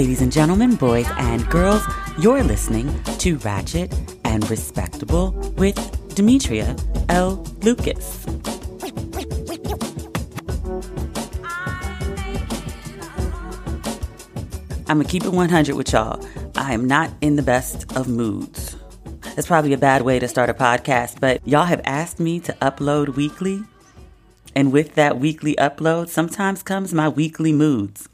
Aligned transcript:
Ladies 0.00 0.22
and 0.22 0.32
gentlemen, 0.32 0.76
boys 0.76 1.06
and 1.18 1.46
girls, 1.50 1.82
you're 2.18 2.42
listening 2.42 2.88
to 3.18 3.36
Ratchet 3.36 3.94
and 4.24 4.48
Respectable 4.48 5.32
with 5.58 5.76
Demetria 6.14 6.74
L. 7.10 7.44
Lucas. 7.60 8.24
I'm 14.88 14.96
gonna 14.96 15.04
keep 15.04 15.24
it 15.24 15.32
100 15.34 15.76
with 15.76 15.92
y'all. 15.92 16.26
I 16.56 16.72
am 16.72 16.86
not 16.86 17.10
in 17.20 17.36
the 17.36 17.42
best 17.42 17.94
of 17.94 18.08
moods. 18.08 18.76
That's 19.36 19.48
probably 19.48 19.74
a 19.74 19.78
bad 19.78 20.00
way 20.00 20.18
to 20.18 20.28
start 20.28 20.48
a 20.48 20.54
podcast, 20.54 21.20
but 21.20 21.46
y'all 21.46 21.66
have 21.66 21.82
asked 21.84 22.18
me 22.18 22.40
to 22.40 22.54
upload 22.62 23.16
weekly. 23.16 23.64
And 24.56 24.72
with 24.72 24.94
that 24.94 25.18
weekly 25.18 25.56
upload, 25.56 26.08
sometimes 26.08 26.62
comes 26.62 26.94
my 26.94 27.06
weekly 27.10 27.52
moods. 27.52 28.08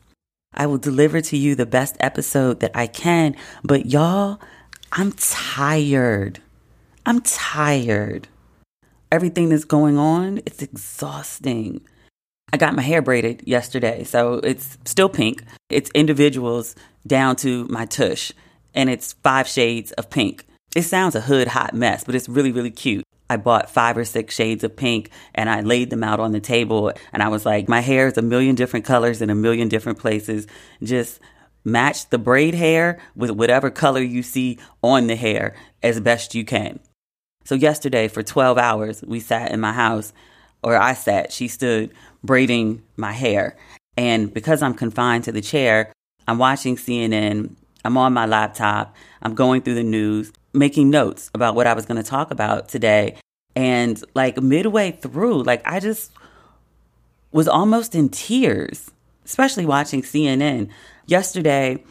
I 0.57 0.67
will 0.67 0.79
deliver 0.79 1.21
to 1.21 1.37
you 1.37 1.55
the 1.55 1.67
best 1.67 1.97
episode 2.01 2.61
that 2.61 2.71
I 2.75 2.87
can, 2.87 3.37
but 3.63 3.87
y'all, 3.87 4.41
I'm 4.93 5.13
tired. 5.13 6.41
I'm 7.05 7.21
tired. 7.21 8.29
Everything 9.13 9.51
that's 9.51 9.65
going 9.65 9.99
on, 9.99 10.39
it's 10.47 10.63
exhausting. 10.63 11.81
I 12.53 12.57
got 12.57 12.75
my 12.75 12.83
hair 12.83 13.03
braided 13.03 13.43
yesterday, 13.47 14.05
so 14.05 14.35
it's 14.35 14.79
still 14.85 15.09
pink. 15.09 15.43
It's 15.69 15.91
individuals 15.95 16.75
down 17.07 17.37
to 17.37 17.67
my 17.67 17.87
tush, 17.87 18.33
and 18.75 18.89
it's 18.89 19.13
five 19.23 19.47
shades 19.47 19.93
of 19.93 20.11
pink. 20.11 20.47
It 20.75 20.83
sounds 20.83 21.15
a 21.15 21.21
hood 21.23 21.49
hot 21.49 21.75
mess, 21.75 22.05
but 22.05 22.15
it's 22.15 22.29
really, 22.29 22.53
really 22.53 22.71
cute. 22.71 23.05
I 23.29 23.37
bought 23.37 23.71
five 23.71 23.97
or 23.97 24.05
six 24.05 24.35
shades 24.35 24.65
of 24.65 24.77
pink 24.77 25.11
and 25.35 25.51
I 25.51 25.61
laid 25.61 25.91
them 25.91 26.05
out 26.05 26.21
on 26.21 26.33
the 26.33 26.41
table. 26.41 26.93
And 27.13 27.23
I 27.23 27.29
was 27.29 27.45
like, 27.45 27.69
my 27.69 27.81
hair 27.81 28.07
is 28.07 28.17
a 28.17 28.23
million 28.23 28.55
different 28.55 28.85
colors 28.85 29.21
in 29.23 29.31
a 29.31 29.35
million 29.35 29.69
different 29.69 29.99
places. 29.99 30.47
Just 30.83 31.21
match 31.65 32.09
the 32.11 32.19
braid 32.19 32.55
hair 32.55 32.99
with 33.17 33.31
whatever 33.31 33.71
color 33.71 34.01
you 34.01 34.23
see 34.23 34.59
on 34.83 35.09
the 35.09 35.17
hair 35.17 35.55
as 35.83 36.01
best 36.01 36.35
you 36.35 36.45
can. 36.45 36.79
So, 37.45 37.55
yesterday 37.55 38.09
for 38.09 38.23
12 38.23 38.59
hours, 38.59 39.03
we 39.03 39.21
sat 39.21 39.53
in 39.53 39.61
my 39.61 39.73
house, 39.73 40.13
or 40.65 40.77
I 40.77 40.95
sat, 40.95 41.33
she 41.33 41.47
stood 41.47 41.93
braiding 42.25 42.83
my 42.97 43.13
hair. 43.13 43.57
And 43.97 44.35
because 44.35 44.63
I'm 44.63 44.75
confined 44.75 45.25
to 45.25 45.33
the 45.33 45.41
chair, 45.41 45.93
I'm 46.27 46.39
watching 46.39 46.77
CNN, 46.77 47.55
I'm 47.87 47.97
on 47.97 48.13
my 48.13 48.27
laptop, 48.27 48.95
I'm 49.23 49.35
going 49.35 49.63
through 49.63 49.77
the 49.77 49.83
news, 49.83 50.33
making 50.53 50.91
notes 50.91 51.31
about 51.35 51.55
what 51.55 51.67
I 51.67 51.75
was 51.75 51.87
going 51.87 52.03
to 52.03 52.09
talk 52.09 52.31
about 52.31 52.69
today. 52.69 53.17
And 53.55 54.03
like 54.15 54.43
midway 54.43 54.91
through, 54.91 55.45
like 55.45 55.63
I 55.65 55.81
just 55.81 56.13
was 57.33 57.49
almost 57.49 57.95
in 57.95 58.09
tears, 58.09 58.91
especially 59.25 59.67
watching 59.67 60.03
CNN. 60.03 60.69
Yesterday, 61.07 61.85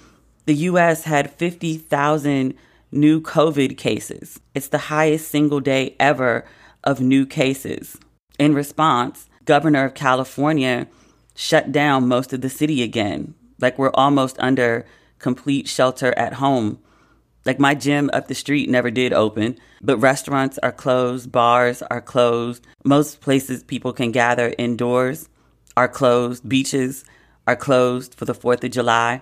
the 0.45 0.55
US 0.55 1.03
had 1.03 1.31
50,000 1.31 2.53
new 2.91 3.21
COVID 3.21 3.77
cases. 3.77 4.39
It's 4.53 4.67
the 4.67 4.77
highest 4.77 5.29
single 5.29 5.59
day 5.59 5.95
ever 5.99 6.45
of 6.83 6.99
new 6.99 7.25
cases. 7.25 7.97
In 8.37 8.53
response, 8.53 9.29
governor 9.45 9.85
of 9.85 9.93
California 9.93 10.87
shut 11.35 11.71
down 11.71 12.07
most 12.07 12.33
of 12.33 12.41
the 12.41 12.49
city 12.49 12.83
again. 12.83 13.33
Like 13.59 13.77
we're 13.77 13.91
almost 13.93 14.35
under 14.39 14.85
complete 15.19 15.67
shelter 15.67 16.13
at 16.17 16.33
home. 16.33 16.79
Like 17.45 17.59
my 17.59 17.75
gym 17.75 18.09
up 18.11 18.27
the 18.27 18.35
street 18.35 18.69
never 18.69 18.89
did 18.89 19.13
open, 19.13 19.57
but 19.81 19.97
restaurants 19.97 20.57
are 20.63 20.71
closed, 20.71 21.31
bars 21.31 21.83
are 21.83 22.01
closed. 22.01 22.65
Most 22.83 23.21
places 23.21 23.63
people 23.63 23.93
can 23.93 24.11
gather 24.11 24.55
indoors 24.57 25.29
are 25.77 25.87
closed, 25.87 26.47
beaches 26.47 27.05
are 27.47 27.55
closed 27.55 28.15
for 28.15 28.25
the 28.25 28.33
4th 28.33 28.63
of 28.63 28.71
July. 28.71 29.21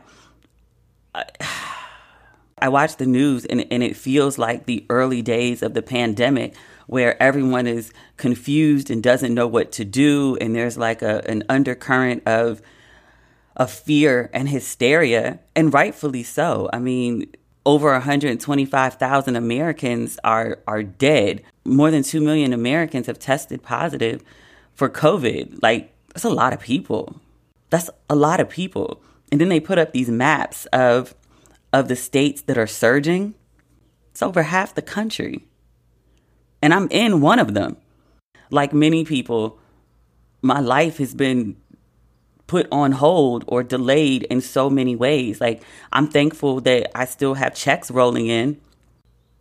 I, 1.14 1.26
I 2.60 2.70
watch 2.70 2.96
the 2.96 3.06
news 3.06 3.44
and, 3.44 3.66
and 3.72 3.84
it 3.84 3.98
feels 3.98 4.38
like 4.38 4.68
the 4.68 4.86
early 4.90 5.22
days 5.22 5.62
of 5.62 5.74
the 5.74 5.81
pandemic 5.81 6.56
where 6.88 7.22
everyone 7.22 7.68
is 7.68 7.92
confused 8.16 8.90
and 8.90 9.04
doesn't 9.04 9.34
know 9.34 9.48
what 9.48 9.74
to 9.74 9.84
do 9.84 10.38
and 10.40 10.56
there's 10.56 10.78
like 10.78 11.02
a, 11.02 11.30
an 11.30 11.44
undercurrent 11.50 12.24
of 12.25 12.62
of 13.56 13.72
fear 13.72 14.30
and 14.34 14.50
hysteria 14.50 15.40
and 15.56 15.74
rightfully 15.74 16.24
so 16.24 16.69
i 16.74 16.80
mean 16.80 17.25
over 17.66 17.91
125,000 17.94 19.36
Americans 19.36 20.19
are 20.24 20.59
are 20.68 20.84
dead. 20.84 21.44
More 21.66 21.92
than 21.92 22.03
2 22.03 22.19
million 22.19 22.53
Americans 22.53 23.08
have 23.08 23.19
tested 23.19 23.63
positive 23.63 24.24
for 24.74 24.90
COVID. 24.90 25.59
Like 25.62 25.94
that's 26.09 26.25
a 26.25 26.30
lot 26.30 26.53
of 26.53 26.59
people. 26.59 27.22
That's 27.69 27.90
a 28.09 28.16
lot 28.16 28.40
of 28.40 28.50
people. 28.50 29.02
And 29.31 29.40
then 29.40 29.50
they 29.50 29.59
put 29.59 29.78
up 29.78 29.94
these 29.94 30.09
maps 30.09 30.66
of 30.68 31.16
of 31.72 31.88
the 31.88 31.96
states 31.96 32.42
that 32.44 32.58
are 32.58 32.68
surging. 32.68 33.34
It's 34.12 34.22
over 34.22 34.44
half 34.44 34.75
the 34.75 34.81
country 34.81 35.47
and 36.62 36.74
I'm 36.74 36.88
in 36.92 37.19
one 37.22 37.40
of 37.40 37.53
them. 37.53 37.78
Like 38.52 38.74
many 38.74 39.03
people, 39.06 39.59
my 40.42 40.59
life 40.59 40.97
has 40.97 41.16
been 41.16 41.56
put 42.53 42.68
on 42.72 42.91
hold 42.91 43.44
or 43.47 43.64
delayed 43.64 44.22
in 44.30 44.40
so 44.40 44.69
many 44.69 44.96
ways. 44.96 45.41
Like, 45.41 45.64
I'm 45.91 46.08
thankful 46.08 46.62
that 46.62 46.96
I 46.96 47.06
still 47.06 47.34
have 47.34 47.56
checks 47.56 47.90
rolling 47.90 48.28
in, 48.28 48.62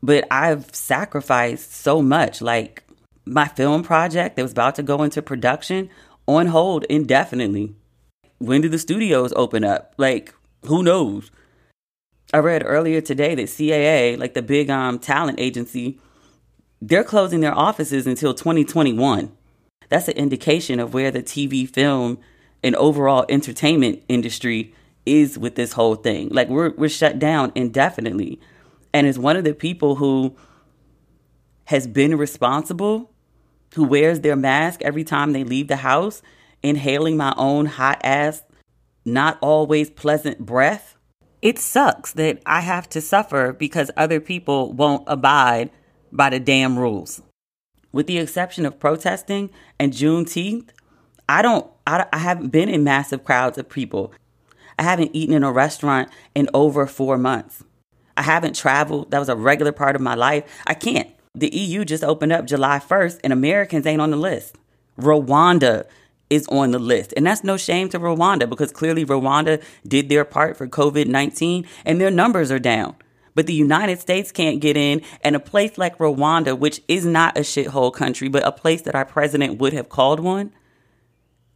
but 0.03 0.25
I've 0.31 0.75
sacrificed 0.75 1.75
so 1.75 2.01
much. 2.01 2.41
Like, 2.41 2.85
my 3.27 3.49
film 3.49 3.83
project 3.83 4.37
that 4.37 4.43
was 4.43 4.53
about 4.53 4.77
to 4.77 4.83
go 4.83 5.03
into 5.03 5.21
production 5.21 5.91
on 6.27 6.47
hold 6.47 6.85
indefinitely. 6.85 7.75
When 8.39 8.63
do 8.63 8.71
the 8.71 8.79
studios 8.79 9.35
open 9.37 9.63
up? 9.63 9.93
Like, 9.99 10.35
who 10.65 10.83
knows? 10.83 11.31
I 12.33 12.39
read 12.39 12.63
earlier 12.65 13.03
today 13.03 13.35
that 13.35 13.49
CAA, 13.49 14.19
like 14.19 14.33
the 14.33 14.41
big 14.41 14.71
um, 14.71 14.99
talent 14.99 15.39
agency, 15.39 16.01
they're 16.81 17.05
closing 17.05 17.41
their 17.41 17.55
offices 17.55 18.07
until 18.07 18.33
2021. 18.33 19.31
That's 19.91 20.09
an 20.09 20.17
indication 20.17 20.81
of 20.81 20.95
where 20.95 21.11
the 21.11 21.23
TV, 21.23 21.69
film, 21.69 22.19
and 22.63 22.77
overall 22.77 23.25
entertainment 23.29 24.03
industry 24.09 24.75
is 25.05 25.39
with 25.39 25.55
this 25.57 25.73
whole 25.73 25.97
thing. 25.97 26.29
Like 26.31 26.49
we're 26.49 26.71
we're 26.77 26.89
shut 26.89 27.19
down 27.19 27.53
indefinitely. 27.55 28.41
And 28.95 29.07
as 29.07 29.19
one 29.19 29.37
of 29.37 29.45
the 29.45 29.55
people 29.55 29.97
who 29.97 30.37
has 31.65 31.87
been 31.87 32.17
responsible, 32.17 33.11
who 33.75 33.85
wears 33.85 34.21
their 34.21 34.37
mask 34.37 34.83
every 34.83 35.05
time 35.05 35.33
they 35.33 35.45
leave 35.45 35.69
the 35.69 35.77
house, 35.77 36.23
inhaling 36.63 37.17
my 37.17 37.35
own 37.37 37.67
hot 37.67 38.01
ass, 38.05 38.43
not 39.05 39.39
always 39.41 39.91
pleasant 39.91 40.45
breath, 40.45 40.97
it 41.41 41.59
sucks 41.59 42.13
that 42.13 42.41
I 42.47 42.61
have 42.61 42.89
to 42.91 43.01
suffer 43.01 43.53
because 43.53 43.91
other 43.97 44.21
people 44.21 44.73
won't 44.73 45.05
abide 45.07 45.71
by 46.13 46.31
the 46.31 46.39
damn 46.39 46.79
rules. 46.79 47.23
With 47.91 48.07
the 48.07 48.19
exception 48.19 48.65
of 48.65 48.79
protesting 48.79 49.51
and 49.79 49.93
Juneteenth, 49.93 50.71
I 51.29 51.43
don't, 51.43 51.69
I, 51.87 52.07
I 52.13 52.19
haven't 52.19 52.49
been 52.49 52.69
in 52.69 52.85
massive 52.85 53.25
crowds 53.25 53.59
of 53.59 53.69
people. 53.69 54.13
I 54.79 54.83
haven't 54.83 55.11
eaten 55.15 55.35
in 55.35 55.45
a 55.45 55.53
restaurant 55.53 56.09
in 56.35 56.49
over 56.55 56.87
four 56.87 57.19
months. 57.19 57.65
I 58.17 58.23
haven't 58.23 58.57
traveled. 58.57 59.11
That 59.11 59.19
was 59.19 59.29
a 59.29 59.37
regular 59.37 59.73
part 59.73 59.97
of 59.97 60.03
my 60.03 60.15
life. 60.15 60.45
I 60.67 60.75
can't. 60.75 61.11
The 61.35 61.55
EU 61.55 61.85
just 61.85 62.05
opened 62.05 62.33
up 62.33 62.47
July 62.47 62.79
1st 62.79 63.21
and 63.25 63.33
Americans 63.33 63.87
ain't 63.87 64.03
on 64.03 64.11
the 64.11 64.17
list. 64.17 64.57
Rwanda 64.99 65.87
is 66.29 66.47
on 66.49 66.71
the 66.71 66.79
list. 66.79 67.15
And 67.17 67.27
that's 67.27 67.45
no 67.45 67.57
shame 67.57 67.89
to 67.91 67.99
Rwanda 67.99 68.49
because 68.49 68.73
clearly 68.73 69.05
Rwanda 69.05 69.63
did 69.87 70.09
their 70.09 70.25
part 70.25 70.57
for 70.57 70.67
COVID 70.67 71.07
19 71.07 71.67
and 71.85 72.01
their 72.01 72.11
numbers 72.11 72.51
are 72.51 72.59
down 72.59 72.97
but 73.35 73.47
the 73.47 73.55
United 73.55 74.01
States 74.01 74.33
can't 74.33 74.61
get 74.61 74.77
in. 74.77 75.03
And 75.23 75.37
a 75.37 75.41
place 75.41 75.79
like 75.79 75.99
Rwanda, 75.99 76.59
which 76.59 76.83
is 76.89 77.05
not 77.05 77.37
a 77.37 77.41
shithole 77.41 77.93
country, 77.93 78.29
but 78.29 78.47
a 78.47 78.53
place 78.53 78.83
that 78.83 78.95
our 78.95 79.05
president 79.05 79.59
would 79.59 79.73
have 79.73 79.89
called 79.89 80.21
one, 80.21 80.53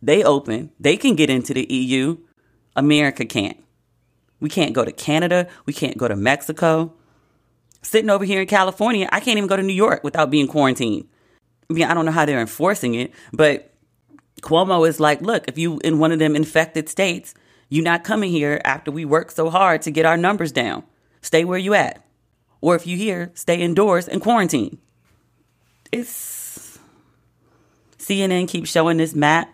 they 0.03 0.23
open. 0.23 0.71
They 0.79 0.97
can 0.97 1.15
get 1.15 1.31
into 1.31 1.55
the 1.55 1.67
EU. 1.73 2.19
America 2.75 3.25
can't. 3.25 3.63
We 4.41 4.49
can't 4.49 4.75
go 4.75 4.85
to 4.85 4.93
Canada. 4.93 5.49
We 5.65 5.73
can't 5.73 5.97
go 5.97 6.09
to 6.09 6.17
Mexico. 6.17 6.93
Sitting 7.83 8.11
over 8.11 8.25
here 8.25 8.41
in 8.41 8.47
California, 8.47 9.09
I 9.13 9.21
can't 9.21 9.39
even 9.39 9.49
go 9.49 9.57
to 9.57 9.63
New 9.63 9.73
York 9.73 10.05
without 10.05 10.31
being 10.31 10.49
quarantined. 10.49 11.09
I 11.71 11.73
mean, 11.73 11.85
I 11.85 11.95
don't 11.95 12.05
know 12.05 12.13
how 12.13 12.25
they're 12.25 12.41
enforcing 12.41 12.95
it, 12.95 13.13
but 13.33 13.73
Cuomo 14.43 14.87
is 14.87 15.01
like, 15.01 15.23
look, 15.23 15.49
if 15.49 15.57
you 15.57 15.81
in 15.83 15.99
one 15.99 16.13
of 16.13 16.19
them 16.19 16.37
infected 16.37 16.89
states, 16.89 17.35
you're 17.69 17.85
not 17.85 18.05
coming 18.05 18.31
here 18.31 18.61
after 18.65 18.91
we 18.91 19.05
work 19.05 19.31
so 19.31 19.51
hard 19.51 19.83
to 19.83 19.91
get 19.91 20.05
our 20.05 20.17
numbers 20.17 20.53
down 20.53 20.85
stay 21.27 21.45
where 21.45 21.59
you 21.59 21.75
at. 21.75 22.05
Or 22.61 22.75
if 22.75 22.87
you 22.87 22.97
here, 22.97 23.31
stay 23.35 23.57
indoors 23.61 24.09
and 24.09 24.23
quarantine. 24.23 24.79
It's 25.93 26.79
CNN 27.99 28.49
keeps 28.49 28.71
showing 28.71 28.97
this 28.97 29.15
map. 29.15 29.53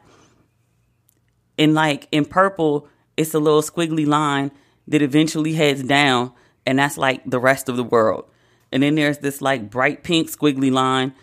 And 1.58 1.74
like 1.74 2.08
in 2.12 2.24
purple, 2.24 2.88
it's 3.16 3.34
a 3.34 3.38
little 3.38 3.62
squiggly 3.62 4.06
line 4.06 4.50
that 4.88 5.02
eventually 5.02 5.54
heads 5.54 5.82
down, 5.82 6.32
and 6.66 6.78
that's 6.78 6.98
like 6.98 7.22
the 7.24 7.38
rest 7.38 7.68
of 7.68 7.76
the 7.76 7.84
world. 7.84 8.24
And 8.70 8.82
then 8.82 8.94
there's 8.94 9.18
this 9.18 9.40
like 9.40 9.70
bright 9.70 10.02
pink 10.02 10.30
squiggly 10.30 10.72
line 10.72 11.14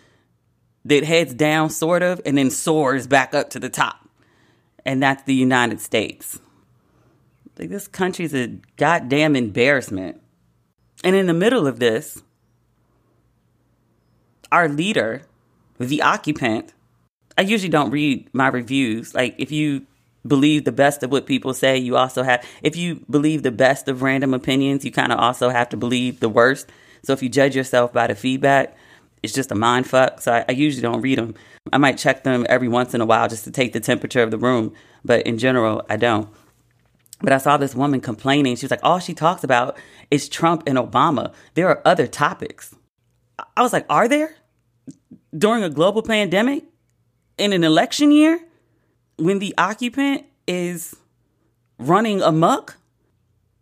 that 0.84 1.04
heads 1.04 1.34
down 1.34 1.70
sort 1.70 2.02
of 2.02 2.20
and 2.24 2.38
then 2.38 2.50
soars 2.50 3.06
back 3.06 3.34
up 3.34 3.50
to 3.50 3.58
the 3.58 3.68
top. 3.68 4.08
And 4.84 5.02
that's 5.02 5.24
the 5.24 5.34
United 5.34 5.80
States. 5.80 6.40
Like 7.58 7.68
this 7.68 7.88
country's 7.88 8.34
a 8.34 8.58
goddamn 8.76 9.36
embarrassment. 9.36 10.22
And 11.04 11.14
in 11.14 11.26
the 11.26 11.34
middle 11.34 11.66
of 11.66 11.78
this, 11.78 12.22
our 14.50 14.68
leader, 14.68 15.22
the 15.78 16.02
occupant, 16.02 16.72
I 17.36 17.42
usually 17.42 17.68
don't 17.68 17.90
read 17.90 18.28
my 18.32 18.48
reviews. 18.48 19.14
Like 19.14 19.34
if 19.38 19.52
you 19.52 19.86
believe 20.26 20.64
the 20.64 20.72
best 20.72 21.02
of 21.02 21.10
what 21.10 21.26
people 21.26 21.54
say, 21.54 21.78
you 21.78 21.96
also 21.96 22.22
have 22.22 22.44
if 22.62 22.76
you 22.76 23.04
believe 23.08 23.42
the 23.42 23.50
best 23.50 23.88
of 23.88 24.02
random 24.02 24.34
opinions, 24.34 24.84
you 24.84 24.92
kind 24.92 25.12
of 25.12 25.18
also 25.18 25.48
have 25.48 25.68
to 25.70 25.76
believe 25.76 26.20
the 26.20 26.28
worst. 26.28 26.70
So 27.02 27.12
if 27.12 27.22
you 27.22 27.28
judge 27.28 27.56
yourself 27.56 27.92
by 27.92 28.06
the 28.06 28.14
feedback, 28.14 28.76
it's 29.22 29.32
just 29.32 29.52
a 29.52 29.54
mind 29.54 29.86
fuck. 29.86 30.20
So 30.20 30.32
I, 30.32 30.44
I 30.48 30.52
usually 30.52 30.82
don't 30.82 31.00
read 31.00 31.18
them. 31.18 31.34
I 31.72 31.78
might 31.78 31.98
check 31.98 32.24
them 32.24 32.46
every 32.48 32.68
once 32.68 32.94
in 32.94 33.00
a 33.00 33.06
while 33.06 33.28
just 33.28 33.44
to 33.44 33.50
take 33.50 33.72
the 33.72 33.80
temperature 33.80 34.22
of 34.22 34.30
the 34.30 34.38
room, 34.38 34.72
but 35.04 35.26
in 35.26 35.38
general, 35.38 35.84
I 35.88 35.96
don't. 35.96 36.28
But 37.22 37.32
I 37.34 37.38
saw 37.38 37.56
this 37.56 37.74
woman 37.74 38.00
complaining. 38.00 38.56
She 38.56 38.64
was 38.64 38.70
like, 38.70 38.80
all 38.82 38.98
she 38.98 39.12
talks 39.12 39.44
about 39.44 39.76
is 40.10 40.28
Trump 40.28 40.62
and 40.66 40.78
Obama. 40.78 41.34
There 41.54 41.68
are 41.68 41.82
other 41.84 42.06
topics. 42.06 42.74
I 43.56 43.62
was 43.62 43.72
like, 43.72 43.84
are 43.90 44.08
there? 44.08 44.34
During 45.36 45.62
a 45.62 45.70
global 45.70 46.02
pandemic? 46.02 46.64
In 47.36 47.52
an 47.52 47.62
election 47.62 48.10
year? 48.10 48.40
When 49.20 49.38
the 49.38 49.54
occupant 49.58 50.24
is 50.48 50.96
running 51.78 52.22
amok? 52.22 52.78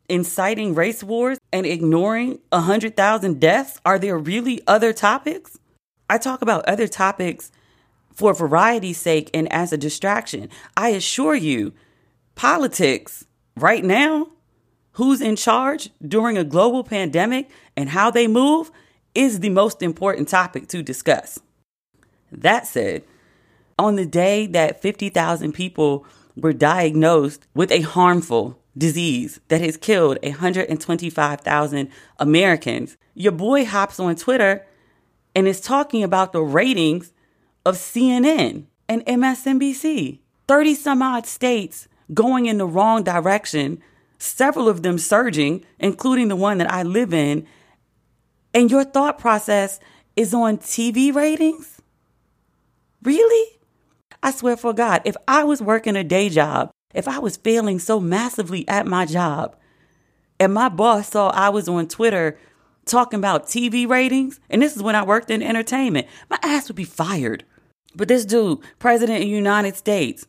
Inciting 0.08 0.72
race 0.76 1.02
wars 1.02 1.38
and 1.52 1.66
ignoring 1.66 2.38
100,000 2.50 3.40
deaths? 3.40 3.80
Are 3.84 3.98
there 3.98 4.16
really 4.16 4.62
other 4.68 4.92
topics? 4.92 5.58
I 6.08 6.18
talk 6.18 6.42
about 6.42 6.64
other 6.68 6.86
topics 6.86 7.50
for 8.14 8.32
variety's 8.32 8.98
sake 8.98 9.30
and 9.34 9.52
as 9.52 9.72
a 9.72 9.76
distraction. 9.76 10.48
I 10.76 10.90
assure 10.90 11.34
you, 11.34 11.72
politics 12.36 13.26
right 13.56 13.84
now, 13.84 14.28
who's 14.92 15.20
in 15.20 15.34
charge 15.34 15.90
during 16.06 16.38
a 16.38 16.44
global 16.44 16.84
pandemic 16.84 17.50
and 17.76 17.88
how 17.88 18.12
they 18.12 18.28
move 18.28 18.70
is 19.12 19.40
the 19.40 19.50
most 19.50 19.82
important 19.82 20.28
topic 20.28 20.68
to 20.68 20.84
discuss. 20.84 21.40
That 22.30 22.68
said, 22.68 23.02
on 23.78 23.96
the 23.96 24.06
day 24.06 24.46
that 24.46 24.82
50,000 24.82 25.52
people 25.52 26.04
were 26.36 26.52
diagnosed 26.52 27.46
with 27.54 27.70
a 27.70 27.80
harmful 27.80 28.58
disease 28.76 29.40
that 29.48 29.60
has 29.60 29.76
killed 29.76 30.18
125,000 30.22 31.88
Americans, 32.18 32.96
your 33.14 33.32
boy 33.32 33.64
hops 33.64 33.98
on 33.98 34.16
Twitter 34.16 34.64
and 35.34 35.48
is 35.48 35.60
talking 35.60 36.02
about 36.02 36.32
the 36.32 36.42
ratings 36.42 37.12
of 37.64 37.76
CNN 37.76 38.64
and 38.88 39.04
MSNBC. 39.06 40.20
30 40.46 40.74
some 40.74 41.02
odd 41.02 41.26
states 41.26 41.88
going 42.14 42.46
in 42.46 42.58
the 42.58 42.66
wrong 42.66 43.02
direction, 43.02 43.82
several 44.18 44.68
of 44.68 44.82
them 44.82 44.98
surging, 44.98 45.64
including 45.78 46.28
the 46.28 46.36
one 46.36 46.58
that 46.58 46.72
I 46.72 46.82
live 46.82 47.12
in, 47.12 47.46
and 48.54 48.70
your 48.70 48.84
thought 48.84 49.18
process 49.18 49.78
is 50.16 50.32
on 50.32 50.58
TV 50.58 51.14
ratings? 51.14 51.80
Really? 53.02 53.57
I 54.22 54.30
swear 54.30 54.56
for 54.56 54.72
God, 54.72 55.02
if 55.04 55.16
I 55.26 55.44
was 55.44 55.62
working 55.62 55.96
a 55.96 56.04
day 56.04 56.28
job, 56.28 56.70
if 56.94 57.06
I 57.06 57.18
was 57.18 57.36
failing 57.36 57.78
so 57.78 58.00
massively 58.00 58.66
at 58.68 58.86
my 58.86 59.04
job, 59.04 59.56
and 60.40 60.54
my 60.54 60.68
boss 60.68 61.10
saw 61.10 61.30
I 61.30 61.48
was 61.50 61.68
on 61.68 61.88
Twitter 61.88 62.38
talking 62.84 63.18
about 63.18 63.46
TV 63.46 63.88
ratings, 63.88 64.40
and 64.50 64.62
this 64.62 64.76
is 64.76 64.82
when 64.82 64.96
I 64.96 65.04
worked 65.04 65.30
in 65.30 65.42
entertainment, 65.42 66.06
my 66.30 66.38
ass 66.42 66.68
would 66.68 66.76
be 66.76 66.84
fired. 66.84 67.44
But 67.94 68.08
this 68.08 68.24
dude, 68.24 68.60
President 68.78 69.18
of 69.18 69.24
the 69.24 69.28
United 69.28 69.76
States, 69.76 70.26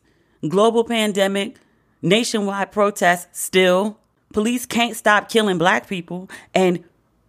global 0.48 0.84
pandemic, 0.84 1.56
nationwide 2.02 2.72
protests 2.72 3.40
still. 3.40 3.98
Police 4.32 4.66
can't 4.66 4.96
stop 4.96 5.28
killing 5.28 5.58
black 5.58 5.88
people, 5.88 6.30
and 6.54 6.84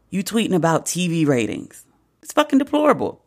you 0.09 0.23
tweeting 0.23 0.55
about 0.55 0.85
TV 0.85 1.25
ratings. 1.25 1.85
It's 2.21 2.33
fucking 2.33 2.59
deplorable. 2.59 3.23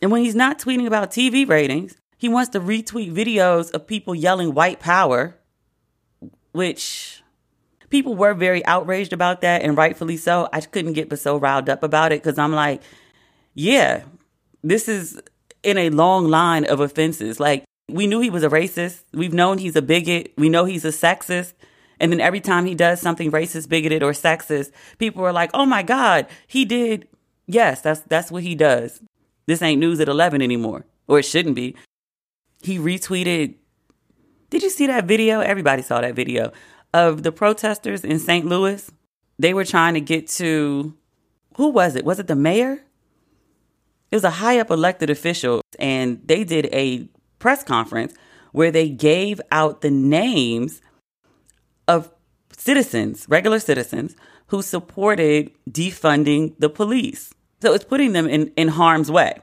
And 0.00 0.10
when 0.10 0.22
he's 0.22 0.34
not 0.34 0.58
tweeting 0.58 0.86
about 0.86 1.10
TV 1.10 1.48
ratings, 1.48 1.96
he 2.16 2.28
wants 2.28 2.50
to 2.50 2.60
retweet 2.60 3.12
videos 3.12 3.70
of 3.72 3.86
people 3.86 4.14
yelling 4.14 4.54
white 4.54 4.80
power, 4.80 5.36
which 6.52 7.22
people 7.90 8.14
were 8.14 8.34
very 8.34 8.64
outraged 8.64 9.12
about 9.12 9.42
that, 9.42 9.62
and 9.62 9.76
rightfully 9.76 10.16
so. 10.16 10.48
I 10.52 10.60
couldn't 10.60 10.94
get 10.94 11.08
but 11.08 11.18
so 11.18 11.36
riled 11.36 11.68
up 11.68 11.82
about 11.82 12.12
it 12.12 12.22
because 12.22 12.38
I'm 12.38 12.52
like, 12.52 12.82
yeah, 13.54 14.04
this 14.62 14.88
is 14.88 15.20
in 15.62 15.78
a 15.78 15.90
long 15.90 16.28
line 16.28 16.64
of 16.64 16.80
offenses. 16.80 17.38
Like, 17.38 17.64
we 17.88 18.06
knew 18.06 18.20
he 18.20 18.30
was 18.30 18.42
a 18.42 18.48
racist. 18.48 19.04
We've 19.12 19.34
known 19.34 19.58
he's 19.58 19.76
a 19.76 19.82
bigot. 19.82 20.32
We 20.36 20.48
know 20.48 20.64
he's 20.64 20.84
a 20.84 20.88
sexist. 20.88 21.52
And 21.98 22.12
then 22.12 22.20
every 22.20 22.40
time 22.40 22.66
he 22.66 22.74
does 22.74 23.00
something 23.00 23.30
racist, 23.30 23.68
bigoted, 23.68 24.02
or 24.02 24.12
sexist, 24.12 24.70
people 24.98 25.24
are 25.24 25.32
like, 25.32 25.50
"Oh 25.54 25.64
my 25.64 25.82
God, 25.82 26.26
he 26.46 26.64
did." 26.64 27.08
Yes, 27.46 27.80
that's 27.80 28.00
that's 28.00 28.30
what 28.30 28.42
he 28.42 28.54
does. 28.54 29.00
This 29.46 29.62
ain't 29.62 29.80
news 29.80 30.00
at 30.00 30.08
eleven 30.08 30.42
anymore, 30.42 30.84
or 31.08 31.18
it 31.20 31.24
shouldn't 31.24 31.54
be. 31.54 31.74
He 32.66 32.78
retweeted. 32.78 33.54
Did 34.50 34.64
you 34.64 34.70
see 34.70 34.88
that 34.88 35.04
video? 35.04 35.38
Everybody 35.38 35.82
saw 35.82 36.00
that 36.00 36.16
video 36.16 36.50
of 36.92 37.22
the 37.22 37.30
protesters 37.30 38.04
in 38.04 38.18
St. 38.18 38.44
Louis. 38.44 38.90
They 39.38 39.54
were 39.54 39.64
trying 39.64 39.94
to 39.94 40.00
get 40.00 40.26
to 40.40 40.92
who 41.56 41.68
was 41.68 41.94
it? 41.94 42.04
Was 42.04 42.18
it 42.18 42.26
the 42.26 42.34
mayor? 42.34 42.82
It 44.10 44.16
was 44.16 44.24
a 44.24 44.30
high 44.30 44.58
up 44.58 44.70
elected 44.70 45.10
official, 45.10 45.62
and 45.78 46.20
they 46.24 46.42
did 46.42 46.68
a 46.72 47.08
press 47.38 47.62
conference 47.62 48.14
where 48.50 48.72
they 48.72 48.88
gave 48.88 49.40
out 49.52 49.80
the 49.80 49.90
names 49.90 50.82
of 51.86 52.10
citizens, 52.50 53.26
regular 53.28 53.60
citizens, 53.60 54.16
who 54.48 54.60
supported 54.60 55.52
defunding 55.70 56.56
the 56.58 56.68
police. 56.68 57.32
So 57.62 57.74
it's 57.74 57.84
putting 57.84 58.12
them 58.12 58.26
in, 58.26 58.48
in 58.56 58.68
harm's 58.68 59.10
way. 59.10 59.38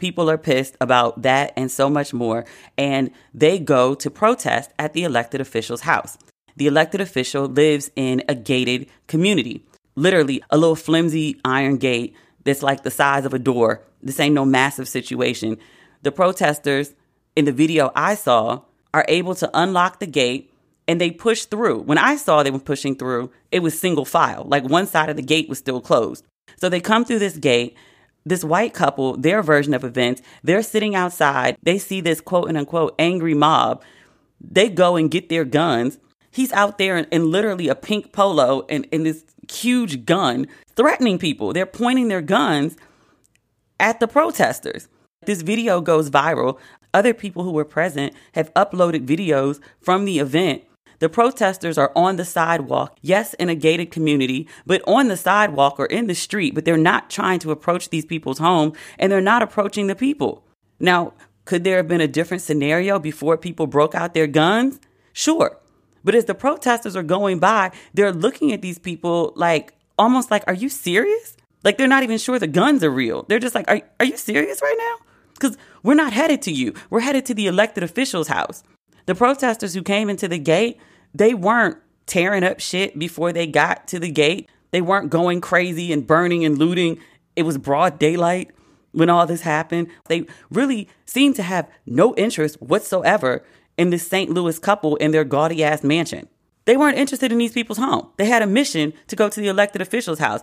People 0.00 0.30
are 0.30 0.38
pissed 0.38 0.76
about 0.80 1.22
that 1.22 1.52
and 1.56 1.70
so 1.70 1.90
much 1.90 2.14
more, 2.14 2.46
and 2.78 3.10
they 3.34 3.58
go 3.58 3.94
to 3.94 4.10
protest 4.10 4.70
at 4.78 4.94
the 4.94 5.04
elected 5.04 5.42
official's 5.42 5.82
house. 5.82 6.16
The 6.56 6.66
elected 6.66 7.02
official 7.02 7.44
lives 7.44 7.90
in 7.96 8.22
a 8.26 8.34
gated 8.34 8.88
community, 9.08 9.64
literally 9.94 10.42
a 10.48 10.56
little 10.56 10.74
flimsy 10.74 11.38
iron 11.44 11.76
gate 11.76 12.16
that's 12.44 12.62
like 12.62 12.82
the 12.82 12.90
size 12.90 13.26
of 13.26 13.34
a 13.34 13.38
door. 13.38 13.82
This 14.02 14.18
ain't 14.18 14.34
no 14.34 14.46
massive 14.46 14.88
situation. 14.88 15.58
The 16.02 16.12
protesters 16.12 16.94
in 17.36 17.44
the 17.44 17.52
video 17.52 17.92
I 17.94 18.14
saw 18.14 18.62
are 18.94 19.04
able 19.06 19.34
to 19.36 19.50
unlock 19.52 20.00
the 20.00 20.06
gate 20.06 20.52
and 20.88 20.98
they 20.98 21.10
push 21.10 21.44
through. 21.44 21.82
When 21.82 21.98
I 21.98 22.16
saw 22.16 22.42
they 22.42 22.50
were 22.50 22.58
pushing 22.58 22.96
through, 22.96 23.30
it 23.52 23.62
was 23.62 23.78
single 23.78 24.06
file. 24.06 24.44
Like 24.46 24.64
one 24.64 24.86
side 24.86 25.10
of 25.10 25.16
the 25.16 25.22
gate 25.22 25.48
was 25.48 25.58
still 25.58 25.80
closed. 25.82 26.24
So 26.56 26.70
they 26.70 26.80
come 26.80 27.04
through 27.04 27.20
this 27.20 27.36
gate. 27.36 27.76
This 28.24 28.44
white 28.44 28.74
couple, 28.74 29.16
their 29.16 29.42
version 29.42 29.74
of 29.74 29.84
events, 29.84 30.22
they're 30.42 30.62
sitting 30.62 30.94
outside. 30.94 31.56
They 31.62 31.78
see 31.78 32.00
this 32.00 32.20
quote 32.20 32.48
and 32.48 32.58
unquote 32.58 32.94
angry 32.98 33.34
mob. 33.34 33.82
They 34.40 34.68
go 34.68 34.96
and 34.96 35.10
get 35.10 35.28
their 35.28 35.44
guns. 35.44 35.98
He's 36.30 36.52
out 36.52 36.78
there 36.78 36.96
in, 36.96 37.06
in 37.06 37.30
literally 37.30 37.68
a 37.68 37.74
pink 37.74 38.12
polo 38.12 38.66
and, 38.68 38.86
and 38.92 39.04
this 39.04 39.24
huge 39.50 40.04
gun 40.04 40.46
threatening 40.76 41.18
people. 41.18 41.52
They're 41.52 41.66
pointing 41.66 42.08
their 42.08 42.22
guns 42.22 42.76
at 43.78 44.00
the 44.00 44.08
protesters. 44.08 44.88
This 45.26 45.42
video 45.42 45.80
goes 45.80 46.10
viral. 46.10 46.58
Other 46.92 47.14
people 47.14 47.44
who 47.44 47.52
were 47.52 47.64
present 47.64 48.14
have 48.32 48.52
uploaded 48.54 49.06
videos 49.06 49.60
from 49.80 50.04
the 50.04 50.18
event. 50.18 50.62
The 51.00 51.08
protesters 51.08 51.78
are 51.78 51.92
on 51.96 52.16
the 52.16 52.24
sidewalk, 52.24 52.98
yes, 53.00 53.34
in 53.34 53.48
a 53.48 53.54
gated 53.54 53.90
community, 53.90 54.46
but 54.66 54.82
on 54.86 55.08
the 55.08 55.16
sidewalk 55.16 55.80
or 55.80 55.86
in 55.86 56.06
the 56.06 56.14
street, 56.14 56.54
but 56.54 56.64
they're 56.64 56.76
not 56.76 57.08
trying 57.10 57.38
to 57.40 57.50
approach 57.50 57.88
these 57.88 58.04
people's 58.04 58.38
home 58.38 58.74
and 58.98 59.10
they're 59.10 59.20
not 59.20 59.42
approaching 59.42 59.86
the 59.86 59.96
people. 59.96 60.44
Now, 60.78 61.14
could 61.46 61.64
there 61.64 61.78
have 61.78 61.88
been 61.88 62.02
a 62.02 62.06
different 62.06 62.42
scenario 62.42 62.98
before 62.98 63.38
people 63.38 63.66
broke 63.66 63.94
out 63.94 64.12
their 64.12 64.26
guns? 64.26 64.78
Sure. 65.14 65.58
But 66.04 66.14
as 66.14 66.26
the 66.26 66.34
protesters 66.34 66.96
are 66.96 67.02
going 67.02 67.38
by, 67.38 67.72
they're 67.94 68.12
looking 68.12 68.52
at 68.52 68.60
these 68.62 68.78
people 68.78 69.32
like 69.36 69.72
almost 69.98 70.30
like, 70.30 70.44
are 70.46 70.54
you 70.54 70.68
serious? 70.68 71.36
Like 71.64 71.78
they're 71.78 71.88
not 71.88 72.02
even 72.02 72.18
sure 72.18 72.38
the 72.38 72.46
guns 72.46 72.84
are 72.84 72.90
real. 72.90 73.24
They're 73.26 73.38
just 73.38 73.54
like, 73.54 73.70
are, 73.70 73.80
are 73.98 74.06
you 74.06 74.18
serious 74.18 74.60
right 74.60 74.76
now? 74.78 75.06
Because 75.32 75.56
we're 75.82 75.94
not 75.94 76.12
headed 76.12 76.42
to 76.42 76.52
you. 76.52 76.74
We're 76.90 77.00
headed 77.00 77.24
to 77.26 77.34
the 77.34 77.46
elected 77.46 77.82
official's 77.82 78.28
house. 78.28 78.62
The 79.06 79.14
protesters 79.14 79.74
who 79.74 79.82
came 79.82 80.10
into 80.10 80.28
the 80.28 80.38
gate, 80.38 80.78
they 81.14 81.34
weren't 81.34 81.78
tearing 82.06 82.44
up 82.44 82.60
shit 82.60 82.98
before 82.98 83.32
they 83.32 83.46
got 83.46 83.86
to 83.88 83.98
the 83.98 84.10
gate. 84.10 84.48
They 84.70 84.80
weren't 84.80 85.10
going 85.10 85.40
crazy 85.40 85.92
and 85.92 86.06
burning 86.06 86.44
and 86.44 86.58
looting. 86.58 86.98
It 87.36 87.42
was 87.42 87.58
broad 87.58 87.98
daylight 87.98 88.50
when 88.92 89.10
all 89.10 89.26
this 89.26 89.42
happened. 89.42 89.88
They 90.08 90.26
really 90.50 90.88
seemed 91.06 91.36
to 91.36 91.42
have 91.42 91.68
no 91.86 92.14
interest 92.16 92.60
whatsoever 92.60 93.44
in 93.76 93.90
this 93.90 94.06
St. 94.06 94.30
Louis 94.30 94.58
couple 94.58 94.96
in 94.96 95.10
their 95.10 95.24
gaudy 95.24 95.64
ass 95.64 95.82
mansion. 95.82 96.28
They 96.64 96.76
weren't 96.76 96.98
interested 96.98 97.32
in 97.32 97.38
these 97.38 97.52
people's 97.52 97.78
home. 97.78 98.10
They 98.16 98.26
had 98.26 98.42
a 98.42 98.46
mission 98.46 98.92
to 99.08 99.16
go 99.16 99.28
to 99.28 99.40
the 99.40 99.48
elected 99.48 99.80
official's 99.80 100.18
house. 100.18 100.40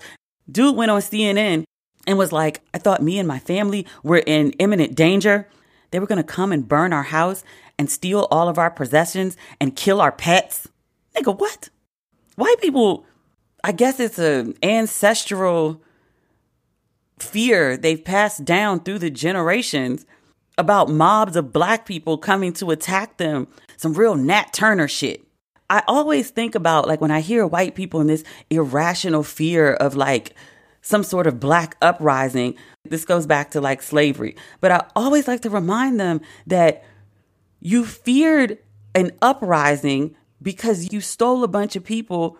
Dude 0.49 0.75
went 0.75 0.91
on 0.91 1.01
CNN 1.01 1.63
and 2.05 2.17
was 2.17 2.31
like, 2.31 2.61
I 2.73 2.79
thought 2.79 3.03
me 3.03 3.19
and 3.19 3.27
my 3.27 3.39
family 3.39 3.85
were 4.03 4.23
in 4.25 4.51
imminent 4.53 4.95
danger. 4.95 5.47
They 5.91 5.99
were 5.99 6.07
going 6.07 6.17
to 6.17 6.23
come 6.23 6.51
and 6.51 6.67
burn 6.67 6.93
our 6.93 7.03
house 7.03 7.43
and 7.79 7.89
steal 7.89 8.27
all 8.31 8.47
of 8.49 8.57
our 8.57 8.71
possessions 8.71 9.37
and 9.59 9.75
kill 9.75 10.01
our 10.01 10.11
pets. 10.11 10.67
Nigga, 11.15 11.37
what? 11.37 11.69
white 12.37 12.61
people, 12.61 13.05
I 13.63 13.73
guess 13.73 13.99
it's 13.99 14.19
an 14.19 14.55
ancestral 14.63 15.81
fear 17.19 17.75
they've 17.75 18.03
passed 18.03 18.45
down 18.45 18.79
through 18.79 18.99
the 18.99 19.09
generations 19.09 20.05
about 20.57 20.89
mobs 20.89 21.35
of 21.35 21.51
black 21.51 21.85
people 21.85 22.17
coming 22.17 22.53
to 22.53 22.71
attack 22.71 23.17
them. 23.17 23.47
Some 23.75 23.93
real 23.93 24.15
Nat 24.15 24.53
Turner 24.53 24.87
shit. 24.87 25.23
I 25.69 25.83
always 25.87 26.29
think 26.29 26.55
about 26.55 26.87
like 26.87 27.01
when 27.01 27.11
I 27.11 27.19
hear 27.19 27.45
white 27.45 27.75
people 27.75 27.99
in 27.99 28.07
this 28.07 28.23
irrational 28.49 29.23
fear 29.23 29.73
of 29.73 29.95
like 29.95 30.33
some 30.81 31.03
sort 31.03 31.27
of 31.27 31.39
black 31.39 31.75
uprising. 31.81 32.55
This 32.85 33.03
goes 33.03 33.25
back 33.25 33.51
to 33.51 33.61
like 33.61 33.81
slavery. 33.81 34.35
But 34.61 34.71
I 34.71 34.85
always 34.95 35.27
like 35.27 35.41
to 35.41 35.49
remind 35.49 35.99
them 35.99 36.21
that 36.45 36.85
you 37.59 37.85
feared 37.85 38.57
an 38.95 39.11
uprising 39.21 40.15
because 40.41 40.91
you 40.91 41.01
stole 41.01 41.43
a 41.43 41.47
bunch 41.47 41.75
of 41.75 41.83
people, 41.83 42.37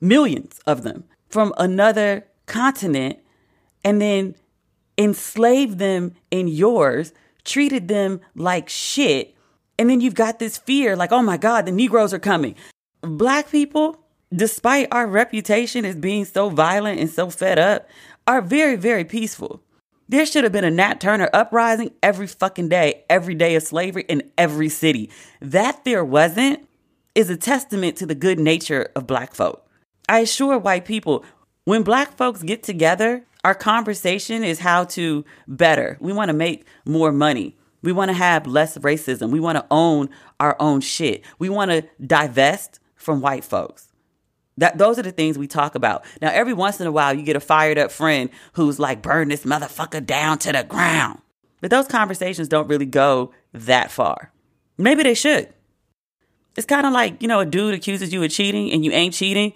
millions 0.00 0.60
of 0.66 0.82
them, 0.82 1.04
from 1.28 1.52
another 1.58 2.26
continent 2.46 3.18
and 3.84 4.00
then 4.00 4.34
enslaved 4.98 5.78
them 5.78 6.14
in 6.30 6.48
yours, 6.48 7.12
treated 7.44 7.88
them 7.88 8.20
like 8.34 8.68
shit. 8.68 9.34
And 9.78 9.90
then 9.90 10.00
you've 10.00 10.14
got 10.14 10.38
this 10.38 10.58
fear 10.58 10.94
like, 10.94 11.12
oh 11.12 11.22
my 11.22 11.36
God, 11.36 11.66
the 11.66 11.72
Negroes 11.72 12.12
are 12.12 12.18
coming. 12.18 12.54
Black 13.00 13.50
people, 13.50 14.04
despite 14.32 14.88
our 14.92 15.06
reputation 15.06 15.84
as 15.84 15.96
being 15.96 16.24
so 16.24 16.50
violent 16.50 17.00
and 17.00 17.10
so 17.10 17.30
fed 17.30 17.58
up, 17.58 17.88
are 18.26 18.40
very, 18.40 18.76
very 18.76 19.04
peaceful. 19.04 19.62
There 20.12 20.26
should 20.26 20.44
have 20.44 20.52
been 20.52 20.62
a 20.62 20.70
Nat 20.70 21.00
Turner 21.00 21.30
uprising 21.32 21.92
every 22.02 22.26
fucking 22.26 22.68
day, 22.68 23.04
every 23.08 23.34
day 23.34 23.54
of 23.54 23.62
slavery 23.62 24.04
in 24.10 24.30
every 24.36 24.68
city. 24.68 25.08
That 25.40 25.86
there 25.86 26.04
wasn't 26.04 26.68
is 27.14 27.30
a 27.30 27.36
testament 27.38 27.96
to 27.96 28.04
the 28.04 28.14
good 28.14 28.38
nature 28.38 28.90
of 28.94 29.06
black 29.06 29.34
folk. 29.34 29.66
I 30.10 30.18
assure 30.18 30.58
white 30.58 30.84
people, 30.84 31.24
when 31.64 31.82
black 31.82 32.14
folks 32.18 32.42
get 32.42 32.62
together, 32.62 33.24
our 33.42 33.54
conversation 33.54 34.44
is 34.44 34.58
how 34.58 34.84
to 34.84 35.24
better. 35.48 35.96
We 35.98 36.12
want 36.12 36.28
to 36.28 36.34
make 36.34 36.66
more 36.84 37.10
money. 37.10 37.56
We 37.80 37.92
want 37.92 38.10
to 38.10 38.14
have 38.14 38.46
less 38.46 38.76
racism. 38.76 39.30
We 39.30 39.40
want 39.40 39.56
to 39.56 39.66
own 39.70 40.10
our 40.38 40.58
own 40.60 40.82
shit. 40.82 41.24
We 41.38 41.48
want 41.48 41.70
to 41.70 41.88
divest 42.06 42.80
from 42.96 43.22
white 43.22 43.44
folks. 43.44 43.88
That 44.58 44.78
those 44.78 44.98
are 44.98 45.02
the 45.02 45.12
things 45.12 45.38
we 45.38 45.46
talk 45.46 45.74
about. 45.74 46.04
Now, 46.20 46.30
every 46.30 46.52
once 46.52 46.80
in 46.80 46.86
a 46.86 46.92
while, 46.92 47.14
you 47.14 47.22
get 47.22 47.36
a 47.36 47.40
fired 47.40 47.78
up 47.78 47.90
friend 47.90 48.28
who's 48.52 48.78
like, 48.78 49.02
"Burn 49.02 49.28
this 49.28 49.44
motherfucker 49.44 50.04
down 50.04 50.38
to 50.40 50.52
the 50.52 50.62
ground." 50.62 51.20
But 51.60 51.70
those 51.70 51.86
conversations 51.86 52.48
don't 52.48 52.68
really 52.68 52.86
go 52.86 53.32
that 53.52 53.90
far. 53.90 54.32
Maybe 54.76 55.02
they 55.02 55.14
should. 55.14 55.52
It's 56.56 56.66
kind 56.66 56.86
of 56.86 56.92
like 56.92 57.22
you 57.22 57.28
know, 57.28 57.40
a 57.40 57.46
dude 57.46 57.74
accuses 57.74 58.12
you 58.12 58.22
of 58.22 58.30
cheating 58.30 58.70
and 58.72 58.84
you 58.84 58.92
ain't 58.92 59.14
cheating, 59.14 59.54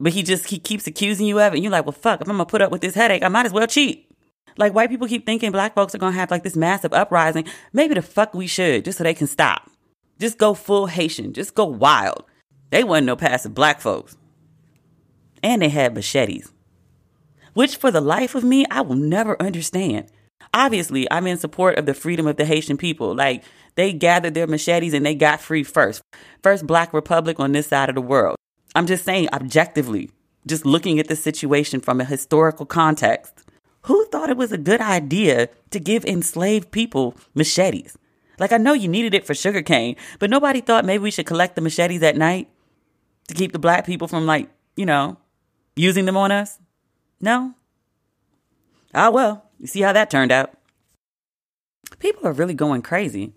but 0.00 0.12
he 0.12 0.24
just 0.24 0.46
he 0.46 0.58
keeps 0.58 0.86
accusing 0.88 1.26
you 1.26 1.38
of 1.40 1.52
it. 1.52 1.56
And 1.56 1.62
you're 1.62 1.72
like, 1.72 1.86
"Well, 1.86 1.92
fuck! 1.92 2.20
If 2.20 2.28
I'm 2.28 2.34
gonna 2.34 2.46
put 2.46 2.62
up 2.62 2.72
with 2.72 2.80
this 2.80 2.94
headache, 2.94 3.22
I 3.22 3.28
might 3.28 3.46
as 3.46 3.52
well 3.52 3.66
cheat." 3.68 4.08
Like 4.58 4.74
white 4.74 4.90
people 4.90 5.06
keep 5.06 5.24
thinking 5.24 5.52
black 5.52 5.74
folks 5.74 5.94
are 5.94 5.98
gonna 5.98 6.16
have 6.16 6.32
like 6.32 6.42
this 6.42 6.56
massive 6.56 6.92
uprising. 6.92 7.46
Maybe 7.72 7.94
the 7.94 8.02
fuck 8.02 8.34
we 8.34 8.48
should, 8.48 8.84
just 8.84 8.98
so 8.98 9.04
they 9.04 9.14
can 9.14 9.28
stop. 9.28 9.70
Just 10.18 10.36
go 10.36 10.52
full 10.52 10.86
Haitian. 10.86 11.32
Just 11.32 11.54
go 11.54 11.64
wild. 11.64 12.24
They 12.70 12.82
wasn't 12.84 13.06
no 13.06 13.16
passive 13.16 13.54
black 13.54 13.80
folks 13.80 14.16
and 15.42 15.62
they 15.62 15.68
had 15.68 15.94
machetes, 15.94 16.52
which 17.54 17.76
for 17.76 17.90
the 17.90 18.00
life 18.00 18.34
of 18.34 18.44
me, 18.44 18.64
I 18.70 18.80
will 18.80 18.96
never 18.96 19.40
understand. 19.40 20.06
Obviously, 20.54 21.10
I'm 21.10 21.26
in 21.26 21.38
support 21.38 21.78
of 21.78 21.86
the 21.86 21.94
freedom 21.94 22.26
of 22.26 22.36
the 22.36 22.44
Haitian 22.44 22.76
people. 22.76 23.14
Like, 23.14 23.42
they 23.74 23.92
gathered 23.92 24.34
their 24.34 24.46
machetes 24.46 24.92
and 24.92 25.04
they 25.04 25.14
got 25.14 25.40
free 25.40 25.62
first. 25.62 26.02
First 26.42 26.66
black 26.66 26.92
republic 26.92 27.40
on 27.40 27.52
this 27.52 27.68
side 27.68 27.88
of 27.88 27.94
the 27.94 28.02
world. 28.02 28.36
I'm 28.74 28.86
just 28.86 29.04
saying, 29.04 29.28
objectively, 29.32 30.10
just 30.46 30.66
looking 30.66 30.98
at 30.98 31.08
the 31.08 31.16
situation 31.16 31.80
from 31.80 32.00
a 32.00 32.04
historical 32.04 32.66
context, 32.66 33.44
who 33.82 34.04
thought 34.06 34.30
it 34.30 34.36
was 34.36 34.52
a 34.52 34.58
good 34.58 34.80
idea 34.80 35.48
to 35.70 35.80
give 35.80 36.04
enslaved 36.04 36.70
people 36.70 37.16
machetes? 37.34 37.96
Like, 38.38 38.52
I 38.52 38.56
know 38.56 38.72
you 38.72 38.88
needed 38.88 39.14
it 39.14 39.26
for 39.26 39.34
sugarcane, 39.34 39.96
but 40.18 40.30
nobody 40.30 40.60
thought 40.60 40.84
maybe 40.84 41.02
we 41.02 41.10
should 41.10 41.26
collect 41.26 41.54
the 41.54 41.60
machetes 41.60 42.02
at 42.02 42.16
night 42.16 42.48
to 43.28 43.34
keep 43.34 43.52
the 43.52 43.58
black 43.58 43.86
people 43.86 44.08
from, 44.08 44.26
like, 44.26 44.48
you 44.76 44.86
know, 44.86 45.16
using 45.76 46.04
them 46.04 46.16
on 46.16 46.32
us? 46.32 46.58
No? 47.20 47.54
Ah, 48.94 49.10
well, 49.10 49.44
you 49.58 49.66
see 49.66 49.80
how 49.80 49.92
that 49.92 50.10
turned 50.10 50.32
out. 50.32 50.52
People 51.98 52.26
are 52.26 52.32
really 52.32 52.54
going 52.54 52.82
crazy. 52.82 53.32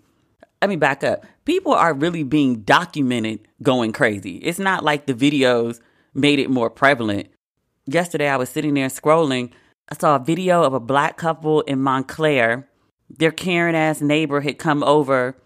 Let 0.60 0.68
me 0.68 0.76
back 0.76 1.04
up. 1.04 1.24
People 1.44 1.72
are 1.72 1.94
really 1.94 2.22
being 2.22 2.62
documented 2.62 3.46
going 3.62 3.92
crazy. 3.92 4.36
It's 4.38 4.58
not 4.58 4.84
like 4.84 5.06
the 5.06 5.14
videos 5.14 5.80
made 6.14 6.38
it 6.38 6.50
more 6.50 6.70
prevalent. 6.70 7.28
Yesterday, 7.86 8.28
I 8.28 8.36
was 8.36 8.48
sitting 8.48 8.74
there 8.74 8.88
scrolling. 8.88 9.52
I 9.88 9.96
saw 9.96 10.16
a 10.16 10.24
video 10.24 10.64
of 10.64 10.74
a 10.74 10.80
black 10.80 11.16
couple 11.16 11.60
in 11.62 11.80
Montclair. 11.80 12.68
Their 13.08 13.30
Karen 13.30 13.74
ass 13.74 14.00
neighbor 14.00 14.40
had 14.40 14.58
come 14.58 14.82
over 14.82 15.36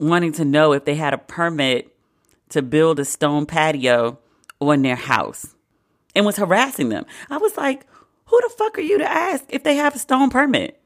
wanting 0.00 0.32
to 0.32 0.44
know 0.44 0.72
if 0.72 0.84
they 0.84 0.94
had 0.94 1.12
a 1.12 1.18
permit 1.18 1.94
to 2.48 2.62
build 2.62 2.98
a 2.98 3.04
stone 3.04 3.44
patio 3.44 4.18
on 4.60 4.82
their 4.82 4.96
house 4.96 5.54
and 6.14 6.26
was 6.26 6.36
harassing 6.36 6.88
them. 6.88 7.06
I 7.30 7.38
was 7.38 7.56
like, 7.56 7.86
who 8.26 8.40
the 8.42 8.54
fuck 8.56 8.78
are 8.78 8.82
you 8.82 8.98
to 8.98 9.10
ask 9.10 9.44
if 9.48 9.62
they 9.62 9.76
have 9.76 9.94
a 9.94 9.98
stone 9.98 10.30
permit? 10.30 10.78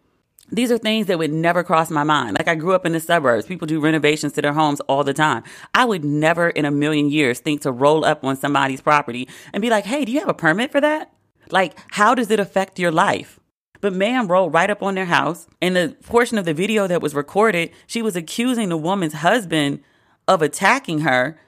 These 0.50 0.70
are 0.70 0.78
things 0.78 1.06
that 1.06 1.18
would 1.18 1.32
never 1.32 1.64
cross 1.64 1.90
my 1.90 2.04
mind. 2.04 2.36
Like 2.38 2.46
I 2.46 2.54
grew 2.54 2.74
up 2.74 2.86
in 2.86 2.92
the 2.92 3.00
suburbs. 3.00 3.46
People 3.46 3.66
do 3.66 3.80
renovations 3.80 4.32
to 4.34 4.42
their 4.42 4.52
homes 4.52 4.80
all 4.80 5.02
the 5.02 5.14
time. 5.14 5.42
I 5.74 5.84
would 5.84 6.04
never 6.04 6.50
in 6.50 6.64
a 6.64 6.70
million 6.70 7.10
years 7.10 7.40
think 7.40 7.62
to 7.62 7.72
roll 7.72 8.04
up 8.04 8.22
on 8.24 8.36
somebody's 8.36 8.80
property 8.80 9.28
and 9.52 9.60
be 9.60 9.70
like, 9.70 9.84
hey, 9.84 10.04
do 10.04 10.12
you 10.12 10.20
have 10.20 10.28
a 10.28 10.34
permit 10.34 10.70
for 10.70 10.80
that? 10.80 11.12
Like, 11.50 11.76
how 11.90 12.14
does 12.14 12.30
it 12.30 12.40
affect 12.40 12.78
your 12.78 12.92
life? 12.92 13.40
But 13.80 13.92
man 13.92 14.28
rolled 14.28 14.54
right 14.54 14.70
up 14.70 14.82
on 14.82 14.94
their 14.94 15.06
house. 15.06 15.46
In 15.60 15.74
the 15.74 15.96
portion 16.04 16.38
of 16.38 16.44
the 16.44 16.54
video 16.54 16.86
that 16.86 17.02
was 17.02 17.14
recorded, 17.14 17.70
she 17.86 18.02
was 18.02 18.16
accusing 18.16 18.68
the 18.68 18.76
woman's 18.76 19.14
husband 19.14 19.80
of 20.28 20.42
attacking 20.42 21.00
her 21.00 21.38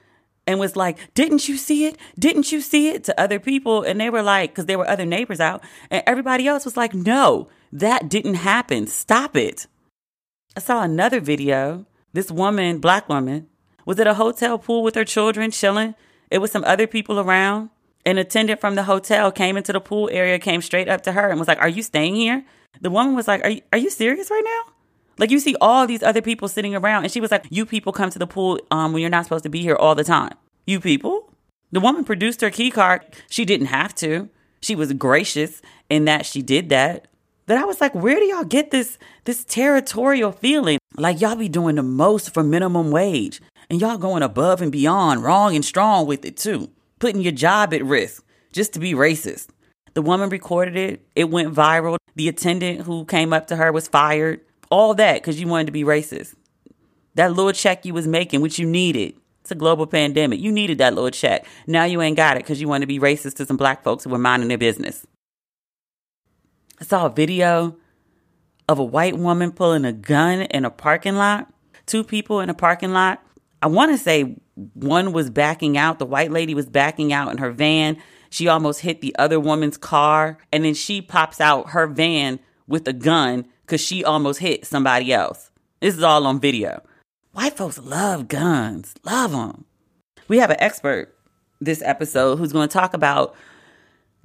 and 0.47 0.59
was 0.59 0.75
like, 0.75 0.97
Didn't 1.13 1.47
you 1.47 1.57
see 1.57 1.85
it? 1.85 1.97
Didn't 2.17 2.51
you 2.51 2.61
see 2.61 2.89
it? 2.89 3.03
to 3.05 3.19
other 3.19 3.39
people. 3.39 3.83
And 3.83 3.99
they 3.99 4.09
were 4.09 4.21
like, 4.21 4.51
because 4.51 4.65
there 4.65 4.77
were 4.77 4.89
other 4.89 5.05
neighbors 5.05 5.39
out. 5.39 5.63
And 5.89 6.03
everybody 6.05 6.47
else 6.47 6.65
was 6.65 6.77
like, 6.77 6.93
No, 6.93 7.49
that 7.71 8.09
didn't 8.09 8.35
happen. 8.35 8.87
Stop 8.87 9.35
it. 9.35 9.67
I 10.55 10.59
saw 10.59 10.83
another 10.83 11.19
video. 11.19 11.85
This 12.11 12.31
woman, 12.31 12.79
black 12.79 13.07
woman, 13.07 13.47
was 13.85 13.99
at 13.99 14.07
a 14.07 14.15
hotel 14.15 14.57
pool 14.57 14.83
with 14.83 14.95
her 14.95 15.05
children 15.05 15.51
chilling. 15.51 15.95
It 16.31 16.39
was 16.39 16.51
some 16.51 16.63
other 16.63 16.87
people 16.87 17.19
around. 17.19 17.69
An 18.05 18.17
attendant 18.17 18.59
from 18.59 18.75
the 18.75 18.83
hotel 18.83 19.31
came 19.31 19.57
into 19.57 19.73
the 19.73 19.79
pool 19.79 20.09
area, 20.11 20.39
came 20.39 20.61
straight 20.61 20.87
up 20.87 21.01
to 21.01 21.11
her 21.11 21.29
and 21.29 21.37
was 21.37 21.47
like, 21.47 21.59
Are 21.59 21.69
you 21.69 21.83
staying 21.83 22.15
here? 22.15 22.43
The 22.81 22.89
woman 22.89 23.15
was 23.15 23.27
like, 23.27 23.43
Are 23.43 23.49
you, 23.49 23.61
are 23.71 23.77
you 23.77 23.89
serious 23.89 24.31
right 24.31 24.43
now? 24.43 24.73
Like 25.19 25.31
you 25.31 25.39
see 25.39 25.55
all 25.59 25.85
these 25.85 26.01
other 26.01 26.21
people 26.21 26.47
sitting 26.47 26.75
around, 26.75 27.03
and 27.03 27.11
she 27.11 27.21
was 27.21 27.29
like, 27.29 27.45
"You 27.49 27.65
people 27.65 27.91
come 27.91 28.09
to 28.09 28.19
the 28.19 28.27
pool 28.27 28.59
um, 28.71 28.93
when 28.93 29.01
you're 29.01 29.09
not 29.11 29.25
supposed 29.25 29.43
to 29.43 29.49
be 29.49 29.61
here 29.61 29.75
all 29.75 29.93
the 29.93 30.03
time. 30.03 30.33
You 30.65 30.79
people." 30.79 31.33
The 31.71 31.79
woman 31.79 32.03
produced 32.03 32.41
her 32.41 32.49
key 32.49 32.71
card. 32.71 33.01
She 33.29 33.45
didn't 33.45 33.67
have 33.67 33.93
to. 33.95 34.29
She 34.61 34.75
was 34.75 34.91
gracious 34.93 35.61
in 35.89 36.05
that 36.05 36.25
she 36.25 36.41
did 36.41 36.69
that. 36.69 37.07
But 37.45 37.57
I 37.57 37.65
was 37.65 37.81
like, 37.81 37.95
where 37.95 38.19
do 38.19 38.25
y'all 38.25 38.43
get 38.43 38.71
this 38.71 38.97
this 39.25 39.43
territorial 39.43 40.31
feeling? 40.31 40.79
Like 40.97 41.21
y'all 41.21 41.35
be 41.35 41.49
doing 41.49 41.75
the 41.75 41.83
most 41.83 42.33
for 42.33 42.43
minimum 42.43 42.91
wage, 42.91 43.41
and 43.69 43.81
y'all 43.81 43.97
going 43.97 44.23
above 44.23 44.61
and 44.61 44.71
beyond, 44.71 45.23
wrong 45.23 45.55
and 45.55 45.65
strong 45.65 46.05
with 46.05 46.25
it 46.25 46.37
too, 46.37 46.69
putting 46.99 47.21
your 47.21 47.31
job 47.31 47.73
at 47.73 47.83
risk 47.83 48.23
just 48.51 48.73
to 48.73 48.79
be 48.79 48.93
racist. 48.93 49.49
The 49.95 50.01
woman 50.01 50.29
recorded 50.29 50.75
it. 50.75 51.05
It 51.15 51.29
went 51.29 51.53
viral. 51.53 51.97
The 52.15 52.29
attendant 52.29 52.81
who 52.81 53.05
came 53.05 53.33
up 53.33 53.47
to 53.47 53.55
her 53.55 53.71
was 53.71 53.87
fired. 53.87 54.41
All 54.69 54.93
that 54.95 55.15
because 55.15 55.39
you 55.39 55.47
wanted 55.47 55.67
to 55.67 55.71
be 55.71 55.83
racist. 55.83 56.35
That 57.15 57.33
little 57.33 57.51
check 57.51 57.85
you 57.85 57.93
was 57.93 58.07
making, 58.07 58.41
which 58.41 58.59
you 58.59 58.65
needed. 58.65 59.15
It's 59.41 59.51
a 59.51 59.55
global 59.55 59.87
pandemic. 59.87 60.39
You 60.39 60.51
needed 60.51 60.77
that 60.77 60.93
little 60.93 61.09
check. 61.09 61.45
Now 61.65 61.83
you 61.85 62.01
ain't 62.01 62.17
got 62.17 62.37
it 62.37 62.43
because 62.43 62.61
you 62.61 62.67
want 62.67 62.81
to 62.81 62.87
be 62.87 62.99
racist 62.99 63.35
to 63.37 63.45
some 63.45 63.57
black 63.57 63.83
folks 63.83 64.03
who 64.03 64.09
were 64.09 64.17
minding 64.17 64.49
their 64.49 64.57
business. 64.57 65.07
I 66.79 66.85
saw 66.85 67.07
a 67.07 67.09
video 67.09 67.75
of 68.67 68.79
a 68.79 68.83
white 68.83 69.17
woman 69.17 69.51
pulling 69.51 69.85
a 69.85 69.91
gun 69.91 70.41
in 70.41 70.65
a 70.65 70.69
parking 70.69 71.15
lot. 71.15 71.51
Two 71.87 72.03
people 72.03 72.39
in 72.39 72.49
a 72.49 72.53
parking 72.53 72.93
lot. 72.93 73.23
I 73.61 73.67
want 73.67 73.91
to 73.91 73.97
say 73.97 74.37
one 74.73 75.11
was 75.11 75.29
backing 75.29 75.77
out. 75.77 75.99
The 75.99 76.05
white 76.05 76.31
lady 76.31 76.53
was 76.53 76.67
backing 76.67 77.11
out 77.11 77.31
in 77.31 77.39
her 77.39 77.51
van. 77.51 77.97
She 78.29 78.47
almost 78.47 78.81
hit 78.81 79.01
the 79.01 79.15
other 79.17 79.39
woman's 79.39 79.77
car. 79.77 80.37
And 80.53 80.63
then 80.63 80.75
she 80.75 81.01
pops 81.01 81.41
out 81.41 81.71
her 81.71 81.87
van 81.87 82.39
with 82.67 82.87
a 82.87 82.93
gun 82.93 83.47
because 83.69 83.81
she 83.81 84.03
almost 84.03 84.39
hit 84.39 84.65
somebody 84.65 85.13
else. 85.13 85.51
This 85.79 85.95
is 85.95 86.01
all 86.01 86.25
on 86.25 86.39
video. 86.39 86.81
White 87.33 87.55
folks 87.55 87.77
love 87.77 88.27
guns, 88.27 88.95
love 89.03 89.31
them. 89.31 89.65
We 90.27 90.39
have 90.39 90.49
an 90.49 90.57
expert 90.59 91.15
this 91.61 91.83
episode 91.83 92.37
who's 92.37 92.51
going 92.51 92.67
to 92.67 92.73
talk 92.73 92.95
about 92.95 93.35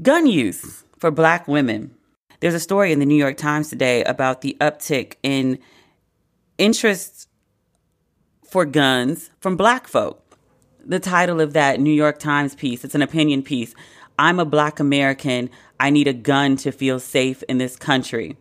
gun 0.00 0.26
use 0.26 0.84
for 0.98 1.10
black 1.10 1.46
women. 1.46 1.94
There's 2.40 2.54
a 2.54 2.60
story 2.60 2.90
in 2.90 3.00
the 3.00 3.06
New 3.06 3.16
York 3.16 3.36
Times 3.36 3.68
today 3.68 4.02
about 4.04 4.40
the 4.40 4.56
uptick 4.62 5.16
in 5.22 5.58
interest 6.56 7.28
for 8.48 8.64
guns 8.64 9.28
from 9.40 9.58
black 9.58 9.86
folk. 9.86 10.22
the 10.86 11.00
title 11.00 11.40
of 11.40 11.52
that 11.52 11.80
New 11.80 11.92
York 11.92 12.18
Times 12.18 12.54
piece. 12.54 12.82
It's 12.82 12.94
an 12.94 13.02
opinion 13.02 13.42
piece. 13.42 13.74
I'm 14.18 14.38
a 14.38 14.44
black 14.44 14.80
American. 14.80 15.50
I 15.78 15.90
need 15.90 16.08
a 16.08 16.12
gun 16.14 16.56
to 16.56 16.72
feel 16.72 16.98
safe 16.98 17.42
in 17.44 17.58
this 17.58 17.76
country. 17.76 18.36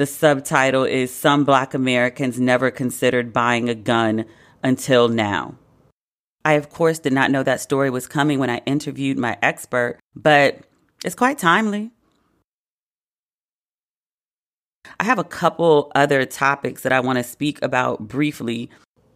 The 0.00 0.06
subtitle 0.06 0.84
is 0.84 1.14
Some 1.14 1.44
Black 1.44 1.74
Americans 1.74 2.40
Never 2.40 2.70
Considered 2.70 3.34
Buying 3.34 3.68
a 3.68 3.74
Gun 3.74 4.24
Until 4.62 5.10
Now. 5.10 5.56
I, 6.42 6.54
of 6.54 6.70
course, 6.70 6.98
did 6.98 7.12
not 7.12 7.30
know 7.30 7.42
that 7.42 7.60
story 7.60 7.90
was 7.90 8.06
coming 8.06 8.38
when 8.38 8.48
I 8.48 8.62
interviewed 8.64 9.18
my 9.18 9.36
expert, 9.42 9.98
but 10.16 10.60
it's 11.04 11.14
quite 11.14 11.36
timely. 11.36 11.90
I 14.98 15.04
have 15.04 15.18
a 15.18 15.22
couple 15.22 15.92
other 15.94 16.24
topics 16.24 16.80
that 16.80 16.92
I 16.92 17.00
want 17.00 17.18
to 17.18 17.22
speak 17.22 17.60
about 17.60 18.08
briefly. 18.08 18.70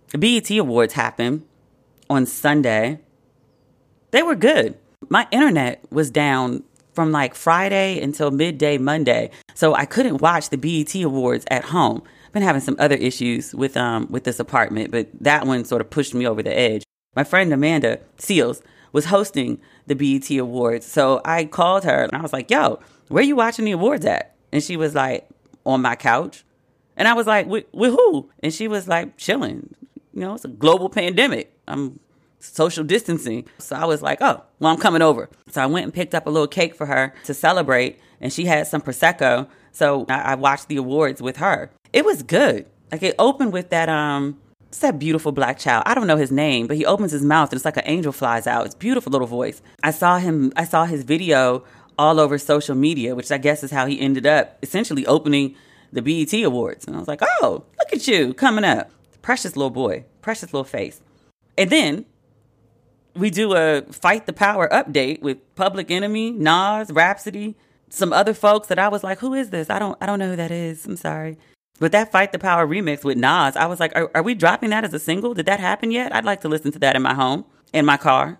The 0.09 0.19
BET 0.19 0.51
Awards 0.51 0.93
happened 0.93 1.47
on 2.11 2.27
Sunday. 2.27 3.01
They 4.11 4.23
were 4.23 4.35
good. 4.35 4.77
My 5.09 5.27
internet 5.31 5.83
was 5.91 6.11
down 6.11 6.63
from 6.95 7.13
like 7.13 7.35
Friday 7.35 8.01
until 8.01 8.31
midday 8.31 8.79
Monday. 8.79 9.31
So 9.55 9.75
I 9.75 9.85
couldn't 9.85 10.21
watch 10.21 10.51
the 10.51 10.59
BET 10.59 10.95
Awards 11.03 11.45
at 11.51 11.65
home. 11.65 12.03
Been 12.33 12.43
having 12.43 12.63
some 12.63 12.77
other 12.79 12.97
issues 12.97 13.55
with 13.55 13.77
um 13.77 14.09
with 14.11 14.25
this 14.25 14.41
apartment, 14.41 14.91
but 14.91 15.09
that 15.21 15.47
one 15.47 15.65
sort 15.65 15.81
of 15.81 15.91
pushed 15.91 16.15
me 16.15 16.27
over 16.27 16.43
the 16.43 16.57
edge. 16.57 16.83
My 17.15 17.25
friend 17.25 17.53
Amanda 17.53 18.01
Seales 18.19 18.61
was 18.93 19.07
hosting 19.07 19.61
the 19.87 19.95
BET 19.95 20.31
Awards. 20.39 20.87
So 20.87 21.21
I 21.25 21.45
called 21.45 21.85
her 21.85 22.03
and 22.03 22.13
I 22.13 22.23
was 22.23 22.33
like, 22.33 22.51
"Yo, 22.51 22.81
where 23.09 23.23
you 23.23 23.37
watching 23.37 23.65
the 23.65 23.73
awards 23.73 24.05
at?" 24.05 24.35
And 24.53 24.63
she 24.63 24.77
was 24.77 24.95
like, 24.95 25.29
"On 25.65 25.81
my 25.81 25.95
couch." 25.95 26.45
And 26.97 27.07
I 27.07 27.15
was 27.15 27.27
like, 27.27 27.47
"With, 27.47 27.67
who?" 27.73 28.31
And 28.41 28.53
she 28.53 28.69
was 28.69 28.89
like, 28.89 29.17
"Chilling." 29.17 29.75
You 30.13 30.21
know, 30.21 30.35
it's 30.35 30.45
a 30.45 30.49
global 30.49 30.89
pandemic. 30.89 31.57
I'm 31.67 31.99
social 32.45 32.85
distancing. 32.85 33.47
So 33.59 33.77
I 33.77 33.85
was 33.85 34.03
like, 34.03 34.19
oh, 34.21 34.43
well, 34.61 34.73
I'm 34.73 34.79
coming 34.79 35.03
over. 35.03 35.29
So 35.49 35.63
I 35.63 35.67
went 35.67 35.85
and 35.85 35.95
picked 35.95 36.15
up 36.15 36.27
a 36.27 36.31
little 36.31 36.49
cake 36.49 36.75
for 36.75 36.87
her 36.87 37.15
to 37.25 37.35
celebrate, 37.35 37.99
and 38.21 38.33
she 38.33 38.45
had 38.45 38.67
some 38.67 38.81
Prosecco. 38.81 39.49
So 39.73 40.07
I, 40.09 40.21
I 40.21 40.35
watched 40.35 40.69
the 40.69 40.77
awards 40.77 41.21
with 41.21 41.39
her. 41.39 41.71
It 41.93 42.05
was 42.05 42.23
good. 42.23 42.67
Like 42.93 43.03
it 43.03 43.15
opened 43.19 43.53
with 43.53 43.71
that, 43.71 43.89
um, 43.89 44.39
it's 44.69 44.79
that 44.81 44.99
beautiful 44.99 45.33
black 45.33 45.59
child. 45.59 45.85
I 45.87 45.95
don't 45.95 46.07
know 46.07 46.17
his 46.17 46.31
name, 46.31 46.67
but 46.67 46.77
he 46.77 46.85
opens 46.85 47.13
his 47.13 47.25
mouth 47.25 47.51
and 47.51 47.57
it's 47.57 47.65
like 47.65 47.77
an 47.77 47.85
angel 47.87 48.13
flies 48.13 48.47
out. 48.47 48.67
It's 48.67 48.75
beautiful 48.75 49.11
little 49.11 49.27
voice. 49.27 49.63
I 49.83 49.91
saw 49.91 50.19
him, 50.19 50.53
I 50.57 50.65
saw 50.65 50.85
his 50.85 51.03
video 51.05 51.65
all 51.99 52.21
over 52.21 52.39
social 52.39 52.75
media, 52.75 53.15
which 53.15 53.31
I 53.31 53.39
guess 53.39 53.63
is 53.63 53.71
how 53.71 53.87
he 53.87 54.01
ended 54.01 54.27
up 54.27 54.59
essentially 54.63 55.07
opening 55.07 55.55
the 55.93 56.03
BET 56.03 56.33
Awards. 56.43 56.87
And 56.87 56.97
I 56.97 56.99
was 56.99 57.09
like, 57.09 57.21
oh, 57.23 57.65
look 57.79 57.93
at 57.93 58.07
you 58.09 58.35
coming 58.35 58.65
up. 58.65 58.91
Precious 59.23 59.57
little 59.57 59.71
boy, 59.71 60.05
precious 60.23 60.53
little 60.53 60.65
face. 60.65 61.01
And 61.57 61.71
then 61.71 62.05
we 63.15 63.31
do 63.31 63.55
a 63.55 63.83
fight 63.91 64.27
the 64.27 64.33
power 64.33 64.69
update 64.69 65.23
with 65.23 65.39
Public 65.55 65.91
Enemy, 65.91 66.33
Nas, 66.33 66.91
Rapsody, 66.91 67.57
some 67.89 68.13
other 68.13 68.35
folks 68.35 68.69
that 68.69 68.79
I 68.79 68.89
was 68.89 69.05
like, 69.05 69.19
who 69.19 69.35
is 69.35 69.51
this? 69.51 69.71
I 69.71 69.79
don't 69.79 69.97
I 70.01 70.07
don't 70.07 70.19
know 70.19 70.31
who 70.31 70.37
that 70.37 70.51
is. 70.51 70.85
I'm 70.87 70.97
sorry. 70.97 71.39
But 71.81 71.93
that 71.93 72.13
Fight 72.13 72.33
the 72.33 72.39
Power 72.39 72.67
remix 72.67 73.05
with 73.05 73.19
Nas, 73.19 73.57
I 73.57 73.67
was 73.67 73.81
like, 73.81 73.95
are, 73.97 74.11
are 74.15 74.23
we 74.23 74.35
dropping 74.35 74.71
that 74.71 74.85
as 74.85 74.95
a 74.95 74.99
single? 74.99 75.35
Did 75.35 75.47
that 75.47 75.59
happen 75.59 75.91
yet? 75.91 76.15
I'd 76.15 76.25
like 76.25 76.41
to 76.43 76.49
listen 76.49 76.71
to 76.73 76.79
that 76.79 76.95
in 76.95 77.03
my 77.03 77.15
home, 77.15 77.45
in 77.73 77.85
my 77.85 77.97
car, 77.97 78.39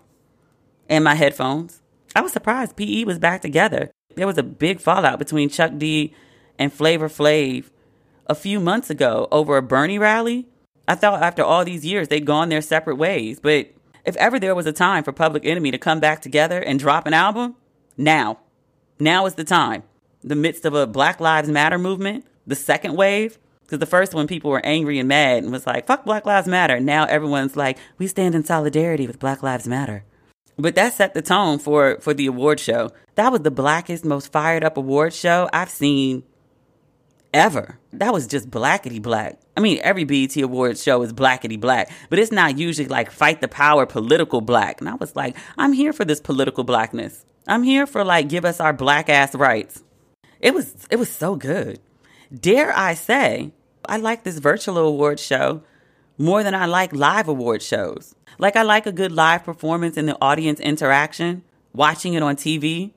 in 0.87 1.03
my 1.03 1.15
headphones. 1.15 1.81
I 2.15 2.21
was 2.21 2.31
surprised 2.31 2.77
PE 2.77 3.03
was 3.03 3.19
back 3.19 3.41
together. 3.41 3.91
There 4.15 4.27
was 4.27 4.37
a 4.37 4.43
big 4.43 4.79
fallout 4.79 5.19
between 5.19 5.49
Chuck 5.49 5.73
D 5.77 6.13
and 6.57 6.71
Flavor 6.71 7.09
Flav 7.09 7.65
a 8.27 8.35
few 8.35 8.61
months 8.61 8.89
ago 8.89 9.27
over 9.31 9.57
a 9.57 9.61
Bernie 9.61 9.99
rally. 9.99 10.47
I 10.87 10.95
thought 10.95 11.21
after 11.21 11.43
all 11.43 11.65
these 11.65 11.85
years 11.85 12.07
they'd 12.07 12.25
gone 12.25 12.49
their 12.49 12.61
separate 12.61 12.95
ways, 12.95 13.39
but 13.41 13.74
if 14.05 14.15
ever 14.17 14.39
there 14.39 14.55
was 14.55 14.65
a 14.65 14.71
time 14.71 15.03
for 15.03 15.11
Public 15.11 15.45
Enemy 15.45 15.71
to 15.71 15.77
come 15.77 15.99
back 15.99 16.21
together 16.21 16.59
and 16.59 16.79
drop 16.79 17.05
an 17.07 17.13
album, 17.13 17.55
now. 17.97 18.39
Now 18.99 19.25
is 19.25 19.35
the 19.35 19.43
time. 19.43 19.83
The 20.23 20.35
midst 20.35 20.65
of 20.65 20.73
a 20.73 20.87
Black 20.87 21.19
Lives 21.19 21.49
Matter 21.49 21.77
movement, 21.77 22.25
the 22.47 22.55
second 22.55 22.95
wave, 22.95 23.37
because 23.61 23.79
the 23.79 23.85
first 23.85 24.13
one 24.13 24.27
people 24.27 24.51
were 24.51 24.65
angry 24.65 24.99
and 24.99 25.09
mad 25.09 25.43
and 25.43 25.51
was 25.51 25.65
like, 25.65 25.87
fuck 25.87 26.05
Black 26.05 26.25
Lives 26.25 26.47
Matter. 26.47 26.79
Now 26.79 27.05
everyone's 27.05 27.55
like, 27.55 27.77
we 27.97 28.07
stand 28.07 28.35
in 28.35 28.43
solidarity 28.43 29.07
with 29.07 29.19
Black 29.19 29.41
Lives 29.41 29.67
Matter. 29.67 30.03
But 30.57 30.75
that 30.75 30.93
set 30.93 31.13
the 31.13 31.21
tone 31.21 31.59
for, 31.59 31.99
for 31.99 32.13
the 32.13 32.27
award 32.27 32.59
show. 32.59 32.91
That 33.15 33.31
was 33.31 33.41
the 33.41 33.51
blackest, 33.51 34.05
most 34.05 34.31
fired 34.31 34.63
up 34.63 34.77
award 34.77 35.13
show 35.13 35.49
I've 35.51 35.69
seen 35.69 36.23
ever. 37.33 37.79
That 37.91 38.13
was 38.13 38.27
just 38.27 38.49
blackety 38.49 39.01
black. 39.01 39.39
I 39.57 39.61
mean, 39.61 39.79
every 39.81 40.03
BET 40.03 40.35
Awards 40.37 40.83
show 40.83 41.01
is 41.01 41.13
blackety 41.13 41.59
black, 41.59 41.91
but 42.09 42.19
it's 42.19 42.31
not 42.31 42.57
usually 42.57 42.87
like 42.87 43.09
fight 43.09 43.41
the 43.41 43.47
power 43.47 43.85
political 43.85 44.41
black. 44.41 44.81
And 44.81 44.89
I 44.89 44.95
was 44.95 45.15
like, 45.15 45.37
I'm 45.57 45.73
here 45.73 45.93
for 45.93 46.03
this 46.03 46.19
political 46.19 46.63
blackness. 46.63 47.25
I'm 47.47 47.63
here 47.63 47.87
for 47.87 48.03
like 48.03 48.27
give 48.27 48.43
us 48.43 48.59
our 48.59 48.73
black 48.73 49.07
ass 49.07 49.35
rights. 49.35 49.83
It 50.39 50.53
was 50.53 50.87
it 50.89 50.97
was 50.97 51.09
so 51.09 51.35
good. 51.35 51.79
Dare 52.33 52.75
I 52.75 52.95
say, 52.95 53.51
I 53.87 53.97
like 53.97 54.23
this 54.23 54.39
virtual 54.39 54.77
award 54.77 55.19
show 55.19 55.61
more 56.17 56.43
than 56.43 56.55
I 56.55 56.65
like 56.65 56.91
live 56.93 57.27
award 57.27 57.61
shows. 57.61 58.15
Like 58.37 58.55
I 58.55 58.63
like 58.63 58.85
a 58.85 58.91
good 58.91 59.11
live 59.11 59.43
performance 59.43 59.95
and 59.95 60.07
the 60.07 60.17
audience 60.21 60.59
interaction, 60.59 61.43
watching 61.73 62.13
it 62.13 62.23
on 62.23 62.35
TV. 62.35 62.91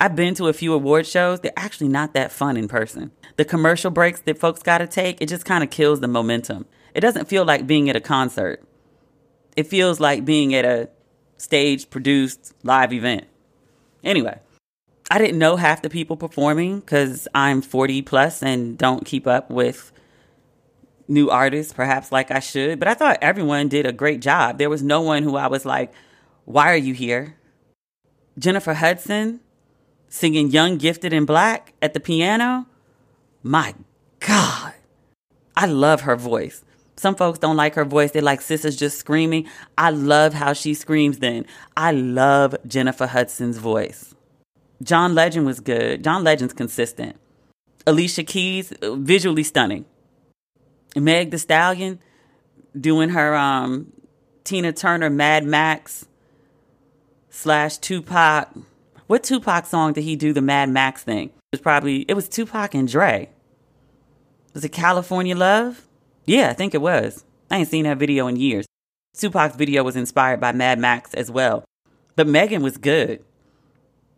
I've 0.00 0.16
been 0.16 0.34
to 0.36 0.48
a 0.48 0.54
few 0.54 0.72
award 0.72 1.06
shows. 1.06 1.40
They're 1.40 1.52
actually 1.58 1.88
not 1.88 2.14
that 2.14 2.32
fun 2.32 2.56
in 2.56 2.68
person. 2.68 3.10
The 3.36 3.44
commercial 3.44 3.90
breaks 3.90 4.20
that 4.22 4.38
folks 4.38 4.62
got 4.62 4.78
to 4.78 4.86
take, 4.86 5.20
it 5.20 5.28
just 5.28 5.44
kind 5.44 5.62
of 5.62 5.68
kills 5.68 6.00
the 6.00 6.08
momentum. 6.08 6.64
It 6.94 7.00
doesn't 7.00 7.28
feel 7.28 7.44
like 7.44 7.66
being 7.66 7.90
at 7.90 7.96
a 7.96 8.00
concert. 8.00 8.64
It 9.56 9.66
feels 9.66 10.00
like 10.00 10.24
being 10.24 10.54
at 10.54 10.64
a 10.64 10.88
stage 11.36 11.90
produced 11.90 12.54
live 12.62 12.94
event. 12.94 13.26
Anyway, 14.02 14.38
I 15.10 15.18
didn't 15.18 15.38
know 15.38 15.56
half 15.56 15.82
the 15.82 15.90
people 15.90 16.16
performing 16.16 16.80
because 16.80 17.28
I'm 17.34 17.60
40 17.60 18.00
plus 18.02 18.42
and 18.42 18.78
don't 18.78 19.04
keep 19.04 19.26
up 19.26 19.50
with 19.50 19.92
new 21.08 21.28
artists, 21.28 21.74
perhaps 21.74 22.10
like 22.10 22.30
I 22.30 22.40
should. 22.40 22.78
But 22.78 22.88
I 22.88 22.94
thought 22.94 23.18
everyone 23.20 23.68
did 23.68 23.84
a 23.84 23.92
great 23.92 24.20
job. 24.20 24.56
There 24.56 24.70
was 24.70 24.82
no 24.82 25.02
one 25.02 25.24
who 25.24 25.36
I 25.36 25.48
was 25.48 25.66
like, 25.66 25.92
why 26.46 26.72
are 26.72 26.76
you 26.76 26.94
here? 26.94 27.36
Jennifer 28.38 28.72
Hudson, 28.72 29.40
singing 30.10 30.50
Young, 30.50 30.76
Gifted, 30.76 31.14
and 31.14 31.26
Black 31.26 31.72
at 31.80 31.94
the 31.94 32.00
piano. 32.00 32.66
My 33.42 33.74
God, 34.18 34.74
I 35.56 35.64
love 35.64 36.02
her 36.02 36.16
voice. 36.16 36.62
Some 36.96 37.14
folks 37.14 37.38
don't 37.38 37.56
like 37.56 37.76
her 37.76 37.86
voice. 37.86 38.10
They 38.10 38.20
like 38.20 38.42
sisters 38.42 38.76
just 38.76 38.98
screaming. 38.98 39.48
I 39.78 39.88
love 39.88 40.34
how 40.34 40.52
she 40.52 40.74
screams 40.74 41.20
then. 41.20 41.46
I 41.74 41.92
love 41.92 42.54
Jennifer 42.66 43.06
Hudson's 43.06 43.56
voice. 43.56 44.14
John 44.82 45.14
Legend 45.14 45.46
was 45.46 45.60
good. 45.60 46.04
John 46.04 46.24
Legend's 46.24 46.52
consistent. 46.52 47.16
Alicia 47.86 48.24
Keys, 48.24 48.74
visually 48.82 49.42
stunning. 49.42 49.86
Meg 50.94 51.30
the 51.30 51.38
Stallion 51.38 52.00
doing 52.78 53.10
her 53.10 53.34
um, 53.34 53.92
Tina 54.44 54.72
Turner 54.72 55.08
Mad 55.08 55.44
Max 55.44 56.06
slash 57.30 57.78
Tupac 57.78 58.50
what 59.10 59.24
Tupac 59.24 59.66
song 59.66 59.92
did 59.92 60.04
he 60.04 60.14
do 60.14 60.32
the 60.32 60.40
Mad 60.40 60.68
Max 60.68 61.02
thing? 61.02 61.30
It 61.30 61.54
was 61.54 61.60
probably 61.60 62.02
it 62.02 62.14
was 62.14 62.28
Tupac 62.28 62.74
and 62.74 62.86
Dre. 62.86 63.28
Was 64.54 64.64
it 64.64 64.68
California 64.68 65.34
Love? 65.34 65.88
Yeah, 66.26 66.48
I 66.50 66.52
think 66.52 66.76
it 66.76 66.80
was. 66.80 67.24
I 67.50 67.56
ain't 67.56 67.68
seen 67.68 67.86
that 67.86 67.98
video 67.98 68.28
in 68.28 68.36
years. 68.36 68.66
Tupac's 69.16 69.56
video 69.56 69.82
was 69.82 69.96
inspired 69.96 70.38
by 70.38 70.52
Mad 70.52 70.78
Max 70.78 71.12
as 71.14 71.28
well. 71.28 71.64
But 72.14 72.28
Megan 72.28 72.62
was 72.62 72.76
good. 72.76 73.24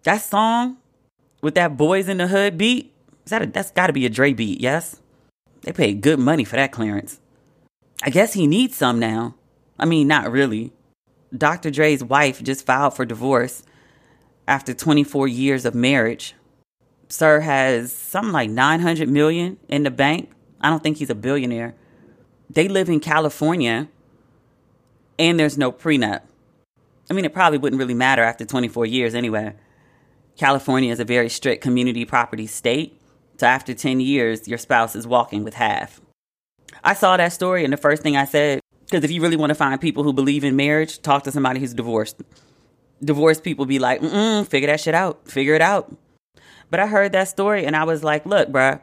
That 0.03 0.21
song 0.21 0.77
with 1.41 1.55
that 1.55 1.79
Boys 1.79 2.07
in 2.07 2.19
the 2.19 2.27
Hood 2.27 2.59
beat, 2.59 2.93
is 3.25 3.31
that 3.31 3.41
a, 3.41 3.47
that's 3.47 3.71
got 3.71 3.87
to 3.87 3.95
be 3.95 4.05
a 4.05 4.11
Dre 4.11 4.35
beat, 4.35 4.61
yes? 4.61 5.01
They 5.63 5.73
paid 5.73 6.03
good 6.03 6.19
money 6.19 6.45
for 6.45 6.57
that 6.57 6.71
clearance. 6.71 7.19
I 8.03 8.11
guess 8.11 8.35
he 8.35 8.47
needs 8.47 8.77
some 8.77 8.99
now. 8.99 9.37
I 9.79 9.87
mean, 9.87 10.07
not 10.07 10.31
really. 10.31 10.71
Dr. 11.35 11.71
Dre's 11.71 12.05
wife 12.05 12.43
just 12.43 12.67
filed 12.67 12.95
for 12.95 13.07
divorce 13.07 13.63
after 14.47 14.75
24 14.75 15.29
years 15.29 15.65
of 15.65 15.75
marriage. 15.75 16.35
Sir 17.09 17.41
has 17.41 17.93
something 17.93 18.33
like 18.33 18.51
900 18.51 19.09
million 19.09 19.59
in 19.69 19.83
the 19.83 19.91
bank. 19.91 20.31
I 20.61 20.71
don't 20.71 20.83
think 20.83 20.97
he's 20.97 21.11
a 21.11 21.15
billionaire. 21.15 21.75
They 22.49 22.69
live 22.69 22.89
in 22.89 23.01
California 23.01 23.89
and 25.19 25.39
there's 25.39 25.59
no 25.59 25.71
prenup. 25.73 26.23
I 27.11 27.15
mean, 27.15 27.25
it 27.25 27.35
probably 27.35 27.59
wouldn't 27.59 27.79
really 27.79 27.95
matter 27.95 28.23
after 28.23 28.45
24 28.45 28.87
years 28.87 29.15
anyway. 29.15 29.55
California 30.37 30.91
is 30.91 31.01
a 31.01 31.05
very 31.05 31.29
strict 31.29 31.63
community 31.63 32.05
property 32.05 32.47
state. 32.47 33.01
So 33.39 33.47
after 33.47 33.75
10 33.75 34.01
years, 34.01 34.49
your 34.49 34.59
spouse 34.59 34.97
is 34.97 35.07
walking 35.07 35.45
with 35.45 35.55
half. 35.55 36.01
I 36.85 36.95
saw 36.95 37.17
that 37.17 37.33
story, 37.33 37.65
and 37.65 37.73
the 37.73 37.77
first 37.77 38.03
thing 38.03 38.17
I 38.17 38.25
said, 38.25 38.61
because 38.87 39.05
if 39.05 39.11
you 39.11 39.21
really 39.21 39.37
want 39.37 39.51
to 39.51 39.55
find 39.55 39.81
people 39.81 40.05
who 40.05 40.13
believe 40.13 40.45
in 40.45 40.57
marriage, 40.57 41.03
talk 41.03 41.25
to 41.25 41.33
somebody 41.33 41.61
who's 41.61 41.75
divorced 41.75 42.23
divorced 43.05 43.43
people 43.43 43.67
be 43.67 43.79
like, 43.79 44.01
mm 44.01 44.47
figure 44.47 44.69
that 44.69 44.81
shit 44.81 44.95
out, 44.95 45.29
figure 45.29 45.55
it 45.55 45.63
out. 45.63 45.95
But 46.71 46.81
I 46.81 46.87
heard 46.87 47.13
that 47.13 47.29
story 47.29 47.67
and 47.67 47.77
I 47.77 47.85
was 47.85 48.03
like, 48.03 48.25
look, 48.25 48.49
bruh, 48.49 48.81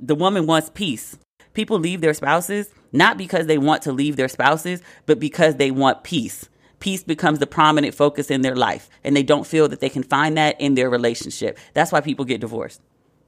the 0.00 0.14
woman 0.14 0.46
wants 0.46 0.70
peace. 0.72 1.16
People 1.54 1.78
leave 1.78 2.00
their 2.00 2.14
spouses 2.14 2.70
not 2.92 3.16
because 3.16 3.46
they 3.46 3.58
want 3.58 3.82
to 3.82 3.92
leave 3.92 4.16
their 4.16 4.28
spouses, 4.28 4.82
but 5.06 5.18
because 5.18 5.56
they 5.56 5.70
want 5.70 6.04
peace. 6.04 6.48
Peace 6.78 7.02
becomes 7.02 7.38
the 7.38 7.46
prominent 7.46 7.94
focus 7.94 8.30
in 8.30 8.42
their 8.42 8.56
life, 8.56 8.90
and 9.04 9.16
they 9.16 9.22
don't 9.22 9.46
feel 9.46 9.68
that 9.68 9.80
they 9.80 9.88
can 9.88 10.02
find 10.02 10.36
that 10.36 10.60
in 10.60 10.74
their 10.74 10.90
relationship. 10.90 11.58
That's 11.74 11.92
why 11.92 12.00
people 12.00 12.24
get 12.24 12.40
divorced. 12.40 12.80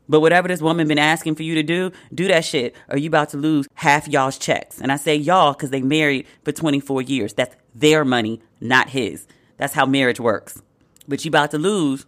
But 0.08 0.20
whatever 0.20 0.48
this 0.48 0.60
woman 0.60 0.86
been 0.86 0.98
asking 0.98 1.36
for 1.36 1.44
you 1.44 1.54
to 1.54 1.62
do, 1.62 1.90
do 2.12 2.28
that 2.28 2.44
shit, 2.44 2.74
or 2.90 2.98
you 2.98 3.08
about 3.08 3.30
to 3.30 3.38
lose 3.38 3.66
half 3.74 4.06
y'all's 4.06 4.36
checks. 4.36 4.80
And 4.80 4.92
I 4.92 4.96
say 4.96 5.16
y'all 5.16 5.54
because 5.54 5.70
they 5.70 5.80
married 5.80 6.26
for 6.44 6.52
24 6.52 7.02
years. 7.02 7.32
That's 7.32 7.56
their 7.74 8.04
money, 8.04 8.42
not 8.60 8.90
his. 8.90 9.26
That's 9.64 9.72
how 9.72 9.86
marriage 9.86 10.20
works. 10.20 10.60
But 11.08 11.24
you 11.24 11.30
about 11.30 11.50
to 11.52 11.58
lose 11.58 12.04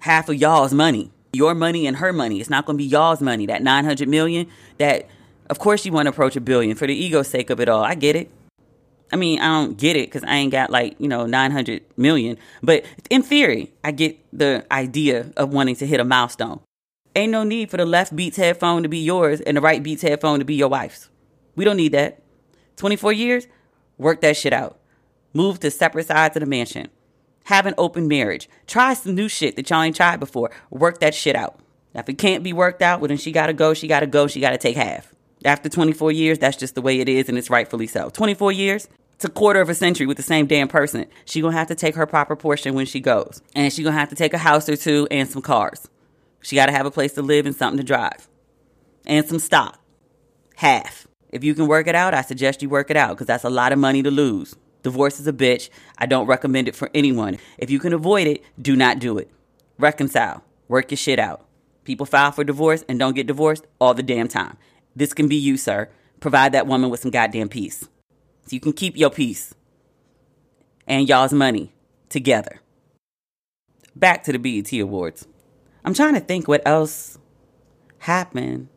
half 0.00 0.28
of 0.28 0.36
y'all's 0.36 0.74
money. 0.74 1.10
Your 1.32 1.54
money 1.54 1.86
and 1.86 1.96
her 1.96 2.12
money. 2.12 2.38
It's 2.38 2.50
not 2.50 2.66
going 2.66 2.76
to 2.76 2.84
be 2.84 2.86
y'all's 2.86 3.22
money. 3.22 3.46
That 3.46 3.62
900 3.62 4.06
million, 4.06 4.46
that 4.76 5.08
of 5.48 5.58
course 5.58 5.86
you 5.86 5.92
want 5.92 6.04
to 6.04 6.10
approach 6.10 6.36
a 6.36 6.40
billion 6.42 6.76
for 6.76 6.86
the 6.86 6.92
ego's 6.92 7.28
sake 7.28 7.48
of 7.48 7.60
it 7.60 7.68
all. 7.70 7.82
I 7.82 7.94
get 7.94 8.14
it. 8.14 8.30
I 9.10 9.16
mean, 9.16 9.40
I 9.40 9.46
don't 9.46 9.78
get 9.78 9.96
it 9.96 10.08
because 10.08 10.22
I 10.22 10.36
ain't 10.36 10.52
got 10.52 10.68
like, 10.68 11.00
you 11.00 11.08
know, 11.08 11.24
900 11.24 11.82
million. 11.96 12.36
But 12.62 12.84
in 13.08 13.22
theory, 13.22 13.72
I 13.82 13.92
get 13.92 14.18
the 14.34 14.66
idea 14.70 15.32
of 15.38 15.54
wanting 15.54 15.76
to 15.76 15.86
hit 15.86 15.98
a 15.98 16.04
milestone. 16.04 16.60
Ain't 17.16 17.32
no 17.32 17.42
need 17.42 17.70
for 17.70 17.78
the 17.78 17.86
left 17.86 18.14
Beats 18.14 18.36
headphone 18.36 18.82
to 18.82 18.90
be 18.90 18.98
yours 18.98 19.40
and 19.40 19.56
the 19.56 19.62
right 19.62 19.82
Beats 19.82 20.02
headphone 20.02 20.40
to 20.40 20.44
be 20.44 20.56
your 20.56 20.68
wife's. 20.68 21.08
We 21.56 21.64
don't 21.64 21.78
need 21.78 21.92
that. 21.92 22.22
24 22.76 23.14
years, 23.14 23.46
work 23.96 24.20
that 24.20 24.36
shit 24.36 24.52
out. 24.52 24.76
Move 25.32 25.60
to 25.60 25.70
separate 25.70 26.06
sides 26.06 26.36
of 26.36 26.40
the 26.40 26.46
mansion. 26.46 26.88
Have 27.44 27.66
an 27.66 27.74
open 27.78 28.08
marriage. 28.08 28.48
Try 28.66 28.94
some 28.94 29.14
new 29.14 29.28
shit 29.28 29.56
that 29.56 29.70
y'all 29.70 29.82
ain't 29.82 29.96
tried 29.96 30.20
before. 30.20 30.50
Work 30.70 31.00
that 31.00 31.14
shit 31.14 31.36
out. 31.36 31.60
Now, 31.94 32.00
if 32.00 32.08
it 32.08 32.18
can't 32.18 32.44
be 32.44 32.52
worked 32.52 32.82
out, 32.82 33.00
well, 33.00 33.08
then 33.08 33.16
she 33.16 33.32
gotta 33.32 33.52
go, 33.52 33.74
she 33.74 33.88
gotta 33.88 34.06
go, 34.06 34.26
she 34.26 34.40
gotta 34.40 34.58
take 34.58 34.76
half. 34.76 35.12
After 35.44 35.68
24 35.68 36.12
years, 36.12 36.38
that's 36.38 36.56
just 36.56 36.74
the 36.74 36.82
way 36.82 37.00
it 37.00 37.08
is, 37.08 37.28
and 37.28 37.38
it's 37.38 37.50
rightfully 37.50 37.86
so. 37.86 38.10
24 38.10 38.52
years, 38.52 38.88
it's 39.14 39.24
a 39.24 39.30
quarter 39.30 39.60
of 39.60 39.68
a 39.68 39.74
century 39.74 40.06
with 40.06 40.16
the 40.16 40.22
same 40.22 40.46
damn 40.46 40.68
person. 40.68 41.06
She 41.24 41.40
gonna 41.40 41.56
have 41.56 41.68
to 41.68 41.74
take 41.74 41.94
her 41.94 42.06
proper 42.06 42.36
portion 42.36 42.74
when 42.74 42.86
she 42.86 43.00
goes, 43.00 43.42
and 43.54 43.72
she 43.72 43.82
gonna 43.82 43.98
have 43.98 44.10
to 44.10 44.14
take 44.14 44.34
a 44.34 44.38
house 44.38 44.68
or 44.68 44.76
two 44.76 45.08
and 45.10 45.28
some 45.28 45.42
cars. 45.42 45.88
She 46.42 46.56
gotta 46.56 46.72
have 46.72 46.86
a 46.86 46.90
place 46.90 47.12
to 47.14 47.22
live 47.22 47.46
and 47.46 47.54
something 47.54 47.78
to 47.78 47.84
drive, 47.84 48.28
and 49.06 49.26
some 49.26 49.38
stock. 49.38 49.80
Half. 50.56 51.06
If 51.30 51.44
you 51.44 51.54
can 51.54 51.68
work 51.68 51.86
it 51.86 51.94
out, 51.94 52.14
I 52.14 52.22
suggest 52.22 52.62
you 52.62 52.68
work 52.68 52.90
it 52.90 52.96
out 52.96 53.10
because 53.10 53.26
that's 53.26 53.44
a 53.44 53.50
lot 53.50 53.72
of 53.72 53.78
money 53.78 54.02
to 54.02 54.10
lose. 54.10 54.54
Divorce 54.82 55.20
is 55.20 55.26
a 55.26 55.32
bitch. 55.32 55.68
I 55.98 56.06
don't 56.06 56.26
recommend 56.26 56.68
it 56.68 56.76
for 56.76 56.90
anyone. 56.94 57.38
If 57.58 57.70
you 57.70 57.78
can 57.78 57.92
avoid 57.92 58.26
it, 58.26 58.42
do 58.60 58.76
not 58.76 58.98
do 58.98 59.18
it. 59.18 59.30
Reconcile. 59.78 60.42
Work 60.68 60.90
your 60.90 60.98
shit 60.98 61.18
out. 61.18 61.44
People 61.84 62.06
file 62.06 62.32
for 62.32 62.44
divorce 62.44 62.84
and 62.88 62.98
don't 62.98 63.16
get 63.16 63.26
divorced 63.26 63.66
all 63.80 63.94
the 63.94 64.02
damn 64.02 64.28
time. 64.28 64.56
This 64.94 65.12
can 65.12 65.28
be 65.28 65.36
you, 65.36 65.56
sir. 65.56 65.88
Provide 66.20 66.52
that 66.52 66.66
woman 66.66 66.90
with 66.90 67.00
some 67.00 67.10
goddamn 67.10 67.48
peace. 67.48 67.80
So 67.80 68.50
you 68.50 68.60
can 68.60 68.72
keep 68.72 68.96
your 68.96 69.10
peace 69.10 69.54
and 70.86 71.08
y'all's 71.08 71.32
money 71.32 71.72
together. 72.08 72.60
Back 73.96 74.24
to 74.24 74.32
the 74.32 74.38
BET 74.38 74.72
Awards. 74.80 75.26
I'm 75.84 75.94
trying 75.94 76.14
to 76.14 76.20
think 76.20 76.46
what 76.46 76.62
else 76.66 77.18
happened. 77.98 78.68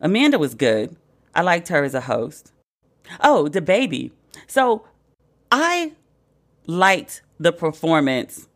Amanda 0.00 0.38
was 0.38 0.54
good. 0.54 0.96
I 1.34 1.42
liked 1.42 1.68
her 1.68 1.84
as 1.84 1.94
a 1.94 2.02
host. 2.02 2.52
Oh, 3.20 3.48
DaBaby. 3.50 4.12
So 4.46 4.86
I 5.50 5.92
liked 6.66 7.22
the 7.38 7.52
performance 7.52 8.48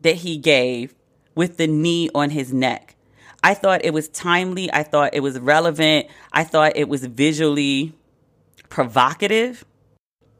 that 0.00 0.16
he 0.16 0.36
gave 0.36 0.94
with 1.34 1.56
the 1.56 1.66
knee 1.66 2.10
on 2.14 2.30
his 2.30 2.52
neck. 2.52 2.96
I 3.42 3.54
thought 3.54 3.84
it 3.84 3.94
was 3.94 4.08
timely. 4.08 4.70
I 4.72 4.82
thought 4.82 5.14
it 5.14 5.20
was 5.20 5.38
relevant. 5.38 6.08
I 6.32 6.44
thought 6.44 6.72
it 6.76 6.88
was 6.88 7.04
visually 7.06 7.94
provocative. 8.68 9.64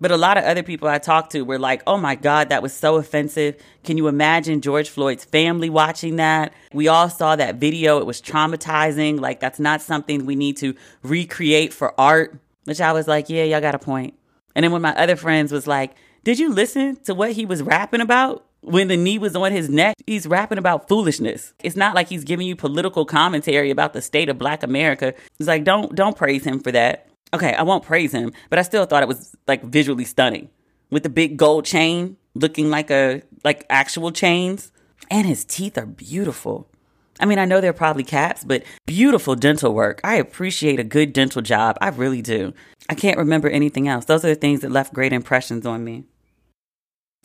But 0.01 0.11
a 0.11 0.17
lot 0.17 0.39
of 0.39 0.45
other 0.45 0.63
people 0.63 0.89
I 0.89 0.99
talked 0.99 1.33
to 1.33 1.43
were 1.43 1.59
like, 1.59 1.83
oh 1.87 1.99
my 1.99 2.15
God, 2.15 2.49
that 2.49 2.63
was 2.63 2.73
so 2.73 2.97
offensive. 2.97 3.57
Can 3.85 3.99
you 3.99 4.09
imagine 4.09 4.63
George 4.63 4.89
Floyd's 4.89 5.27
family 5.27 5.69
watching 5.69 6.17
that? 6.17 6.55
We 6.73 6.89
all 6.89 7.11
saw 7.11 7.37
that 7.37 7.57
video. 7.57 7.99
It 7.99 8.07
was 8.07 8.23
traumatizing. 8.23 9.21
Like, 9.21 9.41
that's 9.41 9.61
not 9.61 9.83
something 9.83 10.25
we 10.25 10.37
need 10.37 10.57
to 10.59 10.75
recreate 11.03 11.75
for 11.75 11.99
art. 12.01 12.39
Which 12.65 12.81
I 12.81 12.93
was 12.93 13.09
like, 13.09 13.29
yeah, 13.29 13.45
y'all 13.45 13.61
got 13.61 13.75
a 13.75 13.79
point. 13.79 14.15
And 14.55 14.65
then 14.65 14.73
when 14.73 14.83
my 14.83 14.95
other 14.95 15.17
friends 15.17 15.53
was 15.53 15.67
like, 15.67 15.93
did 16.25 16.39
you 16.39 16.53
listen 16.53 16.97
to 17.05 17.15
what 17.15 17.33
he 17.33 17.47
was 17.47 17.63
rapping 17.63 18.01
about? 18.01 18.47
When 18.63 18.89
the 18.89 18.97
knee 18.97 19.19
was 19.19 19.35
on 19.35 19.53
his 19.53 19.71
neck, 19.71 19.97
he's 20.07 20.27
rapping 20.27 20.59
about 20.59 20.87
foolishness. 20.87 21.55
It's 21.63 21.77
not 21.77 21.95
like 21.95 22.09
he's 22.09 22.25
giving 22.25 22.47
you 22.47 22.57
political 22.57 23.07
commentary 23.07 23.71
about 23.71 23.95
the 23.95 24.03
state 24.03 24.29
of 24.29 24.37
black 24.37 24.63
America. 24.63 25.15
It's 25.39 25.49
like, 25.49 25.65
don't 25.65 25.95
don't 25.95 26.17
praise 26.17 26.45
him 26.45 26.61
for 26.61 26.71
that 26.73 27.11
okay, 27.33 27.55
I 27.55 27.63
won't 27.63 27.85
praise 27.85 28.13
him, 28.13 28.33
but 28.49 28.59
I 28.59 28.63
still 28.63 28.87
thought 28.87 29.03
it 29.03 29.09
was 29.09 29.35
like 29.47 29.63
visually 29.65 30.05
stunning 30.05 30.49
with 30.91 31.03
the 31.03 31.09
big 31.09 31.37
gold 31.37 31.65
chain 31.65 32.17
looking 32.35 32.71
like 32.71 32.91
a 32.91 33.23
like 33.45 33.67
actual 33.71 34.11
chains 34.13 34.73
and 35.11 35.27
his 35.27 35.45
teeth 35.45 35.79
are 35.79 35.87
beautiful. 35.87 36.69
I 37.21 37.27
mean, 37.27 37.39
I 37.39 37.45
know 37.45 37.61
they're 37.61 37.73
probably 37.75 38.03
caps, 38.03 38.45
but 38.45 38.63
beautiful 38.87 39.37
dental 39.37 39.75
work. 39.75 40.01
I 40.03 40.15
appreciate 40.15 40.81
a 40.81 40.85
good 40.85 41.13
dental 41.13 41.43
job. 41.43 41.77
I 41.81 41.89
really 41.91 42.23
do. 42.23 42.55
I 42.89 42.95
can't 42.95 43.19
remember 43.19 43.49
anything 43.49 43.87
else. 43.87 44.07
Those 44.07 44.25
are 44.25 44.29
the 44.29 44.35
things 44.35 44.61
that 44.61 44.73
left 44.73 44.95
great 44.95 45.13
impressions 45.13 45.67
on 45.67 45.85
me. 45.85 46.05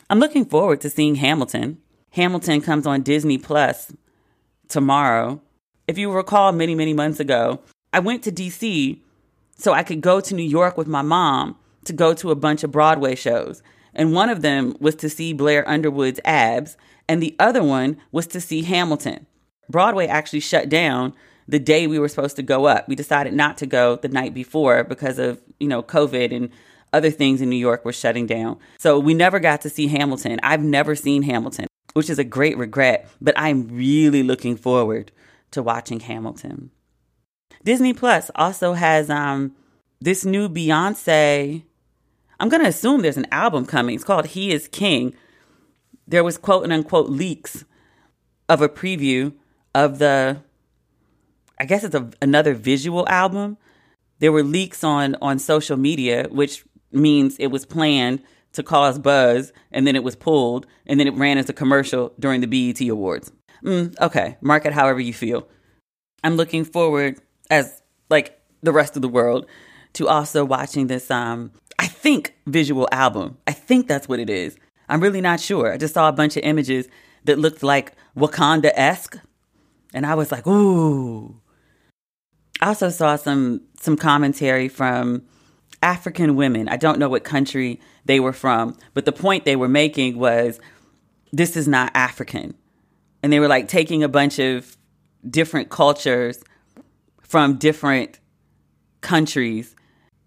I'm 0.09 0.19
looking 0.19 0.45
forward 0.45 0.81
to 0.81 0.89
seeing 0.89 1.15
Hamilton. 1.15 1.79
Hamilton 2.11 2.61
comes 2.61 2.85
on 2.85 3.01
Disney 3.01 3.37
Plus 3.37 3.93
tomorrow. 4.67 5.41
If 5.87 5.97
you 5.97 6.11
recall, 6.11 6.51
many, 6.51 6.75
many 6.75 6.93
months 6.93 7.19
ago, 7.19 7.61
I 7.93 7.99
went 7.99 8.23
to 8.23 8.31
DC 8.31 8.99
so 9.57 9.71
I 9.71 9.83
could 9.83 10.01
go 10.01 10.19
to 10.19 10.35
New 10.35 10.43
York 10.43 10.77
with 10.77 10.87
my 10.87 11.01
mom 11.01 11.55
to 11.85 11.93
go 11.93 12.13
to 12.13 12.31
a 12.31 12.35
bunch 12.35 12.63
of 12.63 12.71
Broadway 12.71 13.15
shows. 13.15 13.63
And 13.93 14.13
one 14.13 14.29
of 14.29 14.41
them 14.41 14.75
was 14.79 14.95
to 14.95 15.09
see 15.09 15.31
Blair 15.31 15.67
Underwood's 15.67 16.19
abs, 16.25 16.75
and 17.07 17.23
the 17.23 17.35
other 17.39 17.63
one 17.63 17.97
was 18.11 18.27
to 18.27 18.41
see 18.41 18.63
Hamilton. 18.63 19.25
Broadway 19.69 20.07
actually 20.07 20.39
shut 20.39 20.69
down 20.69 21.13
the 21.47 21.59
day 21.59 21.87
we 21.87 21.99
were 21.99 22.07
supposed 22.07 22.35
to 22.37 22.43
go 22.43 22.65
up. 22.65 22.87
We 22.87 22.95
decided 22.95 23.33
not 23.33 23.57
to 23.57 23.65
go 23.65 23.97
the 23.97 24.07
night 24.07 24.33
before 24.33 24.83
because 24.83 25.19
of, 25.19 25.41
you 25.59 25.67
know, 25.67 25.83
COVID 25.83 26.35
and 26.35 26.49
other 26.91 27.11
things 27.11 27.41
in 27.41 27.49
New 27.49 27.57
York 27.57 27.85
were 27.85 27.93
shutting 27.93 28.25
down. 28.25 28.57
So 28.79 28.99
we 28.99 29.13
never 29.13 29.39
got 29.39 29.61
to 29.61 29.69
see 29.69 29.87
Hamilton. 29.87 30.39
I've 30.41 30.63
never 30.63 30.95
seen 30.95 31.23
Hamilton, 31.23 31.67
which 31.93 32.09
is 32.09 32.19
a 32.19 32.23
great 32.23 32.57
regret, 32.57 33.09
but 33.21 33.37
I'm 33.37 33.67
really 33.67 34.23
looking 34.23 34.55
forward 34.55 35.11
to 35.51 35.61
watching 35.61 35.99
Hamilton. 35.99 36.71
Disney 37.63 37.93
Plus 37.93 38.31
also 38.35 38.73
has 38.73 39.09
um 39.09 39.55
this 39.99 40.25
new 40.25 40.47
Beyonce. 40.47 41.63
I'm 42.39 42.49
gonna 42.49 42.69
assume 42.69 43.01
there's 43.01 43.17
an 43.17 43.27
album 43.31 43.65
coming. 43.65 43.95
It's 43.95 44.03
called 44.03 44.27
He 44.27 44.51
Is 44.51 44.67
King. 44.67 45.15
There 46.07 46.23
was 46.23 46.37
quote 46.37 46.63
and 46.63 46.73
unquote 46.73 47.09
leaks 47.09 47.65
of 48.47 48.61
a 48.61 48.69
preview 48.69 49.33
of 49.75 49.99
the. 49.99 50.41
I 51.59 51.65
guess 51.65 51.83
it's 51.83 51.95
a, 51.95 52.09
another 52.21 52.53
visual 52.53 53.07
album. 53.07 53.57
There 54.19 54.31
were 54.31 54.43
leaks 54.43 54.83
on 54.83 55.15
on 55.21 55.37
social 55.37 55.77
media, 55.77 56.27
which 56.31 56.65
means 56.91 57.37
it 57.37 57.47
was 57.47 57.65
planned 57.65 58.23
to 58.53 58.63
cause 58.63 58.97
buzz, 58.97 59.53
and 59.71 59.85
then 59.85 59.95
it 59.95 60.03
was 60.03 60.15
pulled, 60.15 60.65
and 60.87 60.99
then 60.99 61.07
it 61.07 61.13
ran 61.13 61.37
as 61.37 61.49
a 61.49 61.53
commercial 61.53 62.13
during 62.19 62.41
the 62.41 62.47
BET 62.47 62.81
Awards. 62.89 63.31
Mm, 63.63 63.99
okay, 63.99 64.37
mark 64.41 64.65
it 64.65 64.73
however 64.73 64.99
you 64.99 65.13
feel. 65.13 65.47
I'm 66.23 66.37
looking 66.37 66.65
forward 66.65 67.19
as 67.51 67.81
like 68.09 68.39
the 68.63 68.71
rest 68.71 68.95
of 68.95 69.01
the 69.01 69.09
world 69.09 69.45
to 69.93 70.07
also 70.07 70.43
watching 70.43 70.87
this 70.87 71.11
um 71.11 71.51
I 71.77 71.87
think 71.87 72.33
visual 72.47 72.87
album. 72.91 73.37
I 73.45 73.51
think 73.51 73.87
that's 73.87 74.07
what 74.07 74.19
it 74.19 74.29
is. 74.29 74.57
I'm 74.87 75.01
really 75.01 75.21
not 75.21 75.39
sure. 75.39 75.73
I 75.73 75.77
just 75.77 75.93
saw 75.93 76.07
a 76.07 76.13
bunch 76.13 76.37
of 76.37 76.43
images 76.43 76.87
that 77.25 77.39
looked 77.39 77.63
like 77.63 77.93
Wakanda 78.15 78.71
esque. 78.75 79.17
And 79.95 80.05
I 80.05 80.13
was 80.13 80.31
like, 80.31 80.45
ooh. 80.45 81.41
I 82.61 82.67
also 82.67 82.89
saw 82.89 83.15
some 83.15 83.61
some 83.79 83.95
commentary 83.95 84.67
from 84.67 85.23
African 85.81 86.35
women. 86.35 86.67
I 86.67 86.77
don't 86.77 86.99
know 86.99 87.09
what 87.09 87.23
country 87.23 87.79
they 88.03 88.19
were 88.19 88.33
from, 88.33 88.77
but 88.93 89.05
the 89.05 89.11
point 89.11 89.45
they 89.45 89.55
were 89.55 89.69
making 89.69 90.19
was 90.19 90.59
this 91.31 91.55
is 91.55 91.67
not 91.67 91.91
African. 91.95 92.53
And 93.23 93.31
they 93.31 93.39
were 93.39 93.47
like 93.47 93.67
taking 93.67 94.03
a 94.03 94.09
bunch 94.09 94.37
of 94.37 94.77
different 95.27 95.69
cultures 95.69 96.43
from 97.21 97.55
different 97.55 98.19
countries 99.01 99.75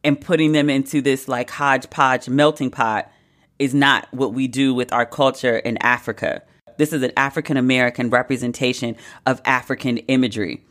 and 0.03 0.21
putting 0.21 0.53
them 0.53 0.71
into 0.71 1.03
this 1.03 1.29
like 1.29 1.51
hodgepodge 1.51 2.29
melting 2.29 2.71
pot 2.71 3.11
is 3.59 3.75
not 3.75 4.09
what 4.13 4.33
we 4.33 4.49
do 4.49 4.73
with 4.73 4.93
our 4.93 5.05
culture 5.05 5.59
in 5.59 5.77
Africa. 5.79 6.43
This 6.79 6.93
is 6.93 7.03
an 7.03 7.13
African 7.17 7.57
American 7.57 8.09
representation 8.09 8.97
of 9.27 9.43
African 9.45 9.99
imagery. 9.99 10.65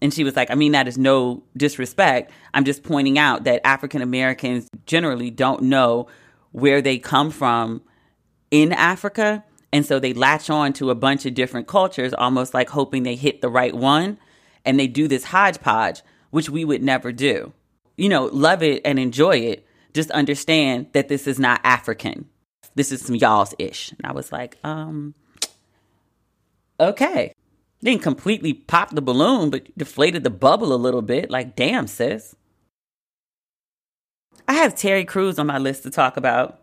And 0.00 0.12
she 0.12 0.24
was 0.24 0.36
like, 0.36 0.50
I 0.50 0.54
mean, 0.54 0.72
that 0.72 0.88
is 0.88 0.98
no 0.98 1.42
disrespect. 1.56 2.30
I'm 2.54 2.64
just 2.64 2.82
pointing 2.82 3.18
out 3.18 3.44
that 3.44 3.66
African 3.66 4.02
Americans 4.02 4.68
generally 4.86 5.30
don't 5.30 5.62
know 5.62 6.08
where 6.52 6.80
they 6.80 6.98
come 6.98 7.30
from 7.30 7.82
in 8.50 8.72
Africa. 8.72 9.44
And 9.72 9.84
so 9.84 9.98
they 9.98 10.14
latch 10.14 10.50
on 10.50 10.72
to 10.74 10.90
a 10.90 10.94
bunch 10.94 11.26
of 11.26 11.34
different 11.34 11.66
cultures, 11.66 12.14
almost 12.14 12.54
like 12.54 12.70
hoping 12.70 13.02
they 13.02 13.16
hit 13.16 13.40
the 13.40 13.48
right 13.48 13.74
one 13.74 14.18
and 14.64 14.78
they 14.78 14.86
do 14.86 15.08
this 15.08 15.24
hodgepodge 15.24 16.02
which 16.30 16.50
we 16.50 16.64
would 16.64 16.82
never 16.82 17.12
do. 17.12 17.52
You 17.96 18.08
know, 18.08 18.26
love 18.26 18.62
it 18.62 18.82
and 18.84 18.98
enjoy 18.98 19.36
it. 19.38 19.66
Just 19.94 20.10
understand 20.10 20.88
that 20.92 21.08
this 21.08 21.26
is 21.26 21.38
not 21.38 21.60
African. 21.64 22.28
This 22.78 22.92
is 22.92 23.02
some 23.02 23.16
y'all's 23.16 23.56
ish. 23.58 23.90
And 23.90 24.06
I 24.06 24.12
was 24.12 24.30
like, 24.30 24.56
um, 24.62 25.14
okay. 26.78 27.32
Didn't 27.82 28.02
completely 28.02 28.52
pop 28.52 28.90
the 28.90 29.02
balloon, 29.02 29.50
but 29.50 29.76
deflated 29.76 30.22
the 30.22 30.30
bubble 30.30 30.72
a 30.72 30.78
little 30.78 31.02
bit. 31.02 31.28
Like, 31.28 31.56
damn, 31.56 31.88
sis. 31.88 32.36
I 34.46 34.52
have 34.52 34.76
Terry 34.76 35.04
Crews 35.04 35.40
on 35.40 35.48
my 35.48 35.58
list 35.58 35.82
to 35.82 35.90
talk 35.90 36.16
about. 36.16 36.60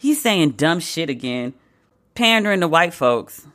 He's 0.00 0.20
saying 0.20 0.52
dumb 0.52 0.80
shit 0.80 1.08
again, 1.08 1.54
pandering 2.16 2.58
to 2.58 2.66
white 2.66 2.92
folks. 2.92 3.46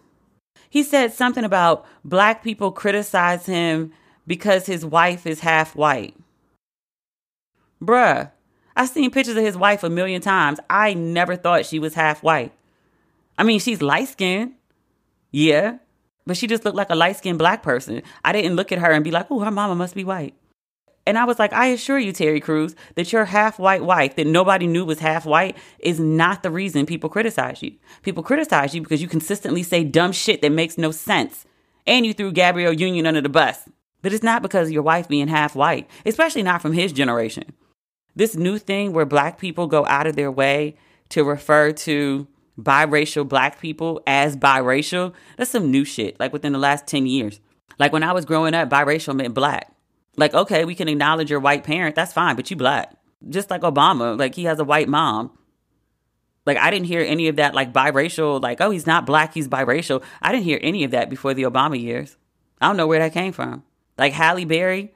He 0.70 0.84
said 0.84 1.12
something 1.12 1.44
about 1.44 1.86
black 2.06 2.46
people 2.46 2.72
criticize 2.72 3.46
him 3.46 3.92
because 4.26 4.68
his 4.68 4.86
wife 4.86 5.28
is 5.28 5.42
half 5.42 5.76
white. 5.76 6.16
Bruh, 7.84 8.32
I've 8.76 8.90
seen 8.90 9.12
pictures 9.12 9.38
of 9.38 9.44
his 9.44 9.58
wife 9.58 9.84
a 9.84 9.90
million 9.90 10.22
times. 10.22 10.60
I 10.70 10.94
never 10.94 11.36
thought 11.36 11.66
she 11.66 11.80
was 11.80 11.94
half 11.94 12.22
white. 12.22 12.52
I 13.38 13.44
mean, 13.44 13.60
she's 13.60 13.82
light 13.82 14.10
skinned. 14.10 14.54
Yeah. 15.32 15.78
But 16.26 16.38
she 16.38 16.48
just 16.48 16.66
looked 16.66 16.78
like 16.78 16.90
a 16.90 16.96
light 16.96 17.18
skinned 17.18 17.40
black 17.40 17.64
person. 17.64 18.02
I 18.24 18.32
didn't 18.32 18.56
look 18.56 18.72
at 18.72 18.80
her 18.80 18.92
and 18.92 19.04
be 19.04 19.12
like, 19.12 19.28
oh, 19.30 19.40
her 19.40 19.52
mama 19.52 19.76
must 19.76 19.96
be 19.96 20.04
white. 20.04 20.34
And 21.08 21.18
I 21.20 21.26
was 21.26 21.38
like, 21.38 21.54
I 21.54 21.68
assure 21.68 22.00
you, 22.00 22.12
Terry 22.12 22.40
Crews, 22.40 22.76
that 22.96 23.14
your 23.14 23.26
half 23.26 23.60
white 23.60 23.84
wife 23.84 24.16
that 24.16 24.26
nobody 24.26 24.66
knew 24.66 24.86
was 24.86 25.00
half 25.00 25.26
white 25.26 25.56
is 25.80 26.00
not 26.00 26.42
the 26.42 26.50
reason 26.50 26.88
people 26.88 27.10
criticize 27.10 27.62
you. 27.62 27.76
People 28.02 28.24
criticize 28.24 28.74
you 28.74 28.82
because 28.82 29.04
you 29.04 29.08
consistently 29.08 29.62
say 29.62 29.84
dumb 29.84 30.12
shit 30.12 30.42
that 30.42 30.52
makes 30.52 30.78
no 30.78 30.90
sense. 30.90 31.46
And 31.86 32.06
you 32.08 32.14
threw 32.14 32.32
Gabrielle 32.32 32.74
Union 32.74 33.06
under 33.06 33.22
the 33.22 33.30
bus. 33.30 33.70
But 34.02 34.14
it's 34.14 34.24
not 34.24 34.42
because 34.42 34.72
your 34.72 34.82
wife 34.82 35.08
being 35.08 35.28
half 35.28 35.56
white, 35.56 35.88
especially 36.06 36.44
not 36.44 36.62
from 36.62 36.74
his 36.74 36.92
generation. 36.92 37.54
This 38.16 38.36
new 38.36 38.58
thing 38.58 38.94
where 38.94 39.06
black 39.06 39.38
people 39.38 39.68
go 39.68 39.86
out 39.88 40.08
of 40.08 40.16
their 40.16 40.32
way 40.32 40.78
to 41.10 41.24
refer 41.24 41.72
to 41.72 42.28
biracial 42.60 43.28
black 43.28 43.60
people 43.60 44.02
as 44.08 44.38
biracial, 44.38 45.14
that's 45.38 45.52
some 45.52 45.70
new 45.70 45.84
shit, 45.84 46.20
like 46.20 46.32
within 46.32 46.54
the 46.54 46.60
last 46.60 46.88
10 46.88 47.06
years. 47.08 47.40
Like 47.78 47.92
when 47.92 48.04
I 48.04 48.14
was 48.14 48.26
growing 48.26 48.54
up, 48.54 48.70
biracial 48.70 49.16
meant 49.16 49.34
black. 49.34 49.72
Like, 50.18 50.34
okay, 50.34 50.64
we 50.64 50.76
can 50.76 50.88
acknowledge 50.88 51.30
your 51.30 51.42
white 51.42 51.66
parent, 51.66 51.96
that's 51.96 52.14
fine, 52.14 52.36
but 52.36 52.50
you 52.50 52.56
black. 52.56 52.96
Just 53.28 53.50
like 53.50 53.62
Obama, 53.62 54.18
like 54.18 54.36
he 54.36 54.46
has 54.46 54.60
a 54.60 54.64
white 54.64 54.88
mom. 54.88 55.38
Like 56.46 56.58
I 56.58 56.72
didn't 56.72 56.86
hear 56.86 57.02
any 57.02 57.28
of 57.28 57.36
that 57.38 57.54
like 57.54 57.74
biracial, 57.74 58.42
like, 58.42 58.62
oh, 58.62 58.70
he's 58.70 58.88
not 58.88 59.06
black, 59.06 59.34
he's 59.34 59.48
biracial. 59.48 60.04
I 60.22 60.32
didn't 60.32 60.46
hear 60.46 60.60
any 60.62 60.84
of 60.84 60.92
that 60.92 61.10
before 61.10 61.34
the 61.34 61.44
Obama 61.44 61.80
years. 61.80 62.18
I 62.62 62.68
don't 62.68 62.78
know 62.78 62.88
where 62.88 63.00
that 63.00 63.14
came 63.14 63.34
from. 63.34 63.64
Like 63.98 64.14
Halle 64.14 64.46
Berry, 64.46 64.94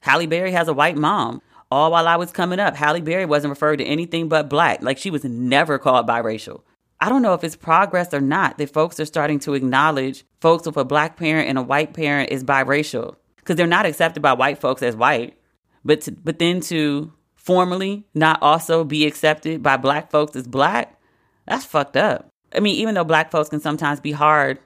Halle 0.00 0.26
Berry 0.26 0.52
has 0.52 0.66
a 0.66 0.74
white 0.74 0.96
mom 0.96 1.42
all 1.72 1.90
while 1.90 2.06
I 2.06 2.16
was 2.16 2.30
coming 2.30 2.60
up, 2.60 2.76
Halle 2.76 3.00
Berry 3.00 3.24
wasn't 3.24 3.50
referred 3.50 3.78
to 3.78 3.84
anything 3.84 4.28
but 4.28 4.50
black. 4.50 4.82
Like 4.82 4.98
she 4.98 5.10
was 5.10 5.24
never 5.24 5.78
called 5.78 6.06
biracial. 6.06 6.60
I 7.00 7.08
don't 7.08 7.22
know 7.22 7.32
if 7.32 7.42
it's 7.42 7.56
progress 7.56 8.12
or 8.12 8.20
not 8.20 8.58
that 8.58 8.72
folks 8.72 9.00
are 9.00 9.06
starting 9.06 9.40
to 9.40 9.54
acknowledge 9.54 10.24
folks 10.40 10.66
with 10.66 10.76
a 10.76 10.84
black 10.84 11.16
parent 11.16 11.48
and 11.48 11.56
a 11.56 11.62
white 11.62 11.94
parent 11.94 12.30
is 12.30 12.44
biracial 12.44 13.16
because 13.36 13.56
they're 13.56 13.66
not 13.66 13.86
accepted 13.86 14.20
by 14.22 14.34
white 14.34 14.58
folks 14.58 14.82
as 14.82 14.94
white. 14.94 15.38
But 15.82 16.02
to, 16.02 16.12
but 16.12 16.38
then 16.38 16.60
to 16.60 17.10
formally 17.36 18.04
not 18.14 18.40
also 18.42 18.84
be 18.84 19.06
accepted 19.06 19.62
by 19.62 19.78
black 19.78 20.10
folks 20.10 20.36
as 20.36 20.46
black, 20.46 21.00
that's 21.46 21.64
fucked 21.64 21.96
up. 21.96 22.28
I 22.54 22.60
mean, 22.60 22.76
even 22.76 22.94
though 22.94 23.02
black 23.02 23.30
folks 23.30 23.48
can 23.48 23.60
sometimes 23.60 23.98
be 23.98 24.12
hard 24.12 24.58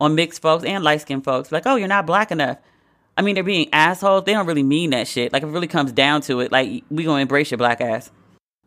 on 0.00 0.14
mixed 0.14 0.40
folks 0.40 0.64
and 0.64 0.84
light 0.84 1.00
skinned 1.00 1.24
folks, 1.24 1.50
like, 1.50 1.64
oh, 1.66 1.74
you're 1.74 1.88
not 1.88 2.06
black 2.06 2.30
enough. 2.30 2.58
I 3.18 3.22
mean, 3.22 3.34
they're 3.34 3.42
being 3.42 3.68
assholes. 3.72 4.24
They 4.24 4.32
don't 4.32 4.46
really 4.46 4.62
mean 4.62 4.90
that 4.90 5.08
shit. 5.08 5.32
Like, 5.32 5.42
if 5.42 5.48
it 5.48 5.52
really 5.52 5.66
comes 5.66 5.90
down 5.90 6.20
to 6.22 6.38
it, 6.38 6.52
like, 6.52 6.84
we 6.88 7.02
gonna 7.02 7.20
embrace 7.20 7.50
your 7.50 7.58
black 7.58 7.80
ass. 7.80 8.12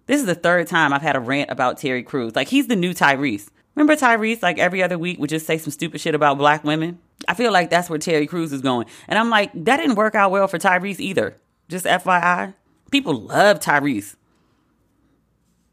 This 0.07 0.19
is 0.19 0.25
the 0.25 0.35
third 0.35 0.67
time 0.67 0.91
I've 0.91 1.01
had 1.01 1.15
a 1.15 1.21
rant 1.21 1.49
about 1.49 1.77
Terry 1.77 2.03
Crews. 2.03 2.35
Like, 2.35 2.49
he's 2.49 2.67
the 2.67 2.75
new 2.75 2.93
Tyrese. 2.93 3.47
Remember 3.75 3.95
Tyrese, 3.95 4.43
like, 4.43 4.59
every 4.59 4.83
other 4.83 4.97
week 4.97 5.19
would 5.19 5.29
just 5.29 5.47
say 5.47 5.57
some 5.57 5.71
stupid 5.71 6.01
shit 6.01 6.13
about 6.13 6.37
black 6.37 6.65
women? 6.65 6.99
I 7.29 7.33
feel 7.33 7.53
like 7.53 7.69
that's 7.69 7.89
where 7.89 7.97
Terry 7.97 8.27
Crews 8.27 8.51
is 8.51 8.59
going. 8.59 8.87
And 9.07 9.17
I'm 9.17 9.29
like, 9.29 9.51
that 9.53 9.77
didn't 9.77 9.95
work 9.95 10.15
out 10.15 10.31
well 10.31 10.49
for 10.49 10.59
Tyrese 10.59 10.99
either. 10.99 11.37
Just 11.69 11.85
FYI. 11.85 12.53
People 12.91 13.13
love 13.21 13.61
Tyrese. 13.61 14.17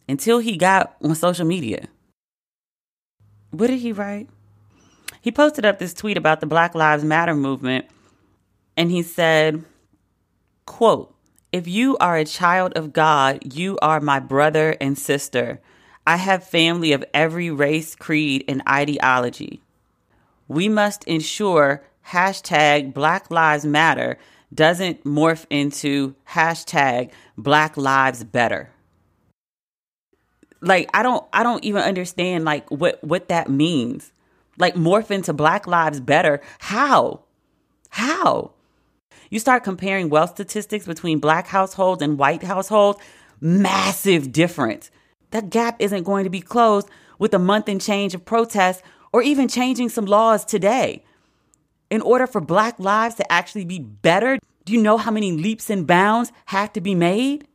Until 0.09 0.39
he 0.39 0.57
got 0.57 0.95
on 1.03 1.17
social 1.17 1.47
media. 1.47 1.89
What 3.51 3.67
did 3.67 3.81
he 3.81 3.91
write? 3.91 4.29
He 5.21 5.33
posted 5.33 5.67
up 5.67 5.81
this 5.81 5.93
tweet 5.93 6.17
about 6.17 6.39
the 6.39 6.47
Black 6.47 6.77
Lives 6.77 7.03
Matter 7.03 7.35
movement 7.35 7.87
and 8.79 8.93
he 8.93 9.03
said, 9.03 9.65
quote, 10.65 11.13
if 11.51 11.67
you 11.67 11.97
are 11.99 12.17
a 12.17 12.25
child 12.25 12.75
of 12.77 12.93
God, 12.93 13.55
you 13.57 13.77
are 13.83 14.01
my 14.01 14.21
brother 14.21 14.77
and 14.81 14.97
sister. 14.97 15.61
I 16.07 16.15
have 16.15 16.45
family 16.45 16.93
of 16.93 17.05
every 17.13 17.51
race, 17.51 17.97
creed, 17.97 18.45
and 18.47 18.63
ideology. 18.69 19.63
We 20.47 20.69
must 20.69 21.03
ensure 21.05 21.83
hashtag 22.11 22.95
Black 22.95 23.33
Lives 23.33 23.67
Matter 23.67 24.17
doesn't 24.55 25.03
morph 25.03 25.45
into 25.51 26.15
hashtag 26.31 27.11
Black 27.37 27.77
Lives 27.77 28.23
Better. 28.23 28.71
Like 30.61 30.89
I 30.95 31.03
don't 31.03 31.27
I 31.33 31.43
don't 31.43 31.65
even 31.65 31.83
understand 31.83 32.45
like 32.45 32.71
what 32.71 33.03
what 33.03 33.29
that 33.29 33.51
means. 33.51 34.13
Like 34.57 34.77
morph 34.77 35.11
into 35.11 35.33
Black 35.33 35.67
Lives 35.67 35.99
Better. 35.99 36.41
How? 36.61 37.25
How? 37.91 38.53
You 39.31 39.39
start 39.39 39.65
comparing 39.65 40.09
wealth 40.09 40.31
statistics 40.31 40.87
between 40.87 41.19
black 41.19 41.47
households 41.47 42.03
and 42.03 42.19
white 42.19 42.43
households, 42.43 42.99
massive 43.41 44.33
difference. 44.33 44.91
That 45.31 45.51
gap 45.51 45.77
isn't 45.81 46.05
going 46.05 46.25
to 46.25 46.31
be 46.31 46.41
closed 46.41 46.89
with 47.19 47.35
a 47.35 47.39
month 47.39 47.69
and 47.69 47.81
change 47.81 48.15
of 48.15 48.25
protests 48.25 48.83
or 49.13 49.23
even 49.23 49.49
changing 49.49 49.89
some 49.89 50.07
laws 50.07 50.45
today. 50.45 51.05
In 51.91 52.01
order 52.03 52.27
for 52.27 52.41
black 52.41 52.79
lives 52.79 53.15
to 53.17 53.33
actually 53.33 53.65
be 53.65 53.79
better, 53.79 54.39
do 54.65 54.73
you 54.73 54.83
know 54.83 54.99
how 54.99 55.11
many 55.11 55.33
leaps 55.33 55.71
and 55.71 55.87
bounds 55.87 56.33
have 56.47 56.73
to 56.75 56.81
be 56.81 56.95
made? 56.95 57.47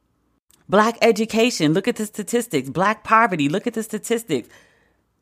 Black 0.67 0.97
education, 1.01 1.73
look 1.73 1.87
at 1.87 1.97
the 1.97 2.05
statistics. 2.05 2.69
Black 2.69 3.03
poverty, 3.03 3.49
look 3.49 3.67
at 3.67 3.73
the 3.73 3.83
statistics. 3.83 4.49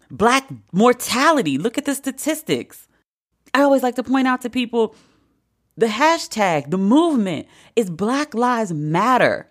Black 0.10 0.48
mortality, 0.72 1.58
look 1.58 1.78
at 1.78 1.86
the 1.86 1.96
statistics. 1.96 2.88
I 3.54 3.62
always 3.62 3.84
like 3.84 3.96
to 3.96 4.04
point 4.04 4.28
out 4.28 4.42
to 4.42 4.50
people 4.50 4.96
the 5.78 5.88
hashtag, 5.88 6.70
the 6.70 6.78
movement 6.78 7.48
is 7.76 7.90
Black 7.90 8.34
Lives 8.34 8.74
Matter. 8.74 9.48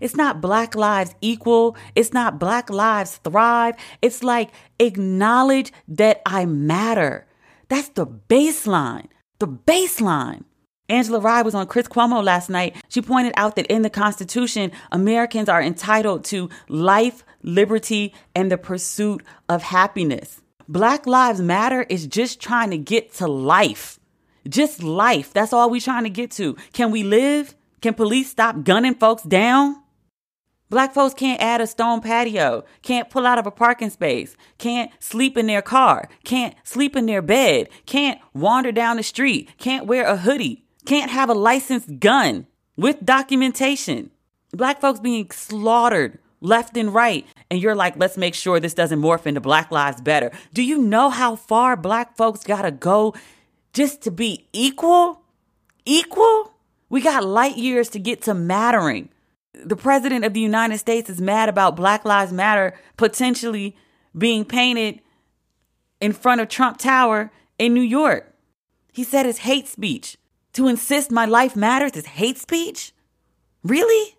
It's 0.00 0.16
not 0.16 0.40
Black 0.40 0.74
Lives 0.74 1.14
Equal. 1.20 1.76
It's 1.94 2.12
not 2.12 2.38
Black 2.38 2.70
Lives 2.70 3.18
Thrive. 3.18 3.76
It's 4.00 4.22
like 4.22 4.50
acknowledge 4.78 5.72
that 5.88 6.22
I 6.26 6.44
matter. 6.44 7.26
That's 7.68 7.88
the 7.90 8.06
baseline. 8.06 9.06
The 9.38 9.48
baseline. 9.48 10.44
Angela 10.88 11.20
Rye 11.20 11.42
was 11.42 11.54
on 11.54 11.66
Chris 11.66 11.88
Cuomo 11.88 12.22
last 12.22 12.50
night. 12.50 12.76
She 12.88 13.00
pointed 13.00 13.32
out 13.36 13.56
that 13.56 13.66
in 13.66 13.82
the 13.82 13.90
Constitution, 13.90 14.72
Americans 14.90 15.48
are 15.48 15.62
entitled 15.62 16.24
to 16.26 16.50
life, 16.68 17.24
liberty, 17.42 18.12
and 18.34 18.52
the 18.52 18.58
pursuit 18.58 19.22
of 19.48 19.62
happiness. 19.62 20.42
Black 20.68 21.06
Lives 21.06 21.40
Matter 21.40 21.86
is 21.88 22.06
just 22.06 22.40
trying 22.40 22.70
to 22.70 22.78
get 22.78 23.14
to 23.14 23.26
life. 23.26 23.98
Just 24.48 24.82
life. 24.82 25.32
That's 25.32 25.52
all 25.52 25.70
we 25.70 25.80
trying 25.80 26.04
to 26.04 26.10
get 26.10 26.30
to. 26.32 26.56
Can 26.72 26.90
we 26.90 27.02
live? 27.02 27.54
Can 27.80 27.94
police 27.94 28.30
stop 28.30 28.64
gunning 28.64 28.94
folks 28.94 29.22
down? 29.22 29.82
Black 30.70 30.94
folks 30.94 31.12
can't 31.12 31.42
add 31.42 31.60
a 31.60 31.66
stone 31.66 32.00
patio, 32.00 32.64
can't 32.80 33.10
pull 33.10 33.26
out 33.26 33.38
of 33.38 33.46
a 33.46 33.50
parking 33.50 33.90
space, 33.90 34.38
can't 34.56 34.90
sleep 35.00 35.36
in 35.36 35.46
their 35.46 35.60
car, 35.60 36.08
can't 36.24 36.54
sleep 36.64 36.96
in 36.96 37.04
their 37.04 37.20
bed, 37.20 37.68
can't 37.84 38.18
wander 38.32 38.72
down 38.72 38.96
the 38.96 39.02
street, 39.02 39.50
can't 39.58 39.84
wear 39.84 40.06
a 40.06 40.16
hoodie, 40.16 40.64
can't 40.86 41.10
have 41.10 41.28
a 41.28 41.34
licensed 41.34 42.00
gun 42.00 42.46
with 42.74 43.04
documentation. 43.04 44.10
Black 44.54 44.80
folks 44.80 44.98
being 44.98 45.30
slaughtered 45.30 46.18
left 46.40 46.76
and 46.76 46.92
right. 46.92 47.26
And 47.50 47.60
you're 47.60 47.74
like, 47.74 47.96
let's 47.96 48.16
make 48.16 48.34
sure 48.34 48.58
this 48.58 48.74
doesn't 48.74 49.00
morph 49.00 49.26
into 49.26 49.40
Black 49.40 49.70
Lives 49.70 50.00
Better. 50.00 50.30
Do 50.52 50.62
you 50.62 50.78
know 50.78 51.10
how 51.10 51.36
far 51.36 51.76
black 51.76 52.16
folks 52.16 52.44
gotta 52.44 52.70
go 52.70 53.14
just 53.72 54.02
to 54.02 54.10
be 54.10 54.48
equal, 54.52 55.22
equal, 55.84 56.52
we 56.88 57.00
got 57.00 57.24
light 57.24 57.56
years 57.56 57.88
to 57.90 57.98
get 57.98 58.22
to 58.22 58.34
mattering. 58.34 59.08
The 59.54 59.76
president 59.76 60.24
of 60.24 60.34
the 60.34 60.40
United 60.40 60.78
States 60.78 61.08
is 61.08 61.20
mad 61.20 61.48
about 61.48 61.76
Black 61.76 62.04
Lives 62.04 62.32
Matter 62.32 62.74
potentially 62.96 63.76
being 64.16 64.44
painted 64.44 65.00
in 66.00 66.12
front 66.12 66.40
of 66.40 66.48
Trump 66.48 66.78
Tower 66.78 67.30
in 67.58 67.74
New 67.74 67.82
York. 67.82 68.34
He 68.92 69.04
said 69.04 69.26
it's 69.26 69.38
hate 69.38 69.68
speech. 69.68 70.16
To 70.54 70.68
insist 70.68 71.10
my 71.10 71.24
life 71.24 71.56
matters 71.56 71.92
is 71.92 72.06
hate 72.06 72.38
speech? 72.38 72.92
Really? 73.62 74.16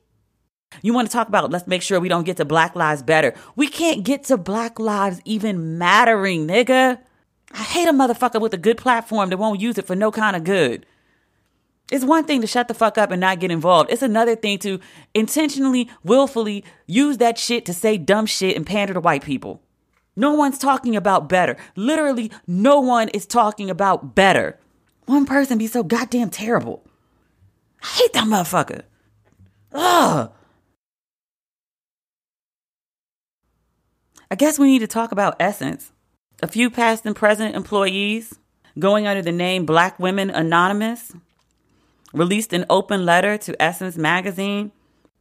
You 0.81 0.93
want 0.93 1.07
to 1.07 1.13
talk 1.13 1.27
about 1.27 1.51
let's 1.51 1.67
make 1.67 1.83
sure 1.83 1.99
we 1.99 2.09
don't 2.09 2.23
get 2.23 2.37
to 2.37 2.45
Black 2.45 2.75
Lives 2.75 3.03
Better. 3.03 3.35
We 3.55 3.67
can't 3.67 4.03
get 4.03 4.23
to 4.25 4.37
Black 4.37 4.79
Lives 4.79 5.21
even 5.25 5.77
mattering, 5.77 6.47
nigga. 6.47 6.99
I 7.53 7.61
hate 7.61 7.87
a 7.87 7.93
motherfucker 7.93 8.41
with 8.41 8.53
a 8.53 8.57
good 8.57 8.77
platform 8.77 9.29
that 9.29 9.37
won't 9.37 9.61
use 9.61 9.77
it 9.77 9.85
for 9.85 9.95
no 9.95 10.11
kind 10.11 10.35
of 10.35 10.43
good. 10.43 10.85
It's 11.91 12.03
one 12.03 12.23
thing 12.23 12.41
to 12.41 12.47
shut 12.47 12.67
the 12.67 12.73
fuck 12.73 12.97
up 12.97 13.11
and 13.11 13.21
not 13.21 13.39
get 13.39 13.51
involved. 13.51 13.91
It's 13.91 14.01
another 14.01 14.35
thing 14.35 14.57
to 14.59 14.79
intentionally, 15.13 15.89
willfully 16.03 16.63
use 16.87 17.17
that 17.17 17.37
shit 17.37 17.65
to 17.65 17.73
say 17.73 17.97
dumb 17.97 18.25
shit 18.25 18.55
and 18.55 18.65
pander 18.65 18.95
to 18.95 18.99
white 18.99 19.23
people. 19.23 19.61
No 20.15 20.33
one's 20.33 20.57
talking 20.57 20.95
about 20.95 21.29
better. 21.29 21.55
Literally, 21.75 22.31
no 22.47 22.79
one 22.79 23.09
is 23.09 23.25
talking 23.25 23.69
about 23.69 24.15
better. 24.15 24.57
One 25.05 25.25
person 25.25 25.57
be 25.57 25.67
so 25.67 25.83
goddamn 25.83 26.29
terrible. 26.29 26.83
I 27.83 27.87
hate 27.87 28.13
that 28.13 28.25
motherfucker. 28.25 28.83
Ugh. 29.73 30.31
I 34.31 34.35
guess 34.35 34.57
we 34.57 34.67
need 34.67 34.79
to 34.79 34.87
talk 34.87 35.11
about 35.11 35.35
Essence. 35.39 35.92
A 36.43 36.47
few 36.47 36.69
past 36.69 37.05
and 37.05 37.15
present 37.15 37.55
employees 37.55 38.37
going 38.77 39.07
under 39.07 39.21
the 39.21 39.31
name 39.31 39.65
Black 39.65 39.97
Women 39.97 40.29
Anonymous 40.29 41.13
released 42.11 42.51
an 42.51 42.65
open 42.69 43.05
letter 43.05 43.37
to 43.37 43.61
Essence 43.61 43.95
magazine. 43.95 44.73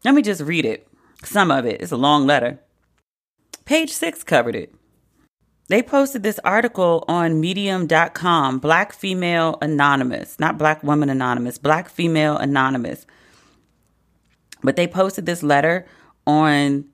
Let 0.05 0.17
me 0.17 0.23
just 0.23 0.41
read 0.41 0.65
it. 0.65 0.89
Some 1.23 1.53
of 1.53 1.65
it. 1.65 1.81
It's 1.81 1.93
a 1.93 1.97
long 1.97 2.27
letter. 2.27 2.59
Page 3.65 3.93
six 3.93 4.25
covered 4.25 4.57
it. 4.57 4.75
They 5.69 5.81
posted 5.81 6.25
this 6.25 6.41
article 6.45 7.05
on 7.07 7.41
medium.com, 7.41 8.59
Black 8.59 8.93
Female 8.93 9.59
Anonymous, 9.63 10.41
not 10.41 10.59
Black 10.59 10.83
Woman 10.83 11.09
Anonymous, 11.09 11.57
Black 11.57 11.89
Female 11.89 12.37
Anonymous. 12.37 13.07
But 14.65 14.75
they 14.75 14.89
posted 14.89 15.27
this 15.27 15.45
letter 15.45 15.87
on 16.27 16.87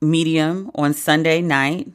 Medium 0.00 0.70
on 0.76 0.94
Sunday 0.94 1.40
night. 1.40 1.88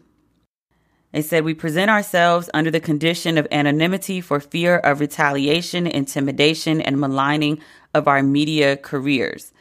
They 1.11 1.21
said, 1.21 1.43
We 1.43 1.53
present 1.53 1.89
ourselves 1.89 2.49
under 2.53 2.69
the 2.69 2.79
condition 2.79 3.37
of 3.37 3.47
anonymity 3.51 4.21
for 4.21 4.39
fear 4.39 4.77
of 4.77 4.99
retaliation, 4.99 5.87
intimidation, 5.87 6.81
and 6.81 6.99
maligning 6.99 7.59
of 7.93 8.07
our 8.07 8.21
media 8.21 8.77
careers. 8.77 9.51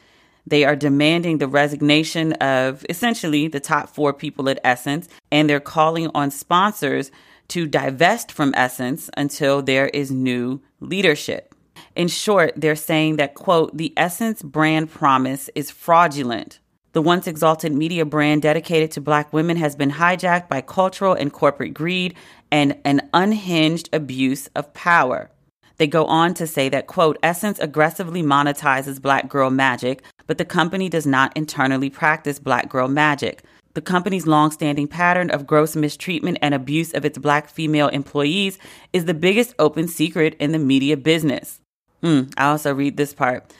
They 0.46 0.64
are 0.64 0.76
demanding 0.76 1.38
the 1.38 1.48
resignation 1.48 2.32
of 2.34 2.84
essentially 2.88 3.48
the 3.48 3.60
top 3.60 3.90
four 3.90 4.12
people 4.12 4.48
at 4.48 4.60
Essence, 4.64 5.08
and 5.30 5.48
they're 5.48 5.60
calling 5.60 6.10
on 6.14 6.30
sponsors 6.30 7.10
to 7.48 7.66
divest 7.66 8.30
from 8.30 8.54
Essence 8.56 9.10
until 9.16 9.62
there 9.62 9.88
is 9.88 10.10
new 10.10 10.60
leadership. 10.80 11.54
In 11.94 12.08
short, 12.08 12.52
they're 12.56 12.76
saying 12.76 13.16
that, 13.16 13.34
quote, 13.34 13.76
the 13.76 13.92
Essence 13.96 14.42
brand 14.42 14.90
promise 14.90 15.50
is 15.54 15.70
fraudulent. 15.70 16.60
The 16.92 17.02
once 17.02 17.26
exalted 17.26 17.72
media 17.72 18.04
brand 18.04 18.42
dedicated 18.42 18.90
to 18.92 19.00
black 19.00 19.32
women 19.32 19.56
has 19.58 19.76
been 19.76 19.92
hijacked 19.92 20.48
by 20.48 20.62
cultural 20.62 21.12
and 21.12 21.32
corporate 21.32 21.74
greed 21.74 22.14
and 22.50 22.78
an 22.84 23.08
unhinged 23.12 23.90
abuse 23.92 24.48
of 24.56 24.72
power. 24.72 25.30
They 25.76 25.86
go 25.86 26.06
on 26.06 26.34
to 26.34 26.46
say 26.46 26.68
that, 26.70 26.86
quote, 26.86 27.18
Essence 27.22 27.58
aggressively 27.60 28.22
monetizes 28.22 29.00
black 29.00 29.28
girl 29.28 29.50
magic, 29.50 30.02
but 30.26 30.38
the 30.38 30.44
company 30.44 30.88
does 30.88 31.06
not 31.06 31.36
internally 31.36 31.90
practice 31.90 32.38
black 32.38 32.68
girl 32.68 32.88
magic. 32.88 33.42
The 33.74 33.82
company's 33.82 34.26
longstanding 34.26 34.88
pattern 34.88 35.30
of 35.30 35.46
gross 35.46 35.76
mistreatment 35.76 36.38
and 36.42 36.52
abuse 36.52 36.92
of 36.94 37.04
its 37.04 37.18
black 37.18 37.48
female 37.48 37.88
employees 37.88 38.58
is 38.92 39.04
the 39.04 39.14
biggest 39.14 39.54
open 39.58 39.86
secret 39.86 40.34
in 40.40 40.50
the 40.50 40.58
media 40.58 40.96
business. 40.96 41.60
Hmm, 42.02 42.22
I 42.36 42.46
also 42.46 42.74
read 42.74 42.96
this 42.96 43.14
part. 43.14 43.52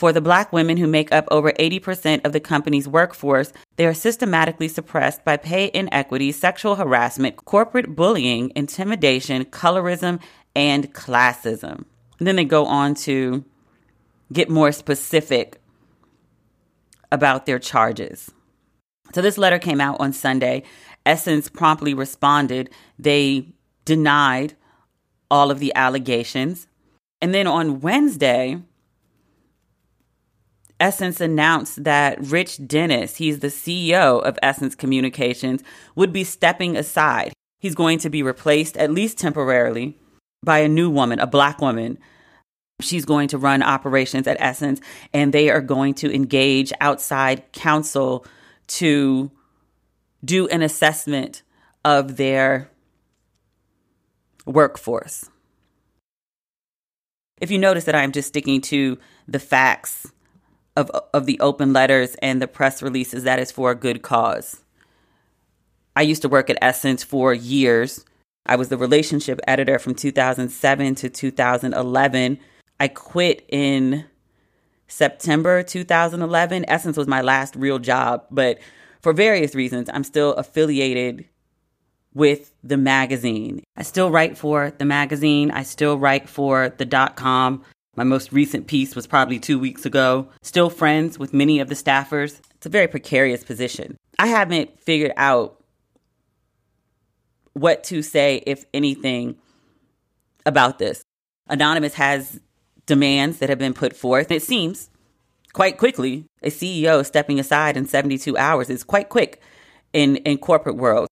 For 0.00 0.14
the 0.14 0.22
black 0.22 0.50
women 0.50 0.78
who 0.78 0.86
make 0.86 1.12
up 1.12 1.28
over 1.30 1.52
80% 1.52 2.24
of 2.24 2.32
the 2.32 2.40
company's 2.40 2.88
workforce, 2.88 3.52
they 3.76 3.84
are 3.84 3.92
systematically 3.92 4.66
suppressed 4.66 5.26
by 5.26 5.36
pay 5.36 5.70
inequity, 5.74 6.32
sexual 6.32 6.76
harassment, 6.76 7.36
corporate 7.44 7.94
bullying, 7.94 8.50
intimidation, 8.56 9.44
colorism, 9.44 10.18
and 10.56 10.94
classism. 10.94 11.84
And 12.18 12.26
then 12.26 12.36
they 12.36 12.46
go 12.46 12.64
on 12.64 12.94
to 12.94 13.44
get 14.32 14.48
more 14.48 14.72
specific 14.72 15.60
about 17.12 17.44
their 17.44 17.58
charges. 17.58 18.30
So 19.12 19.20
this 19.20 19.36
letter 19.36 19.58
came 19.58 19.82
out 19.82 20.00
on 20.00 20.14
Sunday. 20.14 20.62
Essence 21.04 21.50
promptly 21.50 21.92
responded. 21.92 22.70
They 22.98 23.48
denied 23.84 24.54
all 25.30 25.50
of 25.50 25.58
the 25.58 25.74
allegations. 25.74 26.68
And 27.20 27.34
then 27.34 27.46
on 27.46 27.80
Wednesday, 27.80 28.62
Essence 30.80 31.20
announced 31.20 31.84
that 31.84 32.18
Rich 32.18 32.66
Dennis, 32.66 33.16
he's 33.16 33.40
the 33.40 33.48
CEO 33.48 34.22
of 34.22 34.38
Essence 34.42 34.74
Communications, 34.74 35.62
would 35.94 36.12
be 36.12 36.24
stepping 36.24 36.76
aside. 36.76 37.32
He's 37.60 37.74
going 37.74 37.98
to 37.98 38.10
be 38.10 38.22
replaced, 38.22 38.78
at 38.78 38.90
least 38.90 39.18
temporarily, 39.18 39.98
by 40.42 40.60
a 40.60 40.68
new 40.68 40.88
woman, 40.88 41.20
a 41.20 41.26
black 41.26 41.60
woman. 41.60 41.98
She's 42.80 43.04
going 43.04 43.28
to 43.28 43.38
run 43.38 43.62
operations 43.62 44.26
at 44.26 44.38
Essence, 44.40 44.80
and 45.12 45.34
they 45.34 45.50
are 45.50 45.60
going 45.60 45.92
to 45.94 46.12
engage 46.12 46.72
outside 46.80 47.52
counsel 47.52 48.24
to 48.68 49.30
do 50.24 50.48
an 50.48 50.62
assessment 50.62 51.42
of 51.84 52.16
their 52.16 52.70
workforce. 54.46 55.28
If 57.40 57.50
you 57.50 57.58
notice 57.58 57.84
that 57.84 57.94
I'm 57.94 58.12
just 58.12 58.28
sticking 58.28 58.62
to 58.62 58.98
the 59.28 59.38
facts 59.38 60.10
of 60.76 60.90
of 61.12 61.26
the 61.26 61.38
open 61.40 61.72
letters 61.72 62.14
and 62.16 62.40
the 62.40 62.48
press 62.48 62.82
releases 62.82 63.24
that 63.24 63.38
is 63.38 63.50
for 63.50 63.70
a 63.70 63.74
good 63.74 64.02
cause. 64.02 64.60
I 65.96 66.02
used 66.02 66.22
to 66.22 66.28
work 66.28 66.48
at 66.50 66.58
Essence 66.62 67.02
for 67.02 67.34
years. 67.34 68.04
I 68.46 68.56
was 68.56 68.68
the 68.68 68.78
relationship 68.78 69.40
editor 69.46 69.78
from 69.78 69.94
2007 69.94 70.94
to 70.96 71.10
2011. 71.10 72.38
I 72.78 72.88
quit 72.88 73.44
in 73.48 74.06
September 74.88 75.62
2011. 75.62 76.64
Essence 76.68 76.96
was 76.96 77.06
my 77.06 77.20
last 77.20 77.54
real 77.54 77.78
job, 77.78 78.24
but 78.30 78.58
for 79.02 79.12
various 79.12 79.54
reasons, 79.54 79.88
I'm 79.92 80.04
still 80.04 80.34
affiliated 80.34 81.26
with 82.14 82.52
the 82.62 82.76
magazine. 82.76 83.62
I 83.76 83.82
still 83.82 84.10
write 84.10 84.36
for 84.36 84.72
the 84.78 84.84
magazine. 84.84 85.50
I 85.50 85.62
still 85.62 85.98
write 85.98 86.28
for 86.28 86.70
the 86.70 86.84
dot 86.84 87.16
com. 87.16 87.62
My 87.96 88.04
most 88.04 88.32
recent 88.32 88.66
piece 88.66 88.94
was 88.94 89.06
probably 89.06 89.38
two 89.38 89.58
weeks 89.58 89.84
ago. 89.84 90.28
Still 90.42 90.70
friends 90.70 91.18
with 91.18 91.34
many 91.34 91.58
of 91.58 91.68
the 91.68 91.74
staffers. 91.74 92.40
It's 92.54 92.66
a 92.66 92.70
very 92.70 92.86
precarious 92.86 93.42
position. 93.42 93.96
I 94.18 94.28
haven't 94.28 94.80
figured 94.80 95.12
out 95.16 95.62
what 97.52 97.82
to 97.84 98.02
say, 98.02 98.42
if 98.46 98.64
anything, 98.72 99.36
about 100.46 100.78
this. 100.78 101.02
Anonymous 101.48 101.94
has 101.94 102.40
demands 102.86 103.38
that 103.38 103.48
have 103.48 103.58
been 103.58 103.74
put 103.74 103.96
forth. 103.96 104.30
It 104.30 104.42
seems 104.42 104.88
quite 105.52 105.78
quickly 105.78 106.26
a 106.42 106.50
CEO 106.50 107.04
stepping 107.04 107.40
aside 107.40 107.76
in 107.76 107.86
72 107.86 108.36
hours 108.36 108.70
is 108.70 108.84
quite 108.84 109.08
quick 109.08 109.40
in, 109.92 110.16
in 110.16 110.38
corporate 110.38 110.76
world. 110.76 111.08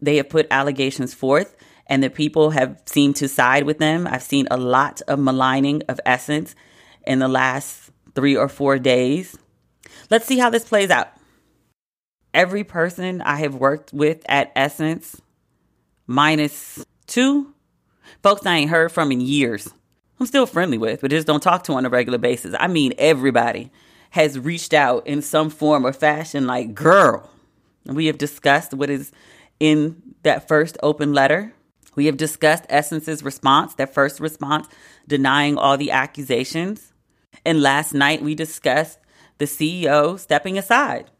They 0.00 0.16
have 0.16 0.30
put 0.30 0.46
allegations 0.50 1.12
forth 1.12 1.54
and 1.86 2.02
the 2.02 2.10
people 2.10 2.50
have 2.50 2.80
seemed 2.86 3.16
to 3.16 3.28
side 3.28 3.64
with 3.64 3.78
them. 3.78 4.06
I've 4.06 4.22
seen 4.22 4.46
a 4.50 4.56
lot 4.56 5.02
of 5.08 5.18
maligning 5.18 5.82
of 5.88 6.00
Essence 6.06 6.54
in 7.06 7.18
the 7.18 7.28
last 7.28 7.90
three 8.14 8.36
or 8.36 8.48
four 8.48 8.78
days. 8.78 9.36
Let's 10.10 10.26
see 10.26 10.38
how 10.38 10.50
this 10.50 10.64
plays 10.64 10.90
out. 10.90 11.08
Every 12.34 12.64
person 12.64 13.20
I 13.20 13.36
have 13.36 13.54
worked 13.54 13.92
with 13.92 14.22
at 14.28 14.52
Essence, 14.56 15.20
minus 16.06 16.84
two, 17.06 17.54
folks 18.22 18.46
I 18.46 18.56
ain't 18.56 18.70
heard 18.70 18.92
from 18.92 19.12
in 19.12 19.20
years. 19.20 19.68
I'm 20.18 20.26
still 20.26 20.46
friendly 20.46 20.78
with, 20.78 21.00
but 21.00 21.10
just 21.10 21.26
don't 21.26 21.42
talk 21.42 21.64
to 21.64 21.72
on 21.72 21.84
a 21.84 21.90
regular 21.90 22.18
basis. 22.18 22.54
I 22.58 22.68
mean, 22.68 22.94
everybody 22.96 23.70
has 24.10 24.38
reached 24.38 24.72
out 24.72 25.06
in 25.06 25.20
some 25.20 25.50
form 25.50 25.84
or 25.84 25.92
fashion, 25.92 26.46
like, 26.46 26.74
girl. 26.74 27.28
We 27.84 28.06
have 28.06 28.18
discussed 28.18 28.72
what 28.72 28.88
is 28.88 29.10
in 29.58 30.00
that 30.22 30.46
first 30.46 30.78
open 30.82 31.12
letter 31.12 31.52
we 31.94 32.06
have 32.06 32.16
discussed 32.16 32.64
Essence's 32.68 33.22
response, 33.22 33.74
their 33.74 33.86
first 33.86 34.20
response, 34.20 34.68
denying 35.06 35.58
all 35.58 35.76
the 35.76 35.90
accusations. 35.90 36.92
And 37.44 37.62
last 37.62 37.92
night 37.92 38.22
we 38.22 38.34
discussed 38.34 38.98
the 39.38 39.44
CEO 39.44 40.18
stepping 40.18 40.56
aside. 40.56 41.10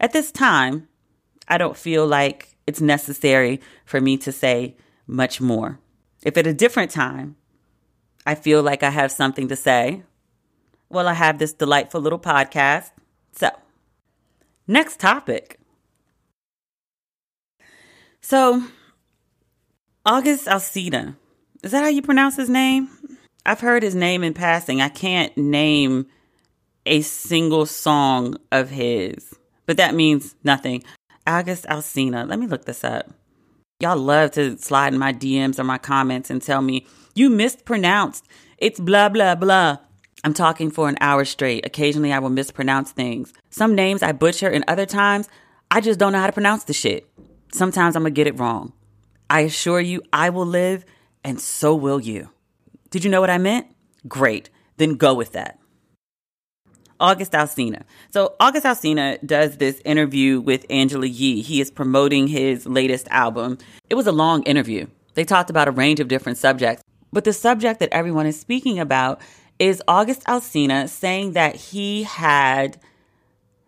At 0.00 0.12
this 0.12 0.30
time, 0.30 0.88
I 1.48 1.58
don't 1.58 1.76
feel 1.76 2.06
like 2.06 2.56
it's 2.66 2.80
necessary 2.80 3.60
for 3.84 4.00
me 4.00 4.16
to 4.18 4.32
say 4.32 4.76
much 5.06 5.40
more. 5.40 5.80
If 6.22 6.36
at 6.36 6.46
a 6.46 6.54
different 6.54 6.90
time, 6.90 7.36
I 8.26 8.34
feel 8.34 8.62
like 8.62 8.82
I 8.82 8.90
have 8.90 9.10
something 9.10 9.48
to 9.48 9.56
say, 9.56 10.02
well, 10.88 11.08
I 11.08 11.14
have 11.14 11.38
this 11.38 11.52
delightful 11.52 12.00
little 12.00 12.18
podcast. 12.18 12.90
So, 13.32 13.50
next 14.66 15.00
topic. 15.00 15.58
So, 18.20 18.64
August 20.06 20.46
Alsina. 20.46 21.14
Is 21.62 21.72
that 21.72 21.82
how 21.82 21.90
you 21.90 22.00
pronounce 22.00 22.36
his 22.36 22.48
name? 22.48 22.88
I've 23.44 23.60
heard 23.60 23.82
his 23.82 23.94
name 23.94 24.24
in 24.24 24.32
passing. 24.32 24.80
I 24.80 24.88
can't 24.88 25.36
name 25.36 26.06
a 26.86 27.02
single 27.02 27.66
song 27.66 28.38
of 28.50 28.70
his, 28.70 29.34
but 29.66 29.76
that 29.76 29.94
means 29.94 30.34
nothing. 30.42 30.82
August 31.26 31.66
Alsina. 31.66 32.26
Let 32.26 32.38
me 32.38 32.46
look 32.46 32.64
this 32.64 32.82
up. 32.82 33.10
Y'all 33.80 33.98
love 33.98 34.30
to 34.32 34.56
slide 34.56 34.94
in 34.94 34.98
my 34.98 35.12
DMs 35.12 35.58
or 35.58 35.64
my 35.64 35.76
comments 35.76 36.30
and 36.30 36.40
tell 36.40 36.62
me, 36.62 36.86
you 37.14 37.28
mispronounced. 37.28 38.26
It's 38.56 38.80
blah, 38.80 39.10
blah, 39.10 39.34
blah. 39.34 39.76
I'm 40.24 40.32
talking 40.32 40.70
for 40.70 40.88
an 40.88 40.96
hour 41.02 41.26
straight. 41.26 41.66
Occasionally 41.66 42.12
I 42.12 42.20
will 42.20 42.30
mispronounce 42.30 42.90
things. 42.90 43.34
Some 43.50 43.74
names 43.74 44.02
I 44.02 44.12
butcher, 44.12 44.48
and 44.48 44.64
other 44.66 44.86
times 44.86 45.28
I 45.70 45.82
just 45.82 45.98
don't 45.98 46.12
know 46.12 46.20
how 46.20 46.26
to 46.26 46.32
pronounce 46.32 46.64
the 46.64 46.72
shit. 46.72 47.06
Sometimes 47.52 47.96
I'm 47.96 48.02
gonna 48.02 48.12
get 48.12 48.26
it 48.26 48.38
wrong. 48.38 48.72
I 49.30 49.40
assure 49.42 49.80
you, 49.80 50.02
I 50.12 50.28
will 50.30 50.44
live, 50.44 50.84
and 51.22 51.40
so 51.40 51.74
will 51.74 52.00
you. 52.00 52.30
Did 52.90 53.04
you 53.04 53.10
know 53.10 53.20
what 53.20 53.30
I 53.30 53.38
meant? 53.38 53.68
Great. 54.08 54.50
Then 54.76 54.96
go 54.96 55.14
with 55.14 55.32
that. 55.32 55.60
August 56.98 57.32
Alsina. 57.32 57.84
So 58.10 58.34
August 58.40 58.66
Alsina 58.66 59.24
does 59.24 59.56
this 59.56 59.80
interview 59.84 60.40
with 60.40 60.66
Angela 60.68 61.06
Yee. 61.06 61.42
He 61.42 61.60
is 61.60 61.70
promoting 61.70 62.26
his 62.26 62.66
latest 62.66 63.06
album. 63.08 63.58
It 63.88 63.94
was 63.94 64.06
a 64.06 64.12
long 64.12 64.42
interview. 64.42 64.86
They 65.14 65.24
talked 65.24 65.48
about 65.48 65.68
a 65.68 65.72
range 65.72 66.00
of 66.00 66.08
different 66.08 66.36
subjects. 66.36 66.82
But 67.12 67.24
the 67.24 67.32
subject 67.32 67.80
that 67.80 67.92
everyone 67.92 68.26
is 68.26 68.38
speaking 68.38 68.78
about 68.78 69.20
is 69.58 69.82
August 69.86 70.24
Alsina 70.24 70.88
saying 70.88 71.32
that 71.32 71.54
he 71.54 72.02
had 72.02 72.80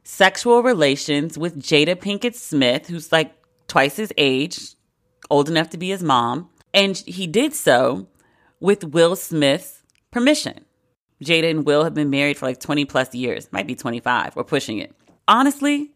sexual 0.05 0.63
relations 0.63 1.39
with 1.39 1.63
Jada 1.63 1.95
Pinkett 1.95 2.35
Smith, 2.35 2.89
who's 2.89 3.13
like 3.13 3.33
twice 3.69 3.97
his 3.97 4.13
age, 4.19 4.75
old 5.33 5.49
enough 5.49 5.71
to 5.71 5.79
be 5.79 5.89
his 5.89 6.03
mom. 6.03 6.51
And 6.75 6.97
he 6.99 7.27
did 7.27 7.55
so 7.55 8.07
with 8.61 8.85
Will 8.85 9.17
Smith's 9.17 9.83
permission. 10.11 10.65
Jada 11.25 11.51
and 11.51 11.65
Will 11.65 11.85
have 11.85 11.95
been 11.95 12.11
married 12.11 12.37
for 12.37 12.47
like 12.47 12.61
20 12.61 12.85
plus 12.85 13.15
years, 13.15 13.49
might 13.53 13.67
be 13.67 13.75
25 13.75 14.37
we're 14.37 14.45
pushing 14.45 14.79
it. 14.79 14.95
Honestly, 15.27 15.93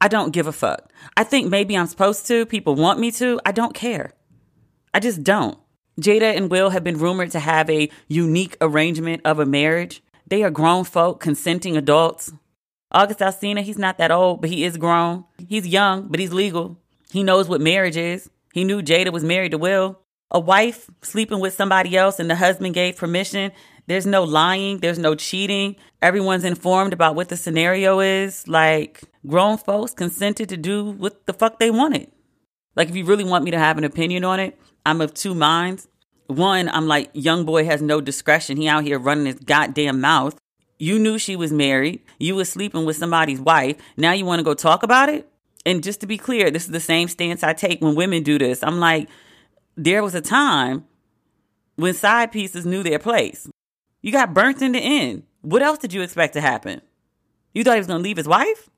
I 0.00 0.08
don't 0.08 0.32
give 0.32 0.46
a 0.46 0.52
fuck. 0.52 0.92
I 1.16 1.24
think 1.24 1.48
maybe 1.48 1.76
I'm 1.76 1.86
supposed 1.86 2.26
to. 2.26 2.46
People 2.46 2.74
want 2.74 3.00
me 3.00 3.10
to. 3.12 3.40
I 3.44 3.52
don't 3.52 3.74
care. 3.74 4.12
I 4.92 5.00
just 5.00 5.22
don't. 5.22 5.58
Jada 6.00 6.36
and 6.36 6.50
Will 6.50 6.70
have 6.70 6.84
been 6.84 6.98
rumored 6.98 7.32
to 7.32 7.40
have 7.40 7.68
a 7.70 7.90
unique 8.06 8.56
arrangement 8.60 9.22
of 9.24 9.38
a 9.38 9.46
marriage. 9.46 10.02
They 10.26 10.42
are 10.42 10.50
grown 10.50 10.84
folk, 10.84 11.20
consenting 11.20 11.76
adults. 11.76 12.32
August 12.92 13.20
Alsina, 13.20 13.62
he's 13.62 13.78
not 13.78 13.98
that 13.98 14.10
old, 14.10 14.40
but 14.40 14.50
he 14.50 14.64
is 14.64 14.76
grown. 14.76 15.24
He's 15.48 15.66
young, 15.66 16.08
but 16.08 16.20
he's 16.20 16.32
legal. 16.32 16.78
He 17.12 17.22
knows 17.22 17.48
what 17.48 17.60
marriage 17.60 17.96
is. 17.96 18.30
He 18.52 18.64
knew 18.64 18.82
Jada 18.82 19.12
was 19.12 19.24
married 19.24 19.52
to 19.52 19.58
Will. 19.58 20.00
A 20.30 20.38
wife 20.38 20.90
sleeping 21.02 21.40
with 21.40 21.54
somebody 21.54 21.96
else 21.96 22.18
and 22.18 22.28
the 22.28 22.36
husband 22.36 22.74
gave 22.74 22.96
permission 22.96 23.52
there's 23.88 24.06
no 24.06 24.22
lying, 24.22 24.78
there's 24.80 24.98
no 24.98 25.14
cheating. 25.14 25.74
Everyone's 26.02 26.44
informed 26.44 26.92
about 26.92 27.14
what 27.14 27.30
the 27.30 27.38
scenario 27.38 28.00
is. 28.00 28.46
Like, 28.46 29.02
grown 29.26 29.56
folks 29.56 29.94
consented 29.94 30.50
to 30.50 30.58
do 30.58 30.90
what 30.90 31.24
the 31.24 31.32
fuck 31.32 31.58
they 31.58 31.70
wanted. 31.70 32.12
Like, 32.76 32.90
if 32.90 32.96
you 32.96 33.06
really 33.06 33.24
want 33.24 33.44
me 33.44 33.50
to 33.50 33.58
have 33.58 33.78
an 33.78 33.84
opinion 33.84 34.24
on 34.24 34.40
it, 34.40 34.60
I'm 34.84 35.00
of 35.00 35.14
two 35.14 35.34
minds. 35.34 35.88
One, 36.26 36.68
I'm 36.68 36.86
like, 36.86 37.08
young 37.14 37.46
boy 37.46 37.64
has 37.64 37.80
no 37.80 38.02
discretion. 38.02 38.58
He 38.58 38.68
out 38.68 38.84
here 38.84 38.98
running 38.98 39.24
his 39.24 39.36
goddamn 39.36 40.02
mouth. 40.02 40.38
You 40.78 40.98
knew 40.98 41.18
she 41.18 41.34
was 41.34 41.50
married. 41.50 42.02
You 42.18 42.34
was 42.34 42.50
sleeping 42.50 42.84
with 42.84 42.98
somebody's 42.98 43.40
wife. 43.40 43.78
Now 43.96 44.12
you 44.12 44.26
want 44.26 44.40
to 44.40 44.44
go 44.44 44.52
talk 44.52 44.82
about 44.82 45.08
it? 45.08 45.26
And 45.68 45.82
just 45.82 46.00
to 46.00 46.06
be 46.06 46.16
clear, 46.16 46.50
this 46.50 46.64
is 46.64 46.70
the 46.70 46.80
same 46.80 47.08
stance 47.08 47.42
I 47.42 47.52
take 47.52 47.82
when 47.82 47.94
women 47.94 48.22
do 48.22 48.38
this. 48.38 48.62
I'm 48.62 48.80
like, 48.80 49.06
there 49.76 50.02
was 50.02 50.14
a 50.14 50.22
time 50.22 50.86
when 51.76 51.92
side 51.92 52.32
pieces 52.32 52.64
knew 52.64 52.82
their 52.82 52.98
place. 52.98 53.46
You 54.00 54.10
got 54.10 54.32
burnt 54.32 54.62
in 54.62 54.72
the 54.72 54.78
end. 54.78 55.24
What 55.42 55.60
else 55.60 55.76
did 55.76 55.92
you 55.92 56.00
expect 56.00 56.32
to 56.34 56.40
happen? 56.40 56.80
You 57.52 57.64
thought 57.64 57.74
he 57.74 57.80
was 57.80 57.86
going 57.86 57.98
to 57.98 58.02
leave 58.02 58.16
his 58.16 58.26
wife? 58.26 58.70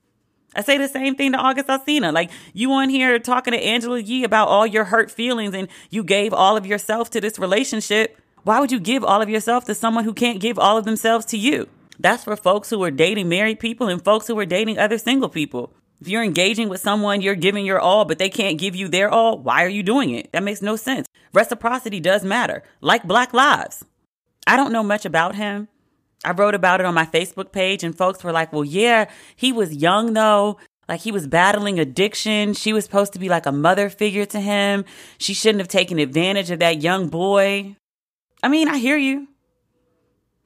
I 0.57 0.62
say 0.62 0.78
the 0.78 0.88
same 0.88 1.14
thing 1.14 1.30
to 1.30 1.38
August 1.38 1.68
Alsina. 1.68 2.12
Like, 2.12 2.32
you 2.55 2.72
on 2.72 2.88
here 2.88 3.20
talking 3.20 3.53
to 3.53 3.61
Angela 3.61 4.01
Yee 4.01 4.24
about 4.24 4.49
all 4.49 4.66
your 4.66 4.86
hurt 4.86 5.12
feelings 5.12 5.55
and 5.55 5.68
you 5.91 6.03
gave 6.03 6.34
all 6.34 6.57
of 6.57 6.66
yourself 6.66 7.09
to 7.11 7.20
this 7.20 7.38
relationship. 7.38 8.18
Why 8.43 8.59
would 8.59 8.72
you 8.72 8.80
give 8.80 9.05
all 9.05 9.22
of 9.22 9.30
yourself 9.30 9.64
to 9.66 9.76
someone 9.76 10.03
who 10.03 10.12
can't 10.12 10.41
give 10.41 10.59
all 10.59 10.76
of 10.76 10.84
themselves 10.84 11.24
to 11.26 11.38
you? 11.38 11.68
That's 12.01 12.24
for 12.24 12.34
folks 12.34 12.68
who 12.68 12.82
are 12.82 12.91
dating 12.91 13.28
married 13.28 13.61
people 13.61 13.86
and 13.86 14.03
folks 14.03 14.26
who 14.26 14.36
are 14.41 14.45
dating 14.45 14.76
other 14.76 14.99
single 14.99 15.28
people. 15.28 15.72
If 16.01 16.09
you're 16.09 16.24
engaging 16.24 16.68
with 16.68 16.80
someone, 16.80 17.20
you're 17.20 17.34
giving 17.34 17.66
your 17.66 17.78
all, 17.78 18.05
but 18.05 18.18
they 18.18 18.30
can't 18.30 18.59
give 18.59 18.74
you 18.74 18.88
their 18.88 19.11
all, 19.11 19.38
why 19.38 19.64
are 19.64 19.68
you 19.68 19.82
doing 19.82 20.11
it? 20.11 20.32
That 20.32 20.42
makes 20.42 20.62
no 20.62 20.76
sense. 20.76 21.07
Reciprocity 21.34 22.01
does 22.01 22.24
matter, 22.24 22.62
like 22.80 23.05
Black 23.05 23.34
Lives. 23.34 23.84
I 24.46 24.57
don't 24.57 24.72
know 24.72 24.82
much 24.82 25.05
about 25.05 25.34
him. 25.34 25.68
I 26.24 26.32
wrote 26.32 26.55
about 26.55 26.80
it 26.80 26.86
on 26.86 26.94
my 26.94 27.07
Facebook 27.07 27.53
page, 27.53 27.84
and 27.84 27.96
folks 27.96 28.24
were 28.24 28.32
like, 28.32 28.53
well, 28.53 28.64
yeah, 28.64 29.11
he 29.36 29.53
was 29.53 29.76
young 29.76 30.12
though. 30.14 30.59
Like 30.88 31.01
he 31.01 31.12
was 31.12 31.28
battling 31.28 31.78
addiction. 31.78 32.53
She 32.55 32.72
was 32.72 32.84
supposed 32.84 33.12
to 33.12 33.20
be 33.20 33.28
like 33.28 33.46
a 33.46 33.53
mother 33.53 33.88
figure 33.88 34.26
to 34.26 34.40
him. 34.40 34.84
She 35.18 35.34
shouldn't 35.34 35.61
have 35.61 35.68
taken 35.68 35.98
advantage 35.98 36.51
of 36.51 36.59
that 36.59 36.82
young 36.82 37.09
boy. 37.09 37.76
I 38.42 38.48
mean, 38.48 38.68
I 38.68 38.78
hear 38.78 38.96
you. 38.96 39.28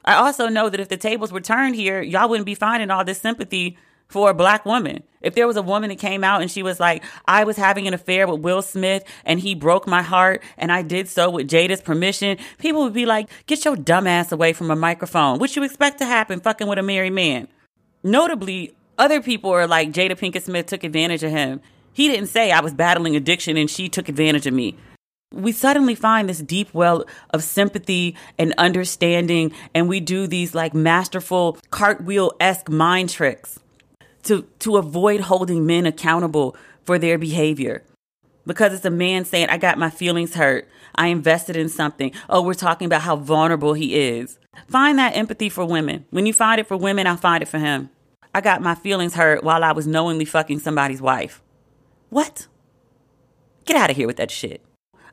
I 0.04 0.16
also 0.16 0.48
know 0.48 0.68
that 0.68 0.80
if 0.80 0.88
the 0.88 0.98
tables 0.98 1.32
were 1.32 1.40
turned 1.40 1.76
here, 1.76 2.02
y'all 2.02 2.28
wouldn't 2.28 2.44
be 2.44 2.54
finding 2.54 2.90
all 2.90 3.04
this 3.04 3.20
sympathy 3.20 3.78
for 4.14 4.30
a 4.30 4.34
black 4.34 4.64
woman. 4.64 5.02
If 5.22 5.34
there 5.34 5.48
was 5.48 5.56
a 5.56 5.62
woman 5.62 5.88
that 5.88 5.98
came 5.98 6.22
out 6.22 6.40
and 6.40 6.48
she 6.48 6.62
was 6.62 6.78
like, 6.78 7.02
I 7.26 7.42
was 7.42 7.56
having 7.56 7.88
an 7.88 7.94
affair 7.94 8.28
with 8.28 8.42
Will 8.42 8.62
Smith 8.62 9.02
and 9.24 9.40
he 9.40 9.56
broke 9.56 9.88
my 9.88 10.02
heart 10.02 10.40
and 10.56 10.70
I 10.70 10.82
did 10.82 11.08
so 11.08 11.30
with 11.30 11.48
Jada's 11.48 11.82
permission, 11.82 12.38
people 12.58 12.84
would 12.84 12.92
be 12.92 13.06
like, 13.06 13.28
get 13.46 13.64
your 13.64 13.74
dumb 13.74 14.06
ass 14.06 14.30
away 14.30 14.52
from 14.52 14.70
a 14.70 14.76
microphone. 14.76 15.40
What 15.40 15.56
you 15.56 15.64
expect 15.64 15.98
to 15.98 16.06
happen 16.06 16.38
fucking 16.38 16.68
with 16.68 16.78
a 16.78 16.82
married 16.84 17.12
man? 17.12 17.48
Notably, 18.04 18.72
other 18.98 19.20
people 19.20 19.50
are 19.50 19.66
like, 19.66 19.90
Jada 19.90 20.12
Pinkett 20.12 20.42
Smith 20.42 20.66
took 20.66 20.84
advantage 20.84 21.24
of 21.24 21.32
him. 21.32 21.60
He 21.92 22.06
didn't 22.06 22.28
say 22.28 22.52
I 22.52 22.60
was 22.60 22.72
battling 22.72 23.16
addiction 23.16 23.56
and 23.56 23.68
she 23.68 23.88
took 23.88 24.08
advantage 24.08 24.46
of 24.46 24.54
me 24.54 24.76
we 25.32 25.50
suddenly 25.50 25.96
find 25.96 26.28
this 26.28 26.38
deep 26.38 26.72
well 26.72 27.04
of 27.30 27.42
sympathy 27.42 28.14
and 28.38 28.54
understanding, 28.56 29.52
and 29.74 29.88
we 29.88 29.98
do 29.98 30.28
these 30.28 30.54
like 30.54 30.74
masterful 30.74 31.58
cartwheel 31.72 32.30
esque 32.38 32.68
mind 32.68 33.10
tricks 33.10 33.58
to, 34.24 34.42
to 34.60 34.76
avoid 34.76 35.20
holding 35.20 35.66
men 35.66 35.86
accountable 35.86 36.56
for 36.84 36.98
their 36.98 37.18
behavior. 37.18 37.82
Because 38.46 38.74
it's 38.74 38.84
a 38.84 38.90
man 38.90 39.24
saying, 39.24 39.48
I 39.48 39.56
got 39.56 39.78
my 39.78 39.90
feelings 39.90 40.34
hurt. 40.34 40.68
I 40.94 41.06
invested 41.08 41.56
in 41.56 41.68
something. 41.68 42.12
Oh, 42.28 42.42
we're 42.42 42.54
talking 42.54 42.86
about 42.86 43.02
how 43.02 43.16
vulnerable 43.16 43.74
he 43.74 43.94
is. 43.94 44.38
Find 44.68 44.98
that 44.98 45.16
empathy 45.16 45.48
for 45.48 45.64
women. 45.64 46.04
When 46.10 46.26
you 46.26 46.32
find 46.32 46.60
it 46.60 46.66
for 46.66 46.76
women, 46.76 47.06
I'll 47.06 47.16
find 47.16 47.42
it 47.42 47.48
for 47.48 47.58
him. 47.58 47.90
I 48.34 48.40
got 48.40 48.62
my 48.62 48.74
feelings 48.74 49.14
hurt 49.14 49.42
while 49.44 49.64
I 49.64 49.72
was 49.72 49.86
knowingly 49.86 50.24
fucking 50.24 50.58
somebody's 50.58 51.00
wife. 51.00 51.42
What? 52.10 52.46
Get 53.64 53.76
out 53.76 53.90
of 53.90 53.96
here 53.96 54.06
with 54.06 54.16
that 54.16 54.30
shit. 54.30 54.62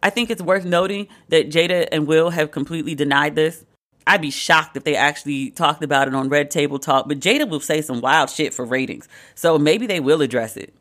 I 0.04 0.10
think 0.10 0.30
it's 0.30 0.42
worth 0.42 0.66
noting 0.66 1.08
that 1.30 1.50
Jada 1.50 1.88
and 1.92 2.08
Will 2.08 2.32
have 2.32 2.52
completely 2.52 2.96
denied 2.96 3.36
this. 3.36 3.66
I'd 4.08 4.22
be 4.22 4.32
shocked 4.32 4.76
if 4.76 4.84
they 4.84 4.96
actually 4.96 5.52
talked 5.52 5.84
about 5.84 6.08
it 6.08 6.16
on 6.16 6.30
Red 6.30 6.50
Table 6.52 6.80
Talk, 6.80 7.08
but 7.08 7.20
Jada 7.20 7.48
will 7.48 7.60
say 7.60 7.82
some 7.82 8.02
wild 8.02 8.30
shit 8.30 8.54
for 8.54 8.66
ratings. 8.66 9.08
So 9.36 9.58
maybe 9.60 9.86
they 9.86 10.00
will 10.00 10.22
address 10.22 10.58
it. 10.58 10.74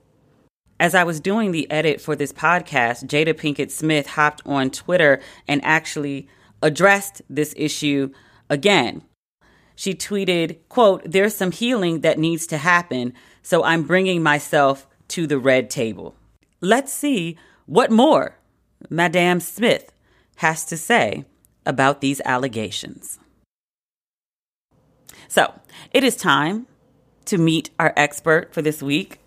As 0.78 0.94
I 0.94 1.04
was 1.04 1.20
doing 1.20 1.52
the 1.52 1.70
edit 1.70 2.00
for 2.00 2.16
this 2.16 2.32
podcast, 2.32 3.04
Jada 3.04 3.34
Pinkett 3.34 3.70
Smith 3.70 4.06
hopped 4.06 4.40
on 4.46 4.70
Twitter 4.70 5.20
and 5.46 5.62
actually 5.62 6.26
addressed 6.62 7.20
this 7.28 7.52
issue 7.56 8.10
again. 8.48 9.02
She 9.76 9.94
tweeted, 9.94 10.58
quote, 10.68 11.02
"There's 11.04 11.34
some 11.34 11.52
healing 11.52 12.00
that 12.00 12.18
needs 12.18 12.46
to 12.48 12.58
happen, 12.58 13.12
so 13.42 13.62
I'm 13.62 13.82
bringing 13.82 14.22
myself 14.22 14.86
to 15.08 15.26
the 15.26 15.38
red 15.38 15.70
table." 15.70 16.14
Let's 16.60 16.92
see 16.92 17.38
what 17.66 17.90
more 17.90 18.36
Madame 18.88 19.40
Smith 19.40 19.92
has 20.36 20.64
to 20.66 20.76
say 20.76 21.24
about 21.66 22.00
these 22.00 22.20
allegations. 22.24 23.18
So, 25.28 25.54
it 25.92 26.02
is 26.02 26.16
time 26.16 26.66
to 27.26 27.38
meet 27.38 27.70
our 27.78 27.92
expert 27.96 28.52
for 28.52 28.62
this 28.62 28.82
week. 28.82 29.20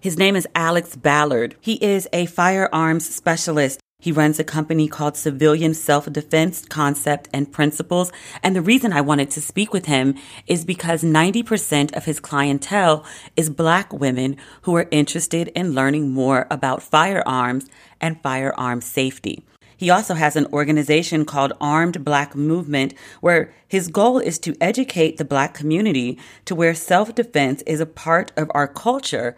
His 0.00 0.16
name 0.16 0.36
is 0.36 0.46
Alex 0.54 0.94
Ballard. 0.94 1.56
He 1.60 1.74
is 1.84 2.08
a 2.12 2.26
firearms 2.26 3.12
specialist. 3.12 3.80
He 3.98 4.12
runs 4.12 4.38
a 4.38 4.44
company 4.44 4.86
called 4.86 5.16
Civilian 5.16 5.74
Self 5.74 6.12
Defense 6.12 6.64
Concept 6.66 7.28
and 7.32 7.50
Principles. 7.50 8.12
And 8.42 8.54
the 8.54 8.62
reason 8.62 8.92
I 8.92 9.00
wanted 9.00 9.30
to 9.32 9.40
speak 9.40 9.72
with 9.72 9.86
him 9.86 10.14
is 10.46 10.64
because 10.64 11.02
90% 11.02 11.96
of 11.96 12.04
his 12.04 12.20
clientele 12.20 13.04
is 13.36 13.50
Black 13.50 13.92
women 13.92 14.36
who 14.62 14.76
are 14.76 14.86
interested 14.90 15.48
in 15.48 15.72
learning 15.72 16.12
more 16.12 16.46
about 16.50 16.82
firearms 16.82 17.66
and 18.00 18.22
firearm 18.22 18.80
safety. 18.82 19.44
He 19.76 19.90
also 19.90 20.14
has 20.14 20.36
an 20.36 20.46
organization 20.52 21.24
called 21.24 21.52
Armed 21.60 22.04
Black 22.04 22.34
Movement, 22.34 22.94
where 23.20 23.52
his 23.68 23.88
goal 23.88 24.18
is 24.18 24.38
to 24.40 24.56
educate 24.60 25.18
the 25.18 25.24
Black 25.24 25.52
community 25.52 26.18
to 26.46 26.54
where 26.54 26.74
self 26.74 27.14
defense 27.14 27.62
is 27.62 27.80
a 27.80 27.86
part 27.86 28.32
of 28.36 28.50
our 28.54 28.66
culture 28.66 29.36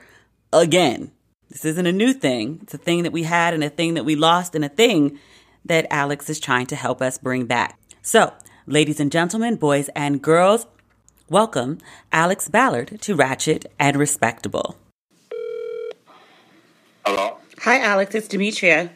again. 0.52 1.10
This 1.48 1.64
isn't 1.64 1.86
a 1.86 1.92
new 1.92 2.12
thing. 2.12 2.60
It's 2.62 2.74
a 2.74 2.78
thing 2.78 3.02
that 3.02 3.12
we 3.12 3.24
had 3.24 3.54
and 3.54 3.64
a 3.64 3.70
thing 3.70 3.94
that 3.94 4.04
we 4.04 4.14
lost 4.14 4.54
and 4.54 4.64
a 4.64 4.68
thing 4.68 5.18
that 5.64 5.86
Alex 5.90 6.30
is 6.30 6.38
trying 6.38 6.66
to 6.66 6.76
help 6.76 7.02
us 7.02 7.18
bring 7.18 7.46
back. 7.46 7.78
So, 8.02 8.32
ladies 8.66 9.00
and 9.00 9.10
gentlemen, 9.10 9.56
boys 9.56 9.88
and 9.96 10.22
girls, 10.22 10.66
welcome 11.28 11.78
Alex 12.12 12.48
Ballard 12.48 13.00
to 13.00 13.16
Ratchet 13.16 13.66
and 13.78 13.96
Respectable. 13.96 14.76
Hello? 17.04 17.38
Hi, 17.60 17.80
Alex. 17.80 18.14
It's 18.14 18.28
Demetria. 18.28 18.90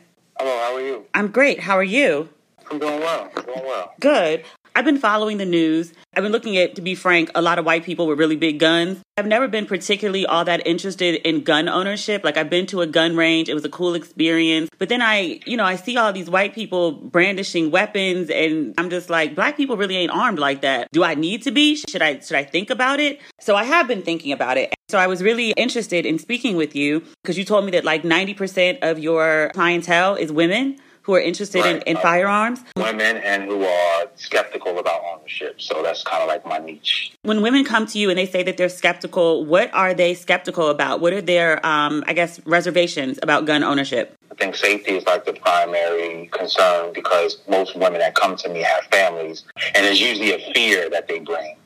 Hello, 0.45 0.59
how 0.59 0.75
are 0.75 0.81
you? 0.81 1.07
I'm 1.15 1.29
great. 1.29 1.61
How 1.61 1.79
are 1.79 1.85
you? 1.85 2.29
I'm 2.69 2.81
doing 2.81 2.99
well. 2.99 3.31
I'm 3.37 3.45
doing 3.45 3.65
well. 3.65 3.95
Good. 4.01 4.45
I've 4.75 4.87
been 4.87 4.99
following 4.99 5.37
the 5.37 5.45
news. 5.45 5.93
I've 6.15 6.23
been 6.23 6.33
looking 6.33 6.57
at, 6.57 6.77
to 6.77 6.83
be 6.83 6.95
frank, 6.95 7.31
a 7.35 7.43
lot 7.43 7.59
of 7.59 7.67
white 7.67 7.85
people 7.85 8.07
with 8.07 8.19
really 8.19 8.37
big 8.37 8.59
guns. 8.59 9.01
I've 9.19 9.27
never 9.27 9.47
been 9.47 9.67
particularly 9.67 10.25
all 10.25 10.45
that 10.47 10.67
interested 10.67 11.17
in 11.27 11.43
gun 11.43 11.69
ownership. 11.69 12.25
Like, 12.25 12.39
I've 12.39 12.49
been 12.49 12.67
to 12.67 12.81
a 12.81 12.87
gun 12.87 13.15
range, 13.15 13.51
it 13.51 13.55
was 13.55 13.65
a 13.65 13.69
cool 13.69 13.95
experience. 13.95 14.71
But 14.79 14.89
then 14.89 15.03
I, 15.03 15.41
you 15.47 15.59
know, 15.59 15.65
I 15.65 15.77
see 15.77 15.99
all 15.99 16.13
these 16.13 16.31
white 16.31 16.55
people 16.55 16.93
brandishing 16.93 17.71
weapons, 17.71 18.31
and 18.31 18.75
I'm 18.79 18.89
just 18.89 19.11
like, 19.11 19.35
black 19.35 19.57
people 19.57 19.77
really 19.77 19.97
ain't 19.97 20.13
armed 20.13 20.39
like 20.39 20.63
that. 20.63 20.89
Do 20.93 21.05
I 21.05 21.15
need 21.15 21.43
to 21.43 21.51
be? 21.51 21.77
Should 21.77 22.01
I, 22.01 22.21
should 22.21 22.37
I 22.37 22.45
think 22.45 22.71
about 22.71 22.99
it? 22.99 23.21
So 23.41 23.55
I 23.55 23.65
have 23.65 23.87
been 23.87 24.03
thinking 24.03 24.33
about 24.33 24.57
it. 24.57 24.75
So 24.89 24.99
I 24.99 25.07
was 25.07 25.23
really 25.23 25.53
interested 25.53 26.07
in 26.07 26.19
speaking 26.19 26.57
with 26.57 26.75
you 26.75 27.03
because 27.23 27.37
you 27.37 27.45
told 27.45 27.65
me 27.65 27.71
that 27.73 27.85
like 27.85 28.03
90% 28.03 28.79
of 28.83 28.99
your 28.99 29.51
clientele 29.55 30.15
is 30.15 30.33
women 30.33 30.79
who 31.03 31.15
are 31.15 31.21
interested 31.21 31.61
right. 31.61 31.77
in, 31.77 31.83
in 31.83 31.97
firearms. 31.97 32.61
Women 32.77 33.17
and 33.19 33.45
who 33.45 33.65
are 33.65 34.07
skeptical 34.17 34.79
about 34.79 35.03
ownership. 35.13 35.61
So 35.61 35.83
that's 35.83 36.03
kind 36.03 36.23
of 36.23 36.29
like 36.29 36.47
my 36.47 36.59
niche. 36.59 37.13
When 37.23 37.43
women 37.43 37.65
come 37.65 37.87
to 37.87 37.99
you 37.99 38.09
and 38.09 38.19
they 38.19 38.27
say 38.27 38.43
that 38.45 38.57
they're 38.57 38.69
skeptical, 38.69 39.45
what 39.45 39.73
are 39.75 39.95
they 39.95 40.15
skeptical 40.15 40.69
about? 40.69 41.01
What 41.01 41.13
are 41.13 41.21
their, 41.21 41.65
um, 41.67 42.05
I 42.07 42.13
guess, 42.13 42.45
reservations 42.47 43.19
about 43.23 43.47
gun 43.47 43.63
ownership? 43.63 44.15
I 44.31 44.35
think 44.35 44.57
safety 44.57 44.93
is 44.93 45.05
like 45.05 45.27
the 45.27 45.35
primary 45.35 46.29
concern 46.33 46.93
because 46.95 47.39
most 47.49 47.77
women 47.77 48.01
that 48.01 48.15
come 48.15 48.37
to 48.37 48.49
me 48.49 48.61
have 48.61 48.85
families, 48.85 49.45
and 49.75 49.85
it's 49.85 50.01
usually 50.01 50.33
a 50.33 50.53
fear 50.55 50.89
that 50.89 51.07
they 51.07 51.19
bring. 51.19 51.57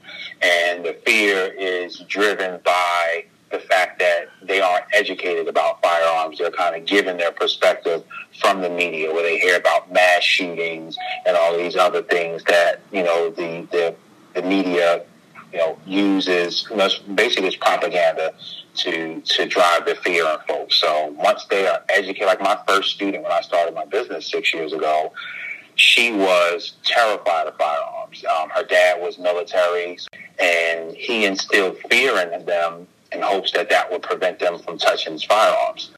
And 0.42 0.84
the 0.84 0.94
fear 1.06 1.54
is 1.56 2.00
driven 2.08 2.60
by 2.64 3.26
the 3.50 3.58
fact 3.60 3.98
that 4.00 4.28
they 4.42 4.60
aren't 4.60 4.84
educated 4.92 5.48
about 5.48 5.80
firearms. 5.80 6.38
They're 6.38 6.50
kind 6.50 6.74
of 6.74 6.84
given 6.84 7.16
their 7.16 7.32
perspective 7.32 8.02
from 8.40 8.60
the 8.60 8.68
media 8.68 9.12
where 9.12 9.22
they 9.22 9.38
hear 9.38 9.56
about 9.56 9.92
mass 9.92 10.22
shootings 10.22 10.96
and 11.24 11.36
all 11.36 11.56
these 11.56 11.76
other 11.76 12.02
things 12.02 12.42
that, 12.44 12.80
you 12.92 13.02
know, 13.02 13.30
the, 13.30 13.66
the, 13.70 13.94
the 14.34 14.42
media, 14.42 15.04
you 15.52 15.58
know, 15.58 15.78
uses 15.86 16.68
basically 17.14 17.46
it's 17.46 17.56
propaganda 17.56 18.34
to, 18.74 19.20
to 19.22 19.46
drive 19.46 19.86
the 19.86 19.94
fear 19.94 20.26
in 20.26 20.38
folks. 20.48 20.80
So 20.80 21.14
once 21.16 21.44
they 21.46 21.66
are 21.68 21.82
educated, 21.88 22.26
like 22.26 22.40
my 22.40 22.58
first 22.66 22.90
student 22.90 23.22
when 23.22 23.32
I 23.32 23.42
started 23.42 23.74
my 23.74 23.84
business 23.84 24.30
six 24.30 24.52
years 24.52 24.72
ago, 24.72 25.12
she 25.76 26.12
was 26.12 26.72
terrified 26.84 27.46
of 27.46 27.56
firearms. 27.56 28.24
Um, 28.24 28.48
her 28.50 28.64
dad 28.64 29.00
was 29.00 29.18
military, 29.18 29.98
and 30.40 30.96
he 30.96 31.26
instilled 31.26 31.78
fear 31.90 32.18
in 32.18 32.44
them 32.46 32.86
in 33.16 33.22
hopes 33.22 33.52
that 33.52 33.68
that 33.70 33.90
would 33.90 34.02
prevent 34.02 34.38
them 34.38 34.58
from 34.58 34.78
touching 34.78 35.18
firearms. 35.18 35.90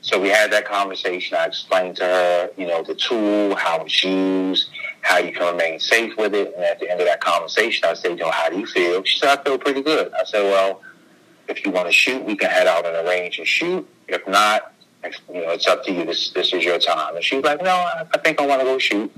So 0.00 0.20
we 0.20 0.28
had 0.28 0.50
that 0.52 0.64
conversation. 0.64 1.36
I 1.38 1.46
explained 1.46 1.96
to 1.96 2.04
her, 2.04 2.50
you 2.56 2.66
know, 2.66 2.82
the 2.82 2.94
tool, 2.94 3.54
how 3.54 3.84
it's 3.84 4.02
used, 4.02 4.68
how 5.00 5.18
you 5.18 5.32
can 5.32 5.52
remain 5.52 5.78
safe 5.78 6.16
with 6.16 6.34
it. 6.34 6.54
And 6.54 6.64
at 6.64 6.80
the 6.80 6.90
end 6.90 7.00
of 7.00 7.06
that 7.06 7.20
conversation, 7.20 7.88
I 7.88 7.94
said, 7.94 8.10
you 8.10 8.24
know, 8.24 8.30
how 8.30 8.50
do 8.50 8.58
you 8.58 8.66
feel? 8.66 9.04
She 9.04 9.18
said, 9.18 9.38
I 9.38 9.42
feel 9.42 9.58
pretty 9.58 9.82
good. 9.82 10.12
I 10.12 10.24
said, 10.24 10.42
well, 10.42 10.82
if 11.48 11.64
you 11.64 11.70
want 11.70 11.86
to 11.86 11.92
shoot, 11.92 12.24
we 12.24 12.34
can 12.34 12.50
head 12.50 12.66
out 12.66 12.84
on 12.84 12.94
a 12.94 13.08
range 13.08 13.38
and 13.38 13.46
shoot. 13.46 13.88
If 14.08 14.26
not, 14.26 14.72
you 15.04 15.42
know, 15.42 15.50
it's 15.50 15.66
up 15.66 15.84
to 15.84 15.92
you. 15.92 16.04
This 16.04 16.30
this 16.30 16.52
is 16.52 16.64
your 16.64 16.78
time. 16.78 17.16
And 17.16 17.24
she 17.24 17.36
was 17.36 17.44
like, 17.44 17.62
no, 17.62 17.70
I 17.70 18.18
think 18.18 18.40
I 18.40 18.46
want 18.46 18.60
to 18.60 18.64
go 18.64 18.78
shoot. 18.78 19.12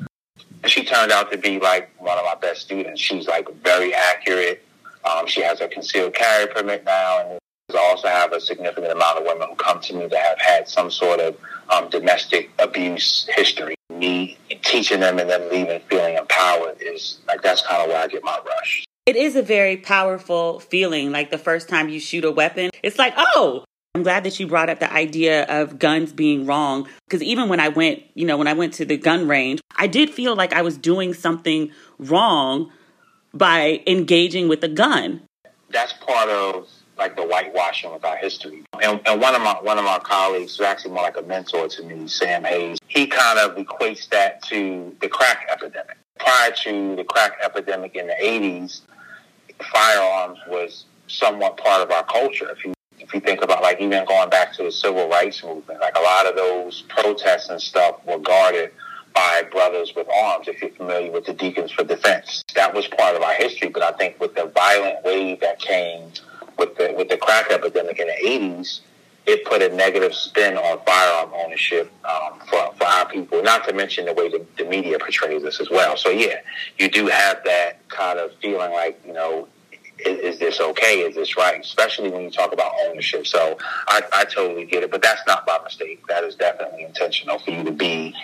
And 0.62 0.72
she 0.72 0.84
turned 0.84 1.12
out 1.12 1.30
to 1.30 1.38
be 1.38 1.61
like 1.61 1.90
one 1.99 2.18
of 2.18 2.24
my 2.24 2.34
best 2.34 2.62
students. 2.62 3.01
She's 3.01 3.26
like 3.26 3.49
very 3.62 3.95
accurate 3.95 4.64
um, 5.05 5.26
she 5.26 5.42
has 5.42 5.61
a 5.61 5.68
concealed 5.68 6.14
carry 6.14 6.46
permit 6.46 6.84
now, 6.84 7.20
and 7.20 7.38
I 7.72 7.78
also 7.90 8.09
have 8.09 8.32
a 8.32 8.40
significant 8.40 8.92
amount 8.92 9.18
of 9.18 9.24
women 9.24 9.48
who 9.48 9.57
come 9.57 9.80
to 9.80 9.94
me 9.94 10.07
that 10.07 10.22
have 10.22 10.38
had 10.40 10.68
some 10.68 10.90
sort 10.90 11.20
of 11.20 11.36
um, 11.70 11.88
domestic 11.90 12.50
abuse 12.59 13.26
history. 13.34 13.74
Me 13.90 14.36
teaching 14.62 15.00
them 15.00 15.18
and 15.18 15.28
them 15.28 15.48
leaving 15.50 15.80
feeling 15.88 16.16
empowered 16.16 16.76
is 16.80 17.18
like 17.26 17.42
that's 17.42 17.62
kind 17.62 17.82
of 17.82 17.88
where 17.88 18.02
I 18.02 18.07
get 18.07 18.24
my 18.24 18.38
rush. 18.44 18.84
It 19.07 19.16
is 19.16 19.36
a 19.36 19.42
very 19.42 19.76
powerful 19.76 20.61
feeling. 20.61 21.12
Like 21.12 21.30
the 21.30 21.38
first 21.38 21.68
time 21.68 21.88
you 21.88 22.00
shoot 22.00 22.24
a 22.24 22.30
weapon, 22.30 22.70
it's 22.82 22.98
like, 22.98 23.12
oh, 23.16 23.64
I'm 23.94 24.02
glad 24.02 24.24
that 24.24 24.40
you 24.40 24.46
brought 24.46 24.70
up 24.70 24.80
the 24.80 24.92
idea 24.92 25.44
of 25.44 25.78
guns 25.78 26.12
being 26.12 26.46
wrong 26.46 26.88
because 27.07 27.22
even 27.22 27.48
when 27.48 27.61
I 27.61 27.68
went, 27.68 28.02
you 28.14 28.26
know, 28.26 28.36
when 28.36 28.48
I 28.48 28.55
went 28.55 28.74
to 28.74 28.84
the 28.84 28.96
gun 28.96 29.28
range, 29.28 29.61
I 29.76 29.86
did 29.86 30.11
feel 30.11 30.34
like 30.34 30.52
I 30.52 30.62
was 30.62 30.76
doing 30.76 31.14
something 31.14 31.70
wrong 31.98 32.72
by 33.35 33.82
engaging 33.87 34.49
with 34.49 34.62
a 34.62 34.68
gun. 34.68 35.22
That's 35.70 35.93
part 35.93 36.28
of 36.28 36.68
like 36.97 37.16
the 37.16 37.22
whitewashing 37.22 37.91
of 37.91 38.05
our 38.05 38.16
history. 38.16 38.62
And, 38.80 39.01
and, 39.05 39.20
one 39.20 39.35
of 39.35 39.43
my 39.43 39.55
one 39.55 39.78
of 39.78 39.85
my 39.85 39.99
colleagues, 39.99 40.57
who's 40.57 40.66
actually 40.66 40.93
more 40.93 41.03
like 41.03 41.16
a 41.16 41.22
mentor 41.22 41.68
to 41.68 41.82
me, 41.82 42.07
Sam 42.07 42.45
Hayes, 42.45 42.78
he 42.87 43.07
kind 43.07 43.39
of 43.39 43.57
equates 43.57 44.09
that 44.11 44.43
to 44.45 44.95
the 45.01 45.09
crack 45.09 45.47
epidemic. 45.51 45.97
Prior 46.18 46.53
to 46.62 46.95
the 46.97 47.05
crack 47.05 47.32
epidemic 47.45 47.97
in 47.97 48.07
the 48.07 48.14
'80s, 48.14 48.82
firearms 49.72 50.39
was 50.49 50.85
somewhat 51.09 51.57
part 51.57 51.82
of 51.82 51.91
our 51.91 52.05
culture. 52.05 52.49
If 52.51 52.64
you 52.64 52.74
if 53.01 53.12
you 53.12 53.20
think 53.20 53.43
about 53.43 53.62
like 53.62 53.80
even 53.80 54.05
going 54.07 54.30
back 54.30 54.53
to 54.55 54.62
the 54.62 54.72
civil 54.72 55.09
rights 55.09 55.43
movement, 55.43 55.80
like 55.80 55.97
a 55.97 56.03
lot 56.03 56.26
of 56.26 56.37
those 56.37 56.82
protests 56.82 57.49
and 57.49 57.61
stuff 57.61 57.97
were 58.07 58.18
guarded 58.18 58.70
by 59.15 59.45
brothers 59.51 59.95
with 59.95 60.09
arms, 60.09 60.49
if 60.49 60.61
you're 60.61 60.71
familiar 60.71 61.11
with 61.11 61.25
the 61.25 61.33
Deacons 61.33 61.71
for 61.71 61.85
Defense. 61.85 62.45
That 62.55 62.75
was 62.75 62.87
part 62.89 63.15
of 63.15 63.23
our 63.23 63.35
history, 63.35 63.69
but 63.69 63.83
I 63.83 63.93
think 63.93 64.21
with 64.21 64.35
the 64.35 64.47
violent 64.47 65.05
wave 65.05 65.41
that 65.41 65.61
came 65.61 66.11
with 66.59 66.77
the 66.77 66.95
with 66.97 67.09
the 67.09 67.17
crack 67.17 67.51
epidemic 67.51 67.99
in 67.99 68.07
the 68.09 68.29
80s, 68.29 68.81
it 69.27 69.45
put 69.45 69.62
a 69.62 69.75
negative 69.75 70.15
spin 70.15 70.57
on 70.57 70.85
firearm 70.85 71.31
ownership 71.35 71.91
um, 72.05 72.41
for, 72.49 72.75
for 72.77 72.85
our 72.85 73.09
people, 73.09 73.43
not 73.43 73.67
to 73.67 73.73
mention 73.73 74.05
the 74.05 74.12
way 74.12 74.29
the, 74.29 74.45
the 74.59 74.65
media 74.65 74.99
portrays 74.99 75.43
this 75.43 75.61
as 75.61 75.71
well. 75.71 75.97
So, 75.97 76.11
yeah, 76.11 76.41
you 76.79 76.91
do 76.91 77.07
have 77.07 77.43
that 77.45 77.89
kind 77.89 78.19
of 78.19 78.33
feeling 78.43 78.73
like, 78.73 79.01
you 79.07 79.12
know, 79.12 79.49
is, 79.99 80.35
is, 80.35 80.39
this 80.41 80.61
okay? 80.61 81.01
Is 81.01 81.15
this 81.15 81.37
right? 81.37 81.61
Especially 81.61 82.11
when 82.11 82.23
you 82.23 82.31
talk 82.31 82.53
about 82.53 82.73
ownership. 82.87 83.27
So 83.27 83.57
I, 83.89 84.03
I 84.12 84.25
totally 84.25 84.67
get 84.67 84.83
it, 84.83 84.91
but 84.91 85.01
that's 85.01 85.23
not 85.27 85.47
by 85.47 85.59
mistake. 85.65 86.07
That 86.09 86.25
is 86.25 86.35
definitely 86.35 86.85
intentional 86.85 87.39
for 87.39 87.51
you 87.51 87.65
to 87.65 87.73
be 87.73 88.15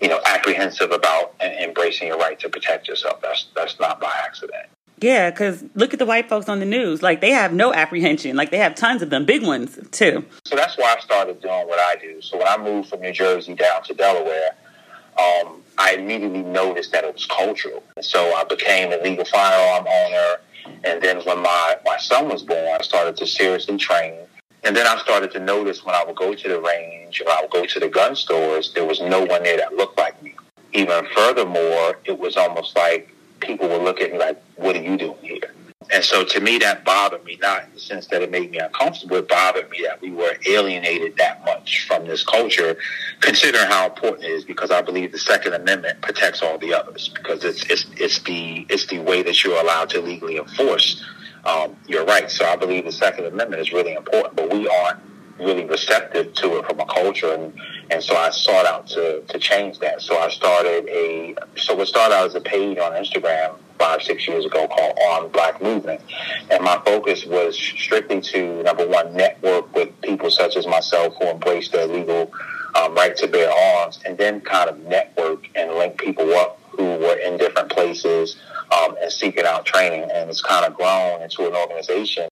you 0.00 0.08
know, 0.08 0.20
apprehensive 0.26 0.90
about 0.92 1.34
embracing 1.40 2.08
your 2.08 2.18
right 2.18 2.38
to 2.40 2.48
protect 2.48 2.88
yourself. 2.88 3.20
That's 3.20 3.48
that's 3.54 3.78
not 3.78 4.00
by 4.00 4.12
accident. 4.24 4.66
Yeah, 5.00 5.30
because 5.30 5.64
look 5.74 5.94
at 5.94 5.98
the 5.98 6.04
white 6.04 6.28
folks 6.28 6.48
on 6.48 6.58
the 6.60 6.66
news. 6.66 7.02
Like 7.02 7.20
they 7.20 7.30
have 7.30 7.52
no 7.52 7.72
apprehension. 7.72 8.36
Like 8.36 8.50
they 8.50 8.58
have 8.58 8.74
tons 8.74 9.00
of 9.00 9.10
them, 9.10 9.24
big 9.24 9.42
ones 9.42 9.78
too. 9.90 10.24
So 10.44 10.56
that's 10.56 10.76
why 10.76 10.94
I 10.96 11.00
started 11.00 11.40
doing 11.40 11.66
what 11.68 11.78
I 11.78 11.96
do. 11.96 12.20
So 12.20 12.36
when 12.36 12.46
I 12.46 12.58
moved 12.58 12.90
from 12.90 13.00
New 13.00 13.12
Jersey 13.12 13.54
down 13.54 13.82
to 13.84 13.94
Delaware, 13.94 14.56
um, 15.18 15.62
I 15.78 15.94
immediately 15.94 16.42
noticed 16.42 16.92
that 16.92 17.04
it 17.04 17.14
was 17.14 17.24
cultural. 17.26 17.82
And 17.96 18.04
so 18.04 18.34
I 18.34 18.44
became 18.44 18.92
a 18.92 18.98
legal 19.02 19.24
firearm 19.24 19.86
owner. 19.88 20.36
And 20.84 21.02
then 21.02 21.18
when 21.24 21.42
my, 21.42 21.76
my 21.84 21.96
son 21.96 22.28
was 22.28 22.42
born, 22.42 22.76
I 22.78 22.82
started 22.82 23.16
to 23.16 23.26
seriously 23.26 23.78
train 23.78 24.14
and 24.64 24.76
then 24.76 24.86
I 24.86 24.98
started 24.98 25.30
to 25.32 25.40
notice 25.40 25.84
when 25.84 25.94
I 25.94 26.04
would 26.04 26.16
go 26.16 26.34
to 26.34 26.48
the 26.48 26.60
range 26.60 27.20
or 27.20 27.30
I 27.30 27.40
would 27.42 27.50
go 27.50 27.64
to 27.64 27.80
the 27.80 27.88
gun 27.88 28.14
stores, 28.14 28.72
there 28.74 28.84
was 28.84 29.00
no 29.00 29.20
one 29.24 29.42
there 29.42 29.56
that 29.56 29.74
looked 29.74 29.98
like 29.98 30.22
me. 30.22 30.34
Even 30.72 31.06
furthermore, 31.14 31.98
it 32.04 32.18
was 32.18 32.36
almost 32.36 32.76
like 32.76 33.14
people 33.40 33.68
would 33.68 33.82
look 33.82 34.00
at 34.00 34.12
me 34.12 34.18
like, 34.18 34.40
what 34.56 34.76
are 34.76 34.82
you 34.82 34.96
doing 34.96 35.16
here? 35.22 35.54
And 35.92 36.04
so 36.04 36.24
to 36.24 36.40
me, 36.40 36.58
that 36.58 36.84
bothered 36.84 37.24
me, 37.24 37.36
not 37.42 37.64
in 37.64 37.72
the 37.74 37.80
sense 37.80 38.06
that 38.08 38.22
it 38.22 38.30
made 38.30 38.50
me 38.50 38.58
uncomfortable. 38.58 39.16
It 39.16 39.28
bothered 39.28 39.68
me 39.70 39.82
that 39.86 40.00
we 40.00 40.12
were 40.12 40.36
alienated 40.46 41.16
that 41.16 41.44
much 41.44 41.86
from 41.88 42.06
this 42.06 42.22
culture, 42.22 42.76
considering 43.20 43.66
how 43.66 43.86
important 43.86 44.24
it 44.24 44.30
is, 44.30 44.44
because 44.44 44.70
I 44.70 44.82
believe 44.82 45.10
the 45.10 45.18
Second 45.18 45.54
Amendment 45.54 46.00
protects 46.00 46.42
all 46.42 46.58
the 46.58 46.74
others, 46.74 47.08
because 47.08 47.42
it's, 47.44 47.64
it's, 47.64 47.86
it's, 47.96 48.18
the, 48.20 48.66
it's 48.68 48.86
the 48.86 49.00
way 49.00 49.22
that 49.22 49.42
you're 49.42 49.60
allowed 49.60 49.90
to 49.90 50.00
legally 50.00 50.36
enforce 50.36 51.04
um, 51.44 51.76
you're 51.86 52.04
right. 52.04 52.30
So 52.30 52.44
I 52.44 52.56
believe 52.56 52.84
the 52.84 52.92
Second 52.92 53.26
Amendment 53.26 53.62
is 53.62 53.72
really 53.72 53.94
important, 53.94 54.36
but 54.36 54.52
we 54.52 54.68
aren't 54.68 55.00
really 55.38 55.64
receptive 55.64 56.34
to 56.34 56.58
it 56.58 56.66
from 56.66 56.80
a 56.80 56.86
culture, 56.86 57.32
and 57.32 57.52
and 57.90 58.02
so 58.02 58.14
I 58.16 58.30
sought 58.30 58.66
out 58.66 58.86
to 58.88 59.22
to 59.22 59.38
change 59.38 59.78
that. 59.80 60.02
So 60.02 60.18
I 60.18 60.28
started 60.28 60.88
a 60.88 61.34
so 61.56 61.74
what 61.74 61.88
started 61.88 62.14
out 62.14 62.26
as 62.26 62.34
a 62.34 62.40
page 62.40 62.78
on 62.78 62.92
Instagram 62.92 63.56
five 63.78 64.02
six 64.02 64.28
years 64.28 64.44
ago 64.44 64.68
called 64.68 64.98
Armed 65.08 65.32
Black 65.32 65.62
Movement, 65.62 66.00
and 66.50 66.62
my 66.62 66.80
focus 66.84 67.24
was 67.24 67.56
strictly 67.56 68.20
to 68.20 68.62
number 68.62 68.86
one 68.86 69.14
network 69.14 69.74
with 69.74 69.98
people 70.02 70.30
such 70.30 70.56
as 70.56 70.66
myself 70.66 71.14
who 71.18 71.28
embrace 71.28 71.70
their 71.70 71.86
legal 71.86 72.30
um, 72.74 72.94
right 72.94 73.16
to 73.16 73.26
bear 73.26 73.50
arms, 73.50 74.00
and 74.04 74.18
then 74.18 74.40
kind 74.42 74.68
of 74.68 74.78
network 74.80 75.48
and 75.54 75.72
link 75.72 75.98
people 75.98 76.32
up 76.34 76.60
who 76.70 76.84
were 76.84 77.16
in 77.16 77.36
different 77.36 77.70
places 77.70 78.36
um, 78.70 78.96
and 79.00 79.10
seeking 79.10 79.44
out 79.44 79.66
training. 79.66 80.10
And 80.12 80.30
it's 80.30 80.42
kind 80.42 80.64
of 80.64 80.74
grown 80.74 81.22
into 81.22 81.46
an 81.46 81.54
organization. 81.54 82.28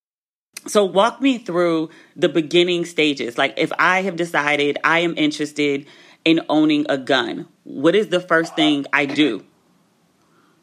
So, 0.66 0.84
walk 0.84 1.20
me 1.20 1.38
through 1.38 1.90
the 2.16 2.28
beginning 2.28 2.84
stages. 2.84 3.38
Like, 3.38 3.54
if 3.56 3.72
I 3.78 4.02
have 4.02 4.16
decided 4.16 4.78
I 4.84 5.00
am 5.00 5.14
interested 5.16 5.86
in 6.24 6.40
owning 6.48 6.84
a 6.88 6.98
gun, 6.98 7.46
what 7.64 7.94
is 7.94 8.08
the 8.08 8.20
first 8.20 8.56
thing 8.56 8.84
I 8.92 9.06
do? 9.06 9.44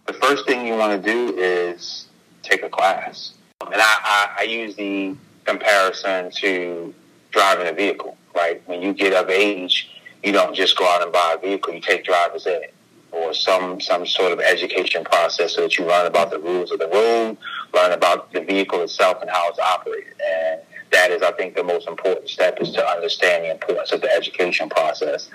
The 0.05 0.13
first 0.13 0.45
thing 0.45 0.67
you 0.67 0.75
want 0.75 1.01
to 1.01 1.11
do 1.11 1.35
is 1.37 2.07
take 2.43 2.61
a 2.61 2.69
class. 2.69 3.33
And 3.61 3.75
I, 3.75 3.79
I, 3.81 4.35
I 4.39 4.43
use 4.43 4.75
the 4.75 5.15
comparison 5.45 6.29
to 6.31 6.93
driving 7.31 7.67
a 7.67 7.73
vehicle, 7.73 8.17
right? 8.35 8.61
When 8.67 8.81
you 8.81 8.93
get 8.93 9.13
of 9.13 9.29
age, 9.29 9.89
you 10.23 10.31
don't 10.31 10.55
just 10.55 10.77
go 10.77 10.85
out 10.85 11.01
and 11.01 11.11
buy 11.11 11.35
a 11.37 11.41
vehicle, 11.41 11.73
you 11.73 11.81
take 11.81 12.03
driver's 12.03 12.45
ed 12.45 12.71
or 13.15 13.33
some, 13.33 13.79
some 13.79 14.05
sort 14.05 14.31
of 14.31 14.39
education 14.39 15.03
process 15.03 15.55
so 15.55 15.61
that 15.61 15.77
you 15.77 15.85
learn 15.85 16.05
about 16.05 16.29
the 16.29 16.39
rules 16.39 16.71
of 16.71 16.79
the 16.79 16.87
road, 16.87 17.37
learn 17.73 17.91
about 17.91 18.31
the 18.33 18.41
vehicle 18.41 18.81
itself 18.81 19.21
and 19.21 19.29
how 19.29 19.49
it's 19.49 19.59
operated. 19.59 20.13
And 20.21 20.61
that 20.91 21.11
is, 21.11 21.21
I 21.21 21.31
think, 21.31 21.55
the 21.55 21.63
most 21.63 21.87
important 21.87 22.29
step 22.29 22.61
is 22.61 22.71
to 22.71 22.85
understand 22.85 23.45
the 23.45 23.51
importance 23.51 23.91
of 23.91 24.01
the 24.01 24.11
education 24.11 24.69
process. 24.69 25.29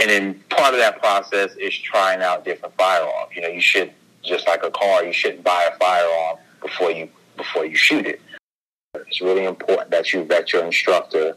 And 0.00 0.10
then 0.10 0.40
part 0.50 0.74
of 0.74 0.80
that 0.80 1.00
process 1.00 1.54
is 1.56 1.76
trying 1.76 2.22
out 2.22 2.44
different 2.44 2.74
firearms. 2.76 3.34
You 3.34 3.42
know, 3.42 3.48
you 3.48 3.60
should, 3.60 3.92
just 4.22 4.46
like 4.46 4.62
a 4.62 4.70
car, 4.70 5.04
you 5.04 5.12
shouldn't 5.12 5.42
buy 5.42 5.68
a 5.72 5.76
firearm 5.78 6.38
before 6.60 6.90
you 6.90 7.08
before 7.36 7.64
you 7.64 7.74
shoot 7.74 8.06
it. 8.06 8.20
It's 8.94 9.20
really 9.20 9.44
important 9.44 9.90
that 9.90 10.12
you 10.12 10.24
vet 10.24 10.52
your 10.52 10.64
instructor 10.64 11.36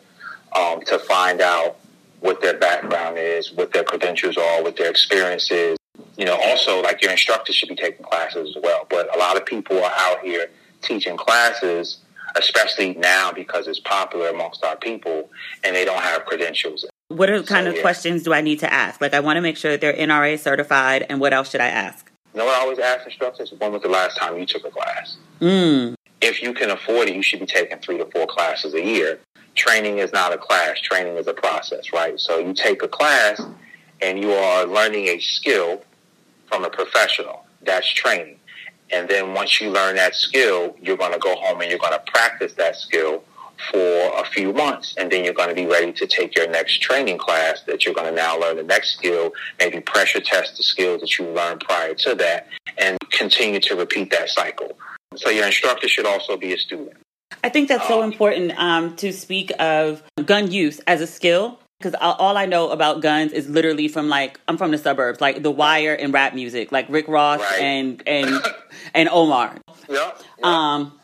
um, 0.53 0.82
to 0.82 0.99
find 0.99 1.39
out 1.39 1.78
what 2.24 2.39
their 2.41 2.57
background 2.57 3.17
is, 3.17 3.51
what 3.51 3.74
their 3.74 3.84
credentials 3.84 4.38
are, 4.38 4.63
what 4.63 4.78
their 4.78 4.89
experience 4.89 5.51
is. 5.51 5.78
You 6.17 6.24
know, 6.24 6.39
also 6.41 6.82
like 6.82 7.01
your 7.01 7.11
instructor 7.11 7.51
should 7.51 7.67
be 7.67 7.76
taking 7.76 8.05
classes 8.05 8.55
as 8.55 8.63
well. 8.63 8.88
But 8.89 9.13
a 9.13 9.19
lot 9.19 9.36
of 9.36 9.45
people 9.45 9.78
are 9.84 9.91
out 9.93 10.21
here 10.21 10.49
teaching 10.82 11.17
classes, 11.17 11.97
especially 12.38 12.93
now 12.93 13.34
because 13.34 13.67
it's 13.67 13.82
popular 13.82 14.30
amongst 14.30 14.63
our 14.63 14.78
people, 14.78 15.30
and 15.65 15.76
they 15.76 15.84
don't 15.84 16.01
have 16.01 16.24
credentials. 16.26 16.86
What 17.09 17.30
are 17.30 17.43
kind 17.43 17.65
so, 17.65 17.71
of 17.71 17.76
yeah. 17.76 17.82
questions 17.82 18.24
do 18.24 18.34
I 18.34 18.39
need 18.39 18.59
to 18.59 18.74
ask? 18.74 19.01
Like, 19.01 19.13
I 19.13 19.19
want 19.19 19.36
to 19.36 19.41
make 19.41 19.57
sure 19.57 19.71
that 19.71 19.82
they're 19.82 19.93
NRA 19.93 20.39
certified, 20.39 21.05
and 21.09 21.19
what 21.19 21.34
else 21.34 21.49
should 21.49 21.61
I 21.61 21.67
ask? 21.67 22.09
You 22.34 22.39
know 22.39 22.45
what 22.45 22.57
I 22.57 22.61
always 22.61 22.80
ask 22.80 23.05
instructors? 23.05 23.53
When 23.57 23.74
was 23.74 23.82
the 23.82 23.89
last 23.89 24.17
time 24.17 24.39
you 24.39 24.45
took 24.45 24.65
a 24.65 24.71
class? 24.71 25.17
Mm. 25.41 25.95
If 26.21 26.41
you 26.41 26.53
can 26.53 26.69
afford 26.69 27.09
it, 27.09 27.15
you 27.15 27.21
should 27.21 27.41
be 27.41 27.45
taking 27.45 27.80
three 27.80 27.97
to 27.97 28.05
four 28.05 28.28
classes 28.28 28.74
a 28.74 28.82
year. 28.82 29.19
Training 29.56 29.99
is 29.99 30.12
not 30.12 30.34
a 30.34 30.38
class. 30.38 30.80
Training 30.82 31.16
is 31.18 31.28
a 31.28 31.34
process, 31.34 31.93
right? 31.93 32.20
So 32.20 32.39
you 32.39 32.54
take 32.54 32.82
a 32.84 32.88
class 32.88 33.41
and 34.01 34.20
you 34.20 34.32
are 34.32 34.66
learning 34.66 35.08
a 35.08 35.20
skill 35.20 35.84
from 36.47 36.66
a 36.66 36.70
professional. 36.70 37.45
That's 37.62 37.91
training. 37.93 38.39
And 38.91 39.10
then 39.10 39.34
once 39.34 39.60
you 39.62 39.70
learn 39.70 39.95
that 39.95 40.14
skill, 40.16 40.76
you're 40.82 40.97
going 40.97 41.14
to 41.14 41.20
go 41.20 41.36
home 41.36 41.62
and 41.62 41.70
you're 41.70 41.80
going 41.80 41.93
to 41.93 42.12
practice 42.12 42.54
that 42.54 42.76
skill 42.76 43.24
for 43.72 44.12
a 44.20 44.26
few 44.26 44.51
months. 44.54 44.95
And 44.97 45.12
then 45.12 45.24
you're 45.24 45.34
going 45.34 45.49
to 45.49 45.56
be 45.56 45.66
ready 45.66 45.93
to 45.93 46.08
take 46.08 46.36
your 46.36 46.49
next 46.49 46.82
training 46.82 47.18
class 47.18 47.62
that 47.68 47.86
you're 47.86 47.95
going 47.95 48.10
to 48.10 48.16
now 48.16 48.39
learn 48.39 48.58
the 48.58 48.64
next 48.64 48.95
skill, 48.95 49.32
maybe 49.60 49.80
pressure 49.80 50.20
test 50.20 50.58
the 50.58 50.64
skills 50.64 51.01
that 51.01 51.18
you 51.18 51.26
learned 51.26 51.62
prior 51.62 51.93
to 51.95 52.16
that, 52.16 52.47
and 52.78 52.97
continue 53.12 53.60
to 53.62 53.76
repeat 53.76 54.12
that 54.12 54.30
cycle. 54.30 54.78
So 55.16 55.30
your 55.30 55.45
instructor 55.45 55.88
should 55.88 56.06
also 56.06 56.38
be 56.38 56.54
a 56.54 56.58
student. 56.58 56.97
I 57.43 57.49
think 57.49 57.67
that's 57.67 57.88
so 57.88 58.03
important 58.03 58.53
um, 58.57 58.95
to 58.97 59.11
speak 59.13 59.51
of 59.59 60.03
gun 60.25 60.51
use 60.51 60.79
as 60.88 61.01
a 61.01 61.07
skill 61.07 61.59
because 61.79 61.95
all 62.01 62.38
I 62.38 62.45
know 62.45 62.69
about 62.69 63.01
guns 63.01 63.34
is 63.34 63.49
literally 63.49 63.88
from 63.88 64.07
like 64.07 64.39
I'm 64.47 64.57
from 64.57 64.71
the 64.71 64.77
suburbs, 64.77 65.21
like 65.21 65.43
The 65.43 65.51
Wire 65.51 65.93
and 65.93 66.13
rap 66.13 66.34
music, 66.34 66.71
like 66.71 66.88
Rick 66.89 67.07
Ross 67.07 67.39
right. 67.39 67.61
and 67.61 68.03
and 68.07 68.41
and 68.93 69.09
Omar. 69.09 69.57
Yeah. 69.89 70.11
yeah. 70.39 70.73
Um, 70.73 70.99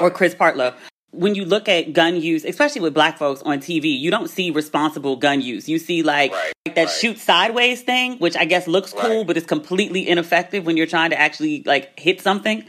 or 0.00 0.10
Chris 0.10 0.34
Partlow 0.34 0.74
when 1.12 1.34
you 1.34 1.44
look 1.44 1.68
at 1.68 1.92
gun 1.92 2.16
use, 2.16 2.44
especially 2.44 2.80
with 2.80 2.94
black 2.94 3.18
folks 3.18 3.42
on 3.42 3.58
TV, 3.58 3.98
you 3.98 4.10
don't 4.10 4.28
see 4.28 4.50
responsible 4.50 5.16
gun 5.16 5.40
use. 5.42 5.68
You 5.68 5.78
see 5.78 6.02
like, 6.02 6.32
right, 6.32 6.52
like 6.66 6.74
that 6.74 6.86
right. 6.86 6.90
shoot 6.90 7.18
sideways 7.18 7.82
thing, 7.82 8.18
which 8.18 8.34
I 8.34 8.46
guess 8.46 8.66
looks 8.66 8.92
cool, 8.94 9.24
but 9.24 9.36
it's 9.36 9.46
completely 9.46 10.08
ineffective 10.08 10.64
when 10.64 10.76
you're 10.76 10.86
trying 10.86 11.10
to 11.10 11.20
actually 11.20 11.62
like 11.64 11.98
hit 12.00 12.20
something. 12.22 12.64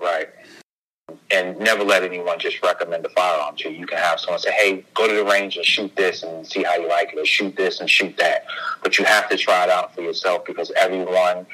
Right. 0.00 0.28
And 1.30 1.58
never 1.58 1.84
let 1.84 2.02
anyone 2.02 2.38
just 2.38 2.62
recommend 2.62 3.04
a 3.04 3.10
firearm 3.10 3.54
to 3.56 3.70
you. 3.70 3.80
You 3.80 3.86
can 3.86 3.98
have 3.98 4.18
someone 4.18 4.40
say, 4.40 4.52
hey, 4.52 4.84
go 4.94 5.06
to 5.06 5.14
the 5.14 5.24
range 5.24 5.56
and 5.56 5.64
shoot 5.64 5.94
this 5.94 6.22
and 6.22 6.46
see 6.46 6.62
how 6.62 6.76
you 6.76 6.88
like 6.88 7.12
it, 7.12 7.18
or 7.18 7.26
shoot 7.26 7.54
this 7.54 7.80
and 7.80 7.90
shoot 7.90 8.16
that. 8.16 8.46
But 8.82 8.98
you 8.98 9.04
have 9.04 9.28
to 9.28 9.36
try 9.36 9.64
it 9.64 9.70
out 9.70 9.94
for 9.94 10.00
yourself 10.00 10.46
because 10.46 10.72
everyone 10.76 11.46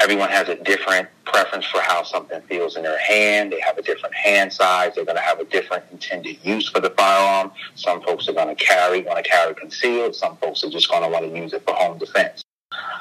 everyone 0.00 0.30
has 0.30 0.48
a 0.48 0.56
different 0.56 1.08
preference 1.26 1.66
for 1.66 1.80
how 1.82 2.02
something 2.02 2.40
feels 2.42 2.76
in 2.76 2.82
their 2.82 2.98
hand. 2.98 3.52
They 3.52 3.60
have 3.60 3.76
a 3.76 3.82
different 3.82 4.14
hand 4.14 4.52
size. 4.52 4.94
They're 4.94 5.04
going 5.04 5.18
to 5.18 5.22
have 5.22 5.40
a 5.40 5.44
different 5.44 5.84
intended 5.92 6.38
use 6.42 6.68
for 6.68 6.80
the 6.80 6.90
firearm. 6.90 7.52
Some 7.74 8.02
folks 8.02 8.28
are 8.28 8.32
going 8.32 8.54
to 8.54 8.64
carry, 8.64 9.02
want 9.02 9.22
to 9.22 9.30
carry 9.30 9.54
concealed. 9.54 10.14
Some 10.14 10.36
folks 10.38 10.64
are 10.64 10.70
just 10.70 10.90
going 10.90 11.02
to 11.02 11.08
want 11.08 11.30
to 11.30 11.38
use 11.38 11.52
it 11.52 11.64
for 11.64 11.74
home 11.74 11.98
defense. 11.98 12.44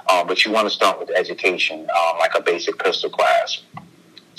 Um, 0.09 0.27
but 0.27 0.43
you 0.43 0.51
want 0.51 0.67
to 0.67 0.73
start 0.73 0.99
with 0.99 1.09
education, 1.11 1.81
um, 1.81 2.17
like 2.19 2.35
a 2.35 2.41
basic 2.41 2.77
pistol 2.79 3.09
class. 3.09 3.61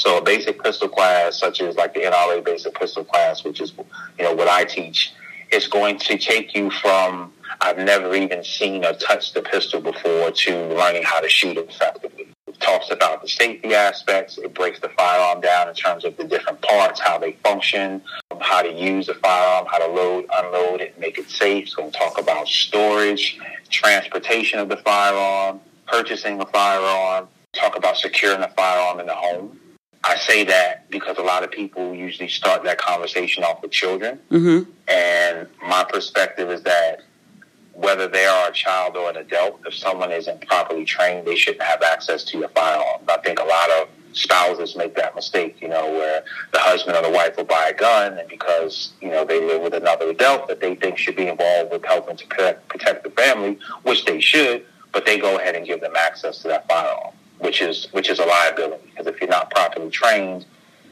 So 0.01 0.17
a 0.17 0.23
basic 0.23 0.63
pistol 0.63 0.89
class, 0.89 1.39
such 1.39 1.61
as 1.61 1.77
like 1.77 1.93
the 1.93 2.01
NRA 2.01 2.43
basic 2.43 2.75
pistol 2.75 3.05
class, 3.05 3.45
which 3.45 3.61
is 3.61 3.75
you 4.19 4.25
know 4.25 4.33
what 4.33 4.49
I 4.49 4.65
teach, 4.65 5.13
is 5.51 5.69
going 5.69 5.99
to 5.99 6.17
take 6.17 6.55
you 6.55 6.71
from 6.71 7.35
I've 7.61 7.77
never 7.77 8.15
even 8.15 8.43
seen 8.43 8.83
or 8.87 8.95
touched 8.95 9.35
the 9.35 9.43
pistol 9.43 9.83
before 9.83 10.31
to 10.31 10.75
learning 10.75 11.03
how 11.03 11.21
to 11.21 11.29
shoot 11.29 11.59
it 11.59 11.69
effectively 11.69 12.29
It 12.47 12.59
talks 12.61 12.91
about 12.91 13.21
the 13.21 13.29
safety 13.29 13.75
aspects. 13.75 14.39
It 14.39 14.55
breaks 14.55 14.81
the 14.81 14.89
firearm 14.89 15.43
down 15.43 15.69
in 15.69 15.75
terms 15.75 16.07
of 16.07 16.17
the 16.17 16.25
different 16.25 16.63
parts, 16.63 16.99
how 16.99 17.19
they 17.19 17.33
function, 17.45 18.01
how 18.41 18.63
to 18.63 18.73
use 18.73 19.11
a 19.11 19.15
firearm, 19.17 19.67
how 19.71 19.87
to 19.87 19.93
load, 19.93 20.25
unload 20.35 20.81
it, 20.81 20.99
make 20.99 21.19
it 21.19 21.29
safe. 21.29 21.69
So 21.69 21.83
we'll 21.83 21.93
talk 21.93 22.19
about 22.19 22.49
storage, 22.49 23.39
transportation 23.69 24.61
of 24.61 24.71
the 24.71 24.79
firearm, 24.79 25.61
purchasing 25.87 26.41
a 26.41 26.47
firearm, 26.47 27.29
talk 27.53 27.77
about 27.77 27.99
securing 27.99 28.41
a 28.41 28.49
firearm 28.49 29.01
in 29.01 29.07
the 29.07 29.15
home. 29.15 29.60
I 30.03 30.17
say 30.17 30.45
that 30.45 30.91
because 30.91 31.19
a 31.19 31.23
lot 31.23 31.45
of 31.45 31.51
people 31.51 31.95
usually 31.95 32.29
start 32.29 32.65
that 32.65 32.79
conversation 32.79 33.45
off 33.45 33.63
with 33.63 33.71
children. 33.71 34.19
Mm-hmm. 34.31 34.71
And 34.89 35.49
my 35.67 35.85
perspective 35.85 36.51
is 36.51 36.63
that 36.63 37.03
whether 37.75 38.09
they 38.09 38.25
are 38.25 38.49
a 38.49 38.53
child 38.53 38.97
or 38.97 39.11
an 39.11 39.17
adult, 39.17 39.61
if 39.67 39.75
someone 39.75 40.11
isn't 40.13 40.47
properly 40.47 40.85
trained, 40.85 41.27
they 41.27 41.37
shouldn't 41.37 41.63
have 41.63 41.83
access 41.83 42.25
to 42.25 42.39
your 42.39 42.49
firearm. 42.49 43.01
I 43.09 43.19
think 43.19 43.39
a 43.41 43.45
lot 43.45 43.71
of 43.71 43.89
spouses 44.13 44.77
make 44.77 44.97
that 44.97 45.15
mistake, 45.15 45.61
you 45.61 45.69
know, 45.69 45.91
where 45.91 46.25
the 46.53 46.59
husband 46.59 46.97
or 46.97 47.03
the 47.03 47.11
wife 47.11 47.37
will 47.37 47.45
buy 47.45 47.69
a 47.69 47.75
gun 47.75 48.19
and 48.19 48.29
because, 48.29 48.93
you 49.01 49.09
know, 49.09 49.25
they 49.25 49.45
live 49.45 49.63
with 49.63 49.75
another 49.75 50.11
adult 50.11 50.49
that 50.49 50.61
they 50.61 50.75
think 50.75 50.99
should 50.99 51.17
be 51.17 51.29
involved 51.29 51.71
with 51.71 51.85
helping 51.85 52.17
to 52.17 52.27
protect, 52.27 52.69
protect 52.69 53.05
the 53.05 53.11
family, 53.11 53.59
which 53.83 54.05
they 54.05 54.21
should, 54.21 54.65
but 54.93 55.07
they 55.07 55.19
go 55.19 55.39
ahead 55.39 55.55
and 55.55 55.67
give 55.67 55.81
them 55.81 55.95
access 55.97 56.39
to 56.43 56.49
that 56.49 56.67
firearm, 56.69 57.15
which 57.41 57.61
is, 57.61 57.89
which 57.93 58.09
is 58.09 58.19
a 58.19 58.25
liability. 58.25 58.85
Because 58.91 59.07
if 59.07 59.21
you're 59.21 59.31
not 59.31 59.51
properly 59.51 59.91
trained, 59.91 60.47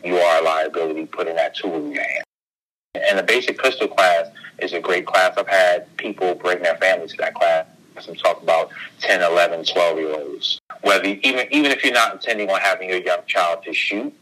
you 0.05 0.16
are 0.16 0.40
a 0.40 0.44
liability 0.44 1.07
putting 1.07 1.36
that 1.36 1.55
tool 1.55 1.74
in 1.76 1.92
your 1.92 2.03
hand. 2.03 2.24
And 2.94 3.18
the 3.18 3.22
basic 3.22 3.59
pistol 3.59 3.88
class 3.88 4.28
is 4.59 4.72
a 4.72 4.80
great 4.80 5.07
class. 5.07 5.36
I've 5.36 5.49
had 5.49 5.96
people 5.96 6.34
bring 6.34 6.62
their 6.62 6.76
families 6.76 7.12
to 7.12 7.18
that 7.18 7.34
class 7.34 7.66
and 8.07 8.18
talk 8.18 8.42
about 8.42 8.70
10, 9.01 9.22
11, 9.22 9.64
12 9.64 9.99
year 9.99 10.14
olds. 10.14 10.61
Whether 10.82 11.07
even 11.07 11.46
even 11.51 11.70
if 11.72 11.84
you're 11.84 11.92
not 11.92 12.12
intending 12.12 12.51
on 12.51 12.61
having 12.61 12.88
your 12.88 13.01
young 13.01 13.20
child 13.26 13.64
to 13.64 13.72
shoot, 13.72 14.12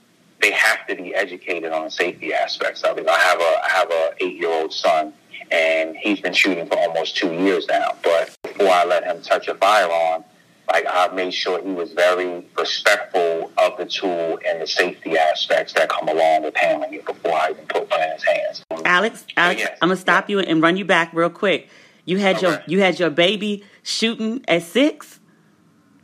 they 0.41 0.51
have 0.53 0.87
to 0.87 0.95
be 0.97 1.15
educated 1.15 1.73
on 1.73 1.91
safety 1.91 2.33
aspects 2.33 2.83
of 2.83 2.99
it. 2.99 3.09
I 3.09 3.19
have 3.19 3.41
a 3.41 3.61
I 3.65 3.69
have 3.69 3.91
a 3.91 4.25
eight 4.25 4.37
year 4.37 4.51
old 4.51 4.73
son, 4.73 5.13
and 5.51 5.97
he's 5.97 6.21
been 6.21 6.33
shooting 6.33 6.67
for 6.67 6.79
almost 6.79 7.17
two 7.17 7.33
years 7.33 7.67
now. 7.69 7.93
But 8.03 8.35
before 8.43 8.71
I 8.71 8.85
let 8.85 9.05
him 9.05 9.21
touch 9.23 9.49
a 9.49 9.55
firearm, 9.55 10.25
like 10.73 10.85
I 10.89 11.09
made 11.15 11.33
sure 11.33 11.63
he 11.63 11.73
was 11.73 11.93
very 11.93 12.45
respectful 12.59 13.53
of 13.59 13.77
the 13.79 13.87
tool 13.87 14.39
and 14.47 14.61
the 14.61 14.67
safety 14.67 15.17
aspects 15.17 15.73
that 15.75 15.89
come 15.89 16.09
along 16.09 16.43
with 16.45 16.57
handling 16.57 16.95
it 16.95 17.05
before 17.05 17.33
I 17.33 17.51
even 17.51 17.67
put 17.67 17.91
one 17.91 18.03
in 18.03 18.11
his 18.13 18.25
hands. 18.25 18.65
Alex, 18.85 19.25
Alex, 19.37 19.61
yes, 19.61 19.79
I'm 19.81 19.89
gonna 19.89 19.97
stop 19.97 20.29
you 20.29 20.41
and 20.41 20.63
run 20.63 20.77
you 20.77 20.85
back 20.85 21.13
real 21.13 21.31
quick. 21.31 21.69
You 22.05 22.19
had 22.19 22.37
okay. 22.37 22.47
your 22.47 22.63
you 22.67 22.81
had 22.81 22.99
your 22.99 23.11
baby 23.11 23.65
shooting 23.83 24.45
at 24.49 24.63
six. 24.63 25.21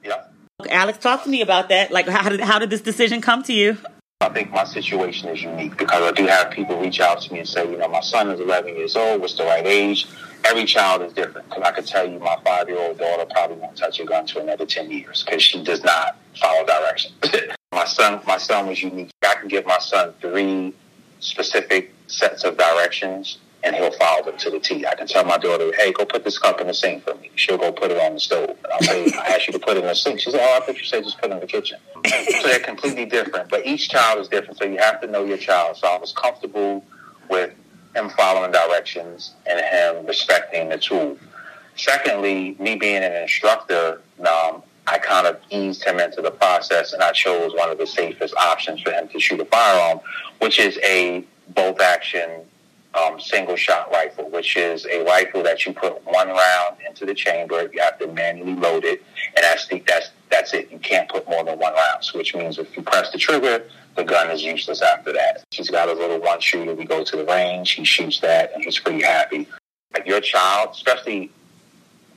Yeah. 0.04 0.24
Alex, 0.68 0.98
talk 0.98 1.24
to 1.24 1.30
me 1.30 1.42
about 1.42 1.68
that. 1.70 1.90
Like, 1.90 2.08
how 2.08 2.28
did 2.28 2.40
how 2.40 2.58
did 2.58 2.70
this 2.70 2.80
decision 2.82 3.20
come 3.20 3.42
to 3.44 3.52
you? 3.52 3.78
I 4.22 4.28
think 4.30 4.50
my 4.50 4.64
situation 4.64 5.28
is 5.28 5.42
unique 5.42 5.76
because 5.76 6.02
I 6.02 6.12
do 6.12 6.26
have 6.26 6.50
people 6.50 6.80
reach 6.80 7.00
out 7.00 7.20
to 7.22 7.32
me 7.32 7.40
and 7.40 7.48
say, 7.48 7.70
you 7.70 7.76
know, 7.76 7.88
my 7.88 8.00
son 8.00 8.30
is 8.30 8.40
11 8.40 8.76
years 8.76 8.96
old. 8.96 9.20
What's 9.20 9.36
the 9.36 9.44
right 9.44 9.66
age? 9.66 10.06
every 10.44 10.64
child 10.64 11.02
is 11.02 11.12
different. 11.12 11.48
Because 11.48 11.62
I 11.64 11.72
could 11.72 11.86
tell 11.86 12.08
you, 12.08 12.18
my 12.18 12.36
five 12.44 12.68
year 12.68 12.78
old 12.78 12.98
daughter 12.98 13.26
probably 13.30 13.56
won't 13.56 13.76
touch 13.76 14.00
a 14.00 14.04
gun 14.04 14.26
to 14.26 14.40
another 14.40 14.66
ten 14.66 14.90
years 14.90 15.22
because 15.22 15.42
she 15.42 15.62
does 15.62 15.82
not 15.82 16.16
follow 16.40 16.66
directions. 16.66 17.14
my 17.72 17.84
son, 17.84 18.20
my 18.26 18.38
son 18.38 18.66
was 18.66 18.82
unique. 18.82 19.10
I 19.22 19.34
can 19.34 19.48
give 19.48 19.66
my 19.66 19.78
son 19.78 20.14
three 20.20 20.74
specific 21.20 21.94
sets 22.06 22.44
of 22.44 22.58
directions, 22.58 23.38
and 23.64 23.76
he'll 23.76 23.92
follow 23.92 24.24
them 24.24 24.36
to 24.38 24.50
the 24.50 24.58
T. 24.58 24.86
I 24.86 24.94
can 24.94 25.06
tell 25.06 25.24
my 25.24 25.38
daughter, 25.38 25.72
"Hey, 25.76 25.92
go 25.92 26.04
put 26.04 26.24
this 26.24 26.38
cup 26.38 26.60
in 26.60 26.66
the 26.66 26.74
sink 26.74 27.04
for 27.04 27.14
me." 27.14 27.30
She'll 27.36 27.58
go 27.58 27.72
put 27.72 27.90
it 27.90 27.98
on 27.98 28.14
the 28.14 28.20
stove, 28.20 28.50
and 28.50 28.72
I'll 28.72 28.82
say, 28.82 29.06
"I 29.18 29.34
asked 29.34 29.46
you 29.46 29.52
to 29.52 29.58
put 29.58 29.76
it 29.76 29.80
in 29.80 29.86
the 29.86 29.94
sink." 29.94 30.20
She 30.20 30.30
said, 30.30 30.40
"Oh, 30.42 30.56
I 30.56 30.64
thought 30.64 30.78
you 30.78 30.84
said 30.84 31.04
just 31.04 31.20
put 31.20 31.30
it 31.30 31.34
in 31.34 31.40
the 31.40 31.46
kitchen." 31.46 31.78
so 32.04 32.42
they're 32.42 32.58
completely 32.60 33.04
different, 33.04 33.48
but 33.48 33.64
each 33.66 33.88
child 33.88 34.20
is 34.20 34.28
different. 34.28 34.58
So 34.58 34.64
you 34.64 34.78
have 34.78 35.00
to 35.02 35.06
know 35.06 35.24
your 35.24 35.38
child. 35.38 35.76
So 35.76 35.86
I 35.86 35.98
was 35.98 36.12
comfortable 36.12 36.84
with 37.28 37.52
him 37.94 38.08
following 38.10 38.52
directions 38.52 39.32
and 39.46 39.60
him 39.60 40.06
respecting 40.06 40.68
the 40.68 40.78
tool. 40.78 41.18
Secondly, 41.76 42.56
me 42.58 42.76
being 42.76 43.02
an 43.02 43.14
instructor, 43.14 44.00
um, 44.20 44.62
I 44.86 44.98
kind 44.98 45.26
of 45.26 45.38
eased 45.50 45.84
him 45.84 46.00
into 46.00 46.20
the 46.20 46.30
process 46.30 46.92
and 46.92 47.02
I 47.02 47.12
chose 47.12 47.54
one 47.54 47.70
of 47.70 47.78
the 47.78 47.86
safest 47.86 48.34
options 48.34 48.82
for 48.82 48.90
him 48.90 49.08
to 49.08 49.20
shoot 49.20 49.40
a 49.40 49.44
firearm, 49.44 50.00
which 50.40 50.58
is 50.58 50.78
a 50.82 51.24
bolt 51.54 51.80
action 51.80 52.42
um, 52.94 53.18
single 53.20 53.56
shot 53.56 53.90
rifle, 53.90 54.28
which 54.30 54.56
is 54.56 54.86
a 54.86 55.04
rifle 55.04 55.42
that 55.42 55.64
you 55.64 55.72
put 55.72 56.04
one 56.04 56.28
round 56.28 56.76
into 56.86 57.06
the 57.06 57.14
chamber. 57.14 57.68
You 57.72 57.80
have 57.80 57.98
to 57.98 58.06
manually 58.08 58.54
load 58.54 58.84
it, 58.84 59.02
and 59.36 59.42
that's 59.42 59.66
the, 59.66 59.82
that's 59.86 60.10
that's 60.30 60.54
it. 60.54 60.70
You 60.70 60.78
can't 60.78 61.08
put 61.08 61.28
more 61.28 61.44
than 61.44 61.58
one 61.58 61.74
round, 61.74 62.04
so 62.04 62.18
which 62.18 62.34
means 62.34 62.58
if 62.58 62.76
you 62.76 62.82
press 62.82 63.10
the 63.12 63.18
trigger, 63.18 63.64
the 63.96 64.04
gun 64.04 64.30
is 64.30 64.42
useless 64.42 64.82
after 64.82 65.12
that. 65.12 65.44
He's 65.50 65.70
got 65.70 65.88
a 65.88 65.92
little 65.92 66.20
one 66.20 66.40
shooter. 66.40 66.74
We 66.74 66.84
go 66.84 67.04
to 67.04 67.16
the 67.16 67.24
range, 67.24 67.72
he 67.72 67.84
shoots 67.84 68.20
that, 68.20 68.52
and 68.54 68.64
he's 68.64 68.78
pretty 68.78 69.02
happy. 69.02 69.48
Like 69.92 70.06
your 70.06 70.20
child, 70.20 70.70
especially 70.72 71.30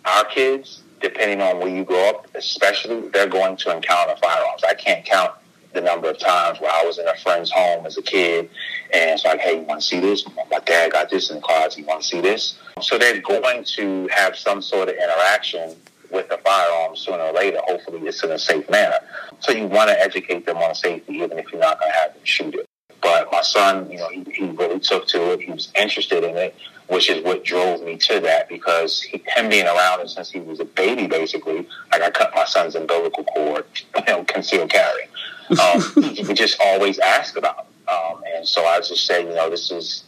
our 0.06 0.26
kids, 0.26 0.84
depending 1.02 1.42
on 1.42 1.60
where 1.60 1.68
you 1.68 1.84
grow 1.84 2.10
up, 2.10 2.28
especially, 2.36 3.10
they're 3.10 3.28
going 3.28 3.58
to 3.58 3.76
encounter 3.76 4.16
firearms. 4.22 4.64
I 4.64 4.74
can't 4.74 5.06
count 5.06 5.32
the 5.76 5.82
number 5.82 6.10
of 6.10 6.18
times 6.18 6.60
where 6.60 6.72
I 6.72 6.84
was 6.84 6.98
in 6.98 7.08
a 7.08 7.16
friend's 7.18 7.52
home 7.52 7.86
as 7.86 7.98
a 7.98 8.02
kid, 8.02 8.50
and 8.92 9.12
it's 9.12 9.24
like, 9.24 9.40
hey, 9.40 9.60
you 9.60 9.62
want 9.62 9.82
to 9.82 9.88
see 9.88 10.00
this? 10.00 10.26
My 10.52 10.60
dad 10.66 10.94
got 10.94 11.10
this 11.10 11.30
in 11.30 11.36
the 11.38 11.42
closet. 11.42 11.78
You 11.80 11.86
want 11.86 12.02
to 12.02 12.08
see 12.08 12.22
this? 12.22 12.58
So 12.82 12.98
they're 12.98 13.22
going 13.22 13.64
to 13.76 14.08
have 14.08 14.36
some 14.36 14.62
sort 14.62 14.90
of 14.90 14.96
interaction 14.96 15.76
with 16.12 16.30
the 16.30 16.38
firearm 16.38 16.96
sooner 16.96 17.20
or 17.20 17.34
later. 17.34 17.60
Hopefully, 17.68 18.00
it's 18.08 18.24
in 18.24 18.32
a 18.32 18.40
safe 18.40 18.70
manner. 18.70 18.98
So 19.40 19.52
you 19.52 19.68
want 19.68 19.90
to 19.90 20.00
educate 20.00 20.46
them 20.46 20.58
on 20.58 20.74
safety, 20.74 21.14
even 21.16 21.38
if 21.38 21.52
you're 21.52 21.62
not 21.62 21.80
going 21.80 21.92
to 21.92 21.98
have 21.98 22.14
them 22.14 22.22
shoot 22.24 22.56
it. 22.56 22.70
But 23.02 23.32
my 23.32 23.42
son, 23.42 23.92
you 23.92 23.98
know, 23.98 24.10
he, 24.10 24.26
he 24.32 24.46
really 24.46 24.80
took 24.80 25.08
to 25.10 25.34
it. 25.34 25.42
He 25.42 25.52
was 25.52 25.72
interested 25.78 26.24
in 26.24 26.36
it, 26.38 26.56
which 26.88 27.10
is 27.10 27.24
what 27.24 27.44
drove 27.44 27.84
me 27.84 27.98
to 27.98 28.20
that 28.22 28.50
because 28.50 29.02
he, 29.02 29.22
him 29.36 29.50
being 29.50 29.68
around 29.68 30.02
it 30.02 30.10
since 30.10 30.32
he 30.32 30.40
was 30.40 30.60
a 30.60 30.66
baby, 30.66 31.06
basically, 31.06 31.68
like 31.92 32.02
I 32.02 32.10
cut 32.10 32.32
my 32.34 32.46
son's 32.46 32.76
umbilical 32.76 33.24
cord, 33.26 33.66
you 33.96 34.04
know, 34.08 34.24
concealed 34.24 34.72
carry. 34.72 35.04
Um, 35.50 36.36
just 36.36 36.58
always 36.60 37.00
ask 37.00 37.38
about 37.38 37.68
it. 37.68 37.90
Um, 37.90 38.24
and 38.36 38.48
so 38.48 38.66
I 38.66 38.80
just 38.80 39.06
say, 39.06 39.24
you 39.24 39.34
know, 39.34 39.50
this 39.50 39.72
is 39.72 40.04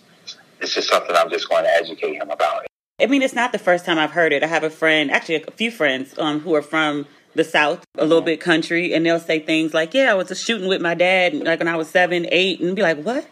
this 0.59 0.77
is 0.77 0.88
something 0.88 1.15
I'm 1.15 1.29
just 1.29 1.47
going 1.47 1.63
to 1.63 1.69
educate 1.69 2.15
him 2.15 2.29
about. 2.29 2.65
I 2.99 3.05
mean, 3.05 3.21
it's 3.21 3.35
not 3.35 3.51
the 3.51 3.59
first 3.59 3.85
time 3.85 3.99
I've 3.99 4.11
heard 4.11 4.33
it. 4.33 4.43
I 4.43 4.47
have 4.47 4.63
a 4.63 4.71
friend, 4.71 5.11
actually 5.11 5.43
a 5.43 5.51
few 5.51 5.69
friends, 5.69 6.17
um, 6.17 6.39
who 6.39 6.55
are 6.55 6.63
from 6.63 7.05
the 7.35 7.43
South, 7.43 7.83
a 7.95 8.03
little 8.03 8.23
bit 8.23 8.41
country, 8.41 8.93
and 8.93 9.05
they'll 9.05 9.19
say 9.19 9.39
things 9.39 9.73
like, 9.73 9.93
"Yeah, 9.93 10.11
I 10.11 10.15
was 10.15 10.29
just 10.29 10.43
shooting 10.43 10.67
with 10.67 10.81
my 10.81 10.95
dad, 10.95 11.35
like 11.35 11.59
when 11.59 11.67
I 11.67 11.75
was 11.75 11.89
seven, 11.89 12.25
eight, 12.31 12.59
and 12.59 12.75
be 12.75 12.81
like, 12.81 13.03
"What?" 13.03 13.27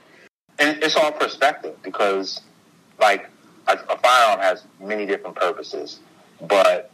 And 0.59 0.81
it's 0.83 0.95
all 0.95 1.11
perspective 1.11 1.75
because, 1.81 2.41
like, 2.99 3.27
a, 3.67 3.73
a 3.73 3.97
firearm 3.97 4.39
has 4.39 4.63
many 4.79 5.07
different 5.07 5.35
purposes, 5.35 5.99
but 6.39 6.91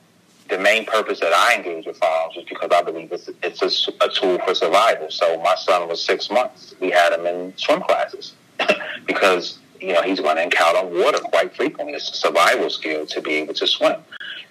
the 0.52 0.60
main 0.60 0.86
purpose 0.86 1.22
that 1.22 1.34
I 1.34 1.56
engage 1.56 1.86
with 1.86 1.98
firearms 1.98 2.36
is 2.36 2.44
because 2.44 2.70
I 2.72 2.82
believe 2.82 3.12
it's, 3.12 3.30
it's 3.42 3.62
a, 3.62 3.92
a 4.04 4.10
tool 4.10 4.38
for 4.46 4.54
survival. 4.54 5.10
So 5.10 5.42
my 5.42 5.56
son 5.56 5.88
was 5.88 6.04
six 6.04 6.30
months. 6.30 6.76
We 6.80 6.92
had 6.92 7.14
him 7.14 7.26
in 7.26 7.54
swim 7.58 7.82
classes 7.82 8.34
because 9.08 9.60
you 9.80 9.94
know 9.94 10.02
he's 10.02 10.20
going 10.20 10.36
to 10.36 10.44
encounter 10.44 10.86
water 10.86 11.20
quite 11.20 11.56
frequently. 11.56 11.94
It's 11.94 12.12
a 12.12 12.16
survival 12.16 12.70
skill 12.70 13.06
to 13.08 13.22
be 13.22 13.32
able 13.36 13.54
to 13.56 13.66
swim, 13.66 13.96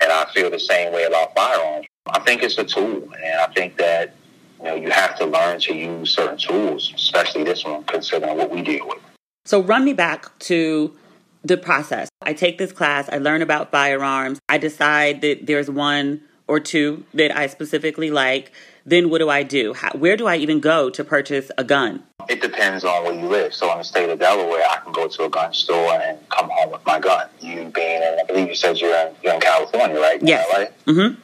and 0.00 0.10
I 0.10 0.24
feel 0.34 0.50
the 0.50 0.58
same 0.58 0.92
way 0.92 1.04
about 1.04 1.34
firearms. 1.34 1.86
I 2.06 2.18
think 2.20 2.42
it's 2.42 2.56
a 2.56 2.64
tool, 2.64 3.08
and 3.22 3.40
I 3.40 3.46
think 3.52 3.76
that 3.76 4.16
you 4.58 4.64
know 4.64 4.74
you 4.74 4.90
have 4.90 5.16
to 5.18 5.26
learn 5.26 5.60
to 5.60 5.74
use 5.74 6.14
certain 6.14 6.38
tools, 6.38 6.92
especially 6.96 7.44
this 7.44 7.64
one, 7.64 7.84
considering 7.84 8.38
what 8.38 8.50
we 8.50 8.62
deal 8.62 8.88
with. 8.88 8.98
So 9.44 9.62
run 9.62 9.84
me 9.84 9.92
back 9.92 10.36
to 10.40 10.96
the 11.42 11.56
process. 11.56 12.08
I 12.22 12.32
take 12.32 12.58
this 12.58 12.72
class, 12.72 13.08
I 13.08 13.18
learn 13.18 13.42
about 13.42 13.70
firearms, 13.70 14.38
I 14.48 14.58
decide 14.58 15.20
that 15.22 15.46
there's 15.46 15.70
one 15.70 16.22
or 16.46 16.60
two 16.60 17.04
that 17.14 17.36
I 17.36 17.46
specifically 17.46 18.10
like. 18.10 18.52
Then 18.86 19.10
what 19.10 19.18
do 19.18 19.28
I 19.28 19.42
do? 19.42 19.74
How, 19.74 19.90
where 19.92 20.16
do 20.16 20.26
I 20.26 20.36
even 20.36 20.58
go 20.58 20.90
to 20.90 21.04
purchase 21.04 21.50
a 21.58 21.62
gun? 21.62 22.02
It 22.28 22.40
depends 22.40 22.82
on 22.82 23.04
where 23.04 23.12
you 23.12 23.28
live. 23.28 23.54
So 23.54 23.70
in 23.72 23.78
the 23.78 23.84
state 23.84 24.08
of 24.08 24.18
Delaware, 24.18 24.64
I 24.68 24.78
can 24.78 24.92
go 24.92 25.06
to 25.06 25.24
a 25.24 25.28
gun 25.28 25.52
store 25.52 25.92
and 26.00 26.18
come 26.30 26.48
home 26.50 26.72
with 26.72 26.84
my 26.86 26.98
gun. 26.98 27.28
You 27.40 27.70
being 27.74 28.02
in, 28.02 28.18
I 28.20 28.24
believe 28.26 28.48
you 28.48 28.54
said 28.54 28.78
you're 28.78 28.96
in, 28.96 29.14
you're 29.22 29.34
in 29.34 29.40
California, 29.40 30.00
right? 30.00 30.20
Yes. 30.22 30.48
Right. 30.52 30.86
Mm-hmm 30.86 31.20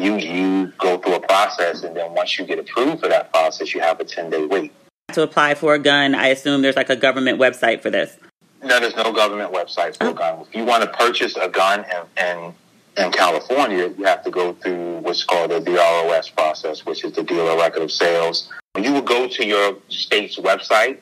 you 0.00 0.16
you 0.16 0.72
go 0.78 0.98
through 0.98 1.14
a 1.14 1.20
process, 1.20 1.82
and 1.82 1.96
then 1.96 2.12
once 2.14 2.38
you 2.38 2.44
get 2.44 2.58
approved 2.58 3.00
for 3.00 3.08
that 3.08 3.32
process, 3.32 3.74
you 3.74 3.80
have 3.80 4.00
a 4.00 4.04
ten 4.04 4.30
day 4.30 4.46
wait. 4.46 4.72
To 5.12 5.22
apply 5.22 5.54
for 5.54 5.74
a 5.74 5.78
gun, 5.78 6.14
I 6.14 6.28
assume 6.28 6.62
there's 6.62 6.76
like 6.76 6.90
a 6.90 6.96
government 6.96 7.38
website 7.40 7.82
for 7.82 7.90
this. 7.90 8.16
No, 8.62 8.80
there's 8.80 8.96
no 8.96 9.12
government 9.12 9.52
website 9.52 9.96
for 9.96 10.08
oh. 10.08 10.10
a 10.10 10.14
gun. 10.14 10.40
If 10.48 10.54
you 10.54 10.64
want 10.64 10.82
to 10.82 10.90
purchase 10.90 11.36
a 11.36 11.48
gun 11.48 11.84
in, 11.84 12.24
in 12.24 12.54
in 12.96 13.12
California, 13.12 13.94
you 13.96 14.04
have 14.04 14.24
to 14.24 14.30
go 14.30 14.52
through 14.54 14.98
what's 14.98 15.22
called 15.24 15.52
the 15.52 15.60
DROS 15.60 16.28
process, 16.30 16.84
which 16.84 17.04
is 17.04 17.12
the 17.12 17.22
dealer 17.22 17.56
record 17.56 17.82
of 17.82 17.92
sales. 17.92 18.50
You 18.78 18.92
would 18.94 19.06
go 19.06 19.28
to 19.28 19.46
your 19.46 19.76
state's 19.88 20.36
website 20.38 20.98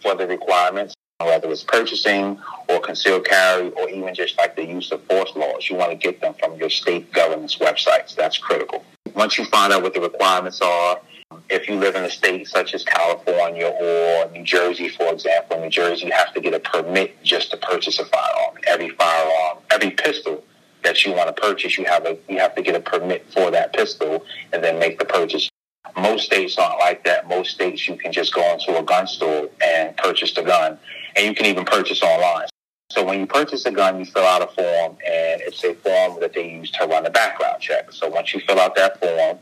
for 0.00 0.14
the 0.14 0.26
requirements 0.26 0.94
whether 1.20 1.50
it's 1.50 1.62
purchasing 1.62 2.38
or 2.68 2.80
concealed 2.80 3.24
carry 3.24 3.70
or 3.72 3.88
even 3.88 4.14
just 4.14 4.36
like 4.36 4.56
the 4.56 4.64
use 4.64 4.90
of 4.92 5.02
force 5.04 5.32
laws. 5.36 5.68
You 5.68 5.76
want 5.76 5.90
to 5.92 5.96
get 5.96 6.20
them 6.20 6.34
from 6.34 6.56
your 6.56 6.70
state 6.70 7.12
government's 7.12 7.56
websites. 7.56 8.14
That's 8.14 8.38
critical. 8.38 8.84
Once 9.14 9.38
you 9.38 9.44
find 9.46 9.72
out 9.72 9.82
what 9.82 9.94
the 9.94 10.00
requirements 10.00 10.60
are, 10.60 11.00
if 11.48 11.68
you 11.68 11.76
live 11.76 11.94
in 11.94 12.04
a 12.04 12.10
state 12.10 12.46
such 12.48 12.74
as 12.74 12.84
California 12.84 13.66
or 13.66 14.30
New 14.30 14.44
Jersey, 14.44 14.88
for 14.88 15.12
example, 15.12 15.56
in 15.56 15.62
New 15.62 15.70
Jersey, 15.70 16.06
you 16.06 16.12
have 16.12 16.32
to 16.34 16.40
get 16.40 16.54
a 16.54 16.60
permit 16.60 17.22
just 17.22 17.50
to 17.50 17.56
purchase 17.56 17.98
a 17.98 18.04
firearm. 18.04 18.56
Every 18.66 18.90
firearm, 18.90 19.58
every 19.70 19.90
pistol 19.90 20.44
that 20.82 21.04
you 21.04 21.12
want 21.12 21.34
to 21.34 21.40
purchase, 21.40 21.78
you 21.78 21.84
have 21.84 22.06
a 22.06 22.18
you 22.28 22.38
have 22.38 22.54
to 22.54 22.62
get 22.62 22.74
a 22.74 22.80
permit 22.80 23.26
for 23.32 23.50
that 23.50 23.72
pistol 23.72 24.24
and 24.52 24.62
then 24.62 24.78
make 24.78 24.98
the 24.98 25.04
purchase. 25.04 25.48
Most 25.96 26.26
states 26.26 26.58
aren't 26.58 26.78
like 26.78 27.04
that. 27.04 27.28
Most 27.28 27.52
states 27.52 27.86
you 27.86 27.96
can 27.96 28.12
just 28.12 28.34
go 28.34 28.42
into 28.52 28.78
a 28.78 28.82
gun 28.82 29.06
store 29.06 29.48
and 29.62 29.96
purchase 29.96 30.32
the 30.34 30.42
gun 30.42 30.78
and 31.16 31.26
you 31.26 31.34
can 31.34 31.46
even 31.46 31.64
purchase 31.64 32.02
online. 32.02 32.48
So 32.94 33.04
when 33.04 33.18
you 33.18 33.26
purchase 33.26 33.66
a 33.66 33.72
gun, 33.72 33.98
you 33.98 34.04
fill 34.04 34.22
out 34.22 34.40
a 34.40 34.46
form, 34.46 34.96
and 35.04 35.40
it's 35.40 35.64
a 35.64 35.74
form 35.74 36.20
that 36.20 36.32
they 36.32 36.48
use 36.48 36.70
to 36.72 36.86
run 36.86 37.04
a 37.06 37.10
background 37.10 37.60
check. 37.60 37.90
So 37.90 38.08
once 38.08 38.32
you 38.32 38.40
fill 38.46 38.60
out 38.60 38.76
that 38.76 39.00
form, 39.00 39.38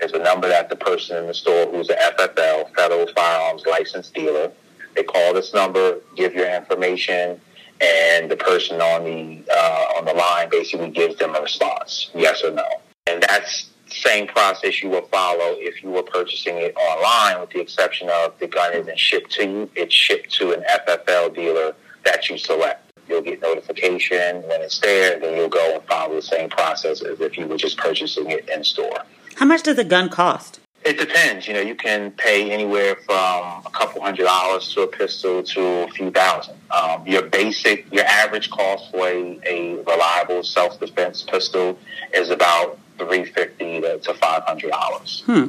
there's 0.00 0.10
a 0.10 0.18
number 0.18 0.48
that 0.48 0.68
the 0.68 0.74
person 0.74 1.16
in 1.16 1.28
the 1.28 1.34
store 1.34 1.70
who's 1.70 1.88
a 1.88 1.94
FFL, 1.94 2.74
Federal 2.74 3.06
Firearms 3.14 3.64
License 3.64 4.10
Dealer, 4.10 4.50
they 4.96 5.04
call 5.04 5.34
this 5.34 5.54
number, 5.54 6.00
give 6.16 6.34
your 6.34 6.52
information, 6.52 7.40
and 7.80 8.28
the 8.28 8.36
person 8.36 8.80
on 8.80 9.04
the 9.04 9.44
uh, 9.52 9.98
on 9.98 10.04
the 10.04 10.12
line 10.12 10.48
basically 10.50 10.90
gives 10.90 11.14
them 11.16 11.36
a 11.36 11.40
response, 11.40 12.10
yes 12.12 12.42
or 12.42 12.50
no. 12.50 12.66
And 13.06 13.22
that's 13.22 13.70
same 13.86 14.26
process 14.26 14.82
you 14.82 14.88
will 14.88 15.06
follow 15.12 15.54
if 15.58 15.80
you 15.80 15.90
were 15.90 16.02
purchasing 16.02 16.56
it 16.56 16.74
online, 16.74 17.40
with 17.40 17.50
the 17.50 17.60
exception 17.60 18.08
of 18.10 18.36
the 18.40 18.48
gun 18.48 18.74
isn't 18.74 18.98
shipped 18.98 19.30
to 19.32 19.44
you. 19.44 19.70
It's 19.76 19.94
shipped 19.94 20.32
to 20.38 20.54
an 20.54 20.64
FFL 20.88 21.36
dealer 21.36 21.76
that 22.04 22.28
you 22.28 22.36
select. 22.36 22.85
You'll 23.08 23.22
get 23.22 23.40
notification 23.40 24.42
when 24.42 24.62
it's 24.62 24.78
there, 24.80 25.18
then 25.20 25.36
you'll 25.36 25.48
go 25.48 25.74
and 25.74 25.82
follow 25.84 26.14
the 26.16 26.22
same 26.22 26.48
process 26.48 27.02
as 27.02 27.20
if 27.20 27.38
you 27.38 27.46
were 27.46 27.56
just 27.56 27.78
purchasing 27.78 28.30
it 28.30 28.48
in 28.48 28.64
store. 28.64 28.98
How 29.36 29.46
much 29.46 29.62
does 29.62 29.78
a 29.78 29.84
gun 29.84 30.08
cost? 30.08 30.60
It 30.84 30.98
depends. 30.98 31.48
You 31.48 31.54
know, 31.54 31.60
you 31.60 31.74
can 31.74 32.12
pay 32.12 32.50
anywhere 32.52 32.94
from 33.04 33.62
a 33.66 33.70
couple 33.72 34.00
hundred 34.00 34.24
dollars 34.24 34.72
to 34.74 34.82
a 34.82 34.86
pistol 34.86 35.42
to 35.42 35.60
a 35.82 35.88
few 35.88 36.12
thousand. 36.12 36.54
Um, 36.70 37.04
your 37.04 37.22
basic, 37.22 37.92
your 37.92 38.04
average 38.04 38.50
cost 38.50 38.92
for 38.92 39.06
a, 39.08 39.40
a 39.44 39.82
reliable 39.82 40.44
self 40.44 40.78
defense 40.78 41.22
pistol 41.22 41.76
is 42.14 42.30
about 42.30 42.78
three 42.98 43.24
fifty 43.24 43.80
to, 43.80 43.98
to 43.98 44.14
five 44.14 44.44
hundred 44.44 44.70
dollars. 44.70 45.24
Hmm. 45.26 45.46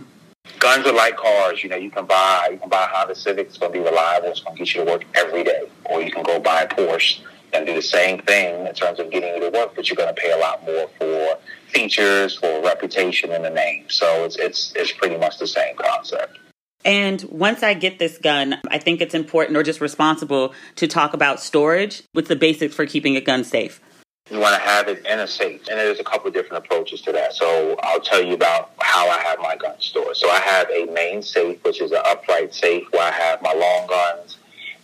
Guns 0.59 0.87
are 0.87 0.93
like 0.93 1.17
cars. 1.17 1.63
You 1.63 1.69
know, 1.69 1.75
you 1.75 1.91
can 1.91 2.07
buy 2.07 2.49
you 2.51 2.57
can 2.57 2.69
buy 2.69 2.85
a 2.85 2.87
Honda 2.87 3.13
Civic. 3.13 3.47
It's 3.47 3.59
going 3.59 3.71
to 3.71 3.77
be 3.77 3.85
reliable. 3.85 4.29
It's 4.29 4.39
going 4.39 4.57
to 4.57 4.63
get 4.63 4.73
you 4.73 4.85
to 4.85 4.91
work 4.91 5.05
every 5.13 5.43
day. 5.43 5.69
Or 5.85 6.01
you 6.01 6.11
can 6.11 6.23
go 6.23 6.39
buy 6.39 6.61
a 6.63 6.67
Porsche 6.67 7.19
and 7.53 7.65
do 7.65 7.73
the 7.73 7.81
same 7.81 8.21
thing 8.21 8.65
in 8.65 8.73
terms 8.73 8.99
of 8.99 9.09
getting 9.11 9.33
you 9.35 9.49
to 9.49 9.57
work, 9.57 9.75
but 9.75 9.89
you're 9.89 9.95
going 9.95 10.13
to 10.13 10.19
pay 10.19 10.31
a 10.31 10.37
lot 10.37 10.63
more 10.65 10.89
for 10.97 11.37
features, 11.67 12.37
for 12.37 12.61
reputation, 12.63 13.31
and 13.31 13.43
the 13.43 13.49
name. 13.49 13.85
So 13.89 14.25
it's 14.25 14.37
it's 14.37 14.73
it's 14.75 14.91
pretty 14.91 15.17
much 15.17 15.37
the 15.37 15.47
same 15.47 15.75
concept. 15.75 16.39
And 16.85 17.21
once 17.23 17.63
I 17.63 17.73
get 17.73 17.99
this 17.99 18.17
gun, 18.17 18.61
I 18.69 18.77
think 18.77 19.01
it's 19.01 19.13
important 19.13 19.57
or 19.57 19.63
just 19.63 19.81
responsible 19.81 20.53
to 20.75 20.87
talk 20.87 21.13
about 21.13 21.41
storage. 21.41 22.03
What's 22.13 22.29
the 22.29 22.35
basics 22.35 22.75
for 22.75 22.85
keeping 22.85 23.17
a 23.17 23.21
gun 23.21 23.43
safe? 23.43 23.81
You 24.29 24.39
want 24.39 24.55
to 24.55 24.61
have 24.61 24.87
it 24.87 25.05
in 25.05 25.19
a 25.19 25.27
safe. 25.27 25.61
And 25.69 25.79
there's 25.79 25.99
a 25.99 26.03
couple 26.03 26.27
of 26.27 26.33
different 26.33 26.65
approaches 26.65 27.01
to 27.03 27.11
that. 27.13 27.33
So 27.33 27.77
I'll 27.81 27.99
tell 27.99 28.21
you 28.21 28.33
about 28.33 28.71
how 28.79 29.09
I 29.09 29.19
have 29.19 29.39
my 29.39 29.55
gun 29.55 29.75
stored. 29.79 30.17
So 30.17 30.29
I 30.29 30.39
have 30.39 30.69
a 30.69 30.85
main 30.93 31.21
safe, 31.21 31.63
which 31.63 31.81
is 31.81 31.91
an 31.91 32.01
upright 32.05 32.53
safe 32.53 32.85
where 32.91 33.03
I 33.03 33.11
have 33.11 33.41
my 33.41 33.53
long 33.53 33.87
guns 33.87 34.37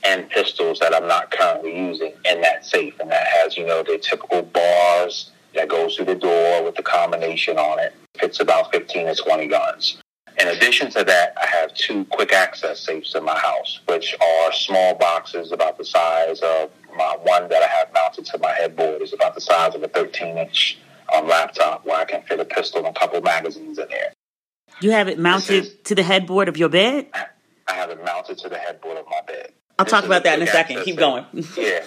and 0.06 0.30
pistols 0.30 0.80
that 0.80 0.93
I'm 0.93 1.08
not 1.08 1.32
currently 1.32 1.78
using 1.78 2.14
in 2.26 2.41
that 2.41 2.66
safe. 2.66 2.99
And 2.99 3.10
that 3.12 3.28
has, 3.28 3.58
you 3.58 3.66
know, 3.66 3.84
the 3.84 3.97
typical 3.97 4.41
bars 4.41 5.32
that 5.56 5.70
goes 5.70 5.95
through 5.95 6.06
the 6.06 6.16
door 6.16 6.64
with 6.64 6.76
the 6.76 6.84
combination 6.84 7.58
on 7.58 7.80
it. 7.80 7.93
It's 8.22 8.39
about 8.39 8.72
15 8.72 9.08
to 9.08 9.16
20 9.16 9.47
guns. 9.47 9.97
In 10.39 10.47
addition 10.47 10.89
to 10.91 11.04
that, 11.04 11.36
I 11.41 11.45
have 11.45 11.74
two 11.76 12.06
quick 12.06 12.34
access 12.34 12.80
safes 12.80 13.14
in 13.14 13.24
my 13.24 13.38
house, 13.38 13.82
which 13.88 14.16
are 14.20 14.51
small 14.51 14.95
boxes 14.95 15.51
about 15.51 15.78
the 15.78 15.86
size 15.86 16.41
of 16.41 16.72
my 16.97 17.18
one 17.22 17.49
that 17.49 17.62
I 17.62 17.68
have 17.68 17.93
mounted 17.93 18.26
to 18.26 18.38
my 18.39 18.51
headboard 18.51 19.01
is 19.01 19.14
about 19.14 19.36
the 19.36 19.41
size 19.41 19.76
of 19.76 19.84
a 19.84 19.88
13 19.88 20.38
inch 20.38 20.80
um, 21.16 21.28
laptop 21.28 21.86
where 21.86 21.99
I 21.99 22.06
can 22.06 22.24
fit 22.24 22.39
a 22.39 22.45
pistol 22.45 22.86
and 22.86 22.95
a 22.95 22.99
couple 22.99 23.18
of 23.18 23.24
magazines 23.24 23.78
in 23.78 23.88
there. 23.89 24.14
You 24.82 24.91
have 24.91 25.08
it 25.08 25.20
mounted 25.20 25.66
is, 25.66 25.76
to 25.86 25.95
the 25.95 26.04
headboard 26.04 26.47
of 26.47 26.58
your 26.58 26.70
bed? 26.70 27.08
I 27.68 27.74
have 27.74 27.89
it 27.91 28.04
mounted 28.04 28.39
to 28.39 28.49
the 28.49 28.58
headboard 28.58 28.97
of 28.97 29.06
my 29.10 29.22
bed. 29.28 29.54
I'll 29.80 29.86
this 29.86 29.91
talk 29.91 30.05
about 30.05 30.24
that 30.24 30.39
in 30.39 30.47
a 30.47 30.51
second. 30.51 30.84
Keep 30.84 30.97
going. 30.97 31.26
yeah. 31.57 31.84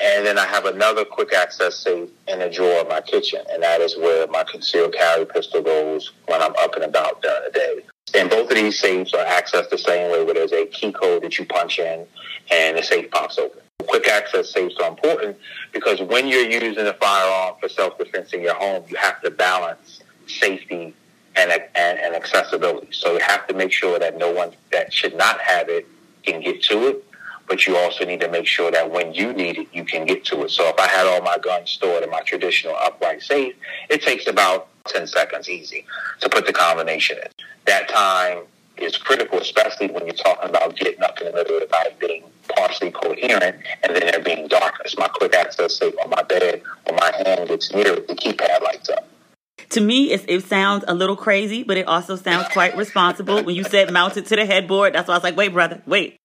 And 0.00 0.24
then 0.24 0.38
I 0.38 0.46
have 0.46 0.64
another 0.64 1.04
quick 1.04 1.32
access 1.32 1.76
safe 1.76 2.08
in 2.28 2.40
a 2.40 2.50
drawer 2.50 2.82
of 2.82 2.88
my 2.88 3.00
kitchen, 3.00 3.40
and 3.50 3.62
that 3.64 3.80
is 3.80 3.96
where 3.96 4.28
my 4.28 4.44
concealed 4.44 4.94
carry 4.94 5.26
pistol 5.26 5.60
goes 5.60 6.12
when 6.26 6.40
I'm 6.40 6.54
up 6.56 6.76
and 6.76 6.84
about 6.84 7.20
during 7.20 7.42
the 7.44 7.50
day. 7.50 7.80
And 8.14 8.30
both 8.30 8.48
of 8.48 8.56
these 8.56 8.78
safes 8.78 9.12
are 9.12 9.24
accessed 9.24 9.70
the 9.70 9.78
same 9.78 10.10
way, 10.12 10.22
where 10.22 10.34
there's 10.34 10.52
a 10.52 10.66
key 10.66 10.92
code 10.92 11.22
that 11.24 11.36
you 11.36 11.44
punch 11.44 11.80
in, 11.80 12.06
and 12.50 12.78
the 12.78 12.82
safe 12.82 13.10
pops 13.10 13.38
open. 13.38 13.60
Quick 13.86 14.08
access 14.08 14.52
safes 14.52 14.76
are 14.82 14.88
important 14.88 15.36
because 15.72 16.00
when 16.00 16.28
you're 16.28 16.48
using 16.48 16.86
a 16.86 16.94
firearm 16.94 17.54
for 17.60 17.68
self-defense 17.68 18.32
in 18.32 18.42
your 18.42 18.54
home, 18.54 18.84
you 18.88 18.96
have 18.96 19.20
to 19.22 19.30
balance 19.30 20.00
safety 20.26 20.94
and, 21.36 21.50
and, 21.50 21.98
and 21.98 22.14
accessibility. 22.14 22.88
So 22.92 23.14
you 23.14 23.20
have 23.20 23.46
to 23.48 23.54
make 23.54 23.72
sure 23.72 23.98
that 23.98 24.16
no 24.16 24.30
one 24.32 24.52
that 24.72 24.92
should 24.92 25.16
not 25.16 25.40
have 25.40 25.68
it 25.68 25.86
can 26.24 26.40
get 26.40 26.62
to 26.64 26.88
it 26.88 27.07
but 27.48 27.66
you 27.66 27.76
also 27.76 28.04
need 28.04 28.20
to 28.20 28.28
make 28.28 28.46
sure 28.46 28.70
that 28.70 28.90
when 28.90 29.14
you 29.14 29.32
need 29.32 29.58
it, 29.58 29.68
you 29.72 29.84
can 29.84 30.06
get 30.06 30.24
to 30.26 30.44
it. 30.44 30.50
So 30.50 30.68
if 30.68 30.78
I 30.78 30.86
had 30.86 31.06
all 31.06 31.22
my 31.22 31.38
guns 31.38 31.70
stored 31.70 32.04
in 32.04 32.10
my 32.10 32.20
traditional 32.20 32.76
upright 32.76 33.22
safe, 33.22 33.54
it 33.88 34.02
takes 34.02 34.26
about 34.26 34.68
10 34.86 35.06
seconds 35.06 35.48
easy 35.48 35.84
to 36.20 36.28
put 36.28 36.46
the 36.46 36.52
combination 36.52 37.16
in. 37.18 37.28
That 37.66 37.88
time 37.88 38.44
is 38.76 38.96
critical, 38.96 39.38
especially 39.38 39.88
when 39.88 40.06
you're 40.06 40.14
talking 40.14 40.48
about 40.48 40.76
getting 40.76 41.02
up 41.02 41.18
in 41.20 41.26
the 41.26 41.32
middle 41.32 41.56
of 41.56 41.62
the 41.62 41.68
night, 41.68 41.98
being 41.98 42.24
partially 42.48 42.90
coherent, 42.90 43.56
and 43.82 43.96
then 43.96 44.06
there 44.06 44.20
being 44.22 44.48
darkness. 44.48 44.96
My 44.96 45.08
quick 45.08 45.34
access 45.34 45.78
safe 45.78 45.94
on 46.02 46.10
my 46.10 46.22
bed, 46.22 46.62
when 46.84 46.96
my 46.96 47.12
hand 47.24 47.48
gets 47.48 47.72
near 47.72 47.96
the 47.96 48.14
keypad 48.14 48.62
lights 48.62 48.88
up. 48.88 49.06
To 49.70 49.80
me, 49.80 50.12
it, 50.12 50.24
it 50.28 50.44
sounds 50.44 50.84
a 50.88 50.94
little 50.94 51.16
crazy, 51.16 51.62
but 51.62 51.76
it 51.76 51.86
also 51.86 52.16
sounds 52.16 52.48
quite 52.48 52.76
responsible. 52.76 53.42
When 53.42 53.54
you 53.54 53.64
said 53.64 53.92
mounted 53.92 54.26
to 54.26 54.36
the 54.36 54.46
headboard, 54.46 54.94
that's 54.94 55.08
why 55.08 55.14
I 55.14 55.16
was 55.18 55.24
like, 55.24 55.36
wait, 55.36 55.52
brother, 55.52 55.82
wait. 55.86 56.16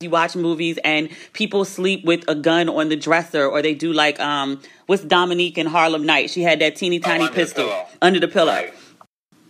You 0.00 0.10
watch 0.10 0.36
movies 0.36 0.78
and 0.84 1.08
people 1.32 1.64
sleep 1.64 2.04
with 2.04 2.22
a 2.28 2.34
gun 2.34 2.68
on 2.68 2.90
the 2.90 2.96
dresser, 2.96 3.46
or 3.46 3.62
they 3.62 3.74
do 3.74 3.94
like 3.94 4.20
um, 4.20 4.60
what's 4.84 5.02
Dominique 5.02 5.56
in 5.56 5.64
Harlem 5.64 6.04
Night? 6.04 6.28
She 6.28 6.42
had 6.42 6.58
that 6.58 6.76
teeny 6.76 6.98
tiny 6.98 7.22
oh, 7.22 7.26
under 7.28 7.34
pistol 7.34 7.66
the 7.68 7.86
under 8.02 8.20
the 8.20 8.28
pillow. 8.28 8.52
Right. 8.52 8.74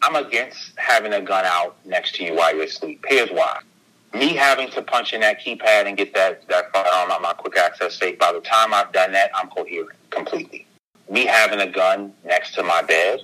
I'm 0.02 0.14
against 0.14 0.78
having 0.78 1.12
a 1.12 1.20
gun 1.20 1.44
out 1.44 1.84
next 1.84 2.14
to 2.14 2.24
you 2.24 2.36
while 2.36 2.54
you're 2.54 2.62
asleep. 2.62 3.04
Here's 3.08 3.28
why. 3.30 3.58
Me 4.14 4.36
having 4.36 4.70
to 4.70 4.82
punch 4.82 5.12
in 5.12 5.22
that 5.22 5.40
keypad 5.40 5.86
and 5.86 5.96
get 5.96 6.14
that, 6.14 6.46
that 6.46 6.72
firearm 6.72 7.10
out 7.10 7.22
my 7.22 7.32
quick 7.32 7.56
access 7.56 7.96
safe, 7.96 8.16
by 8.16 8.30
the 8.30 8.40
time 8.40 8.72
I've 8.72 8.92
done 8.92 9.10
that, 9.10 9.32
I'm 9.34 9.48
coherent 9.48 9.98
completely. 10.10 10.64
Me 11.10 11.24
having 11.24 11.58
a 11.58 11.66
gun 11.66 12.14
next 12.24 12.54
to 12.54 12.62
my 12.62 12.82
bed, 12.82 13.22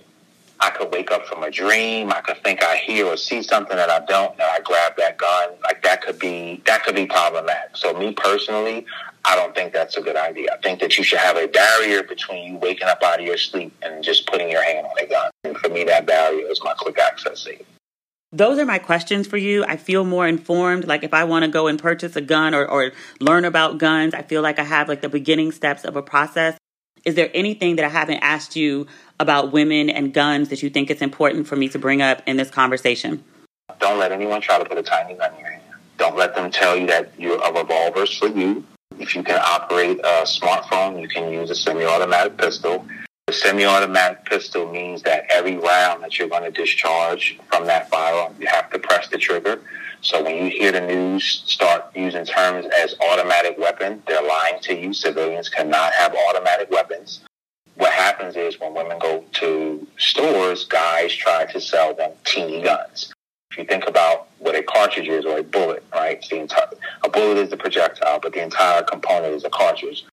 I 0.63 0.71
could 0.71 0.93
wake 0.93 1.11
up 1.11 1.27
from 1.27 1.43
a 1.43 1.51
dream. 1.51 2.13
I 2.13 2.21
could 2.21 2.43
think 2.45 2.63
I 2.63 2.77
hear 2.77 3.07
or 3.07 3.17
see 3.17 3.43
something 3.43 3.77
that 3.77 3.91
I 3.91 3.99
don't, 4.07 4.33
and 4.33 4.43
I 4.43 4.61
grab 4.61 4.93
that 4.97 5.19
gun. 5.19 5.51
Like 5.65 5.83
that 5.83 6.03
could 6.03 6.21
be 6.21 6.63
that 6.67 6.85
could 6.85 6.95
be 6.95 7.07
problematic. 7.07 7.77
So 7.77 7.93
me 7.93 8.13
personally, 8.13 8.87
I 9.25 9.35
don't 9.35 9.55
think 9.57 9.73
that's 9.73 9.97
a 9.97 10.01
good 10.01 10.17
idea. 10.17 10.53
I 10.53 10.59
think 10.63 10.79
that 10.79 10.97
you 10.97 11.03
should 11.03 11.19
have 11.19 11.37
a 11.37 11.49
barrier 11.49 12.05
between 12.05 12.45
you 12.45 12.59
waking 12.59 12.87
up 12.87 13.03
out 13.03 13.19
of 13.19 13.27
your 13.27 13.39
sleep 13.39 13.75
and 13.83 14.05
just 14.05 14.29
putting 14.29 14.51
your 14.51 14.63
hand 14.63 14.87
on 14.87 15.05
a 15.05 15.07
gun. 15.09 15.31
And 15.43 15.57
for 15.57 15.69
me, 15.69 15.83
that 15.85 16.07
barrier 16.07 16.47
is 16.49 16.61
my 16.63 16.75
quick 16.75 16.97
access 16.97 17.41
safe. 17.41 17.63
Those 18.31 18.59
are 18.59 18.65
my 18.65 18.79
questions 18.79 19.27
for 19.27 19.37
you. 19.37 19.65
I 19.65 19.77
feel 19.77 20.05
more 20.05 20.27
informed. 20.27 20.87
Like 20.87 21.03
if 21.03 21.13
I 21.13 21.25
want 21.25 21.45
to 21.45 21.51
go 21.51 21.67
and 21.67 21.79
purchase 21.79 22.15
a 22.15 22.23
gun 22.23 22.55
or, 22.55 22.67
or 22.67 22.93
learn 23.21 23.45
about 23.45 23.79
guns, 23.79 24.15
I 24.15 24.23
feel 24.23 24.43
like 24.43 24.59
I 24.61 24.65
have 24.65 24.89
like 24.89 25.03
the 25.03 25.09
beginning 25.09 25.53
steps 25.53 25.85
of 25.85 25.97
a 25.97 26.03
process. 26.03 26.57
Is 27.05 27.17
there 27.17 27.31
anything 27.35 27.77
that 27.77 27.85
I 27.85 27.89
haven't 27.89 28.19
asked 28.19 28.55
you 28.55 28.87
about 29.19 29.53
women 29.53 29.91
and 29.91 30.15
guns 30.15 30.51
that 30.51 30.63
you 30.63 30.71
think 30.71 30.91
it's 30.91 31.03
important 31.03 31.47
for 31.47 31.57
me 31.57 31.69
to 31.71 31.79
bring 31.79 32.01
up 32.01 32.23
in 32.27 32.37
this 32.37 32.51
conversation? 32.51 33.25
Don't 33.81 33.99
let 33.99 34.13
anyone 34.13 34.41
try 34.41 34.59
to 34.59 34.65
put 34.65 34.79
a 34.79 34.83
tiny 34.83 35.15
gun 35.15 35.35
in 35.35 35.41
your 35.41 35.51
hand. 35.51 35.63
Don't 35.99 36.17
let 36.17 36.35
them 36.35 36.51
tell 36.51 36.77
you 36.77 36.87
that 36.87 37.13
you're 37.19 37.41
a 37.43 37.53
revolver's 37.53 38.17
for 38.17 38.29
you. 38.29 38.65
If 38.99 39.17
you 39.17 39.23
can 39.23 39.41
operate 39.45 39.99
a 40.01 40.23
smartphone, 40.25 41.01
you 41.01 41.09
can 41.09 41.33
use 41.33 41.51
a 41.51 41.55
semi-automatic 41.55 42.37
pistol. 42.37 42.87
A 43.33 43.35
semi-automatic 43.35 44.27
pistol 44.27 44.71
means 44.71 45.01
that 45.05 45.25
every 45.31 45.57
round 45.57 46.03
that 46.03 46.19
you're 46.19 46.29
going 46.29 46.45
to 46.45 46.51
discharge 46.51 47.39
from 47.51 47.65
that 47.65 47.89
firearm, 47.89 48.35
you 48.39 48.47
have 48.47 48.69
to 48.71 48.79
press 48.79 49.09
the 49.09 49.17
trigger. 49.17 49.59
So 50.03 50.23
when 50.23 50.37
you 50.45 50.51
hear 50.51 50.71
the 50.71 50.83
news 50.83 51.43
start 51.47 51.85
using 51.97 52.27
terms 52.27 52.67
as 52.77 52.95
automatic 53.01 53.57
weapon, 53.57 54.03
they're 54.07 54.23
lying 54.23 54.61
to 54.65 54.75
you. 54.79 54.93
Civilians 54.93 55.49
cannot 55.49 55.95
have 55.95 56.15
automatic 56.29 56.71
weapons 56.71 57.23
what 57.77 57.93
happens 57.93 58.37
is 58.37 58.61
when 58.61 58.75
women 58.75 58.99
go 58.99 59.25
to 59.33 59.87
stores, 59.99 60.65
guys 60.65 61.13
try 61.15 61.47
to 61.47 61.61
sell 61.61 61.95
them 61.95 62.13
teeny 62.25 62.63
guns. 62.63 63.13
If 63.51 63.59
you 63.59 63.65
think 63.65 63.87
about 63.87 64.29
what 64.39 64.55
a 64.55 64.63
cartridge 64.63 65.09
is 65.09 65.25
or 65.25 65.39
a 65.39 65.43
bullet, 65.43 65.85
right? 65.93 66.25
The 66.29 66.41
entire, 66.41 66.69
a 67.03 67.09
bullet 67.09 67.39
is 67.39 67.51
the 67.51 67.57
projectile, 67.57 68.21
but 68.21 68.33
the 68.33 68.43
entire 68.43 68.83
component 68.83 69.35
is 69.35 69.45
a 69.45 69.51
cartridge. 69.51 70.05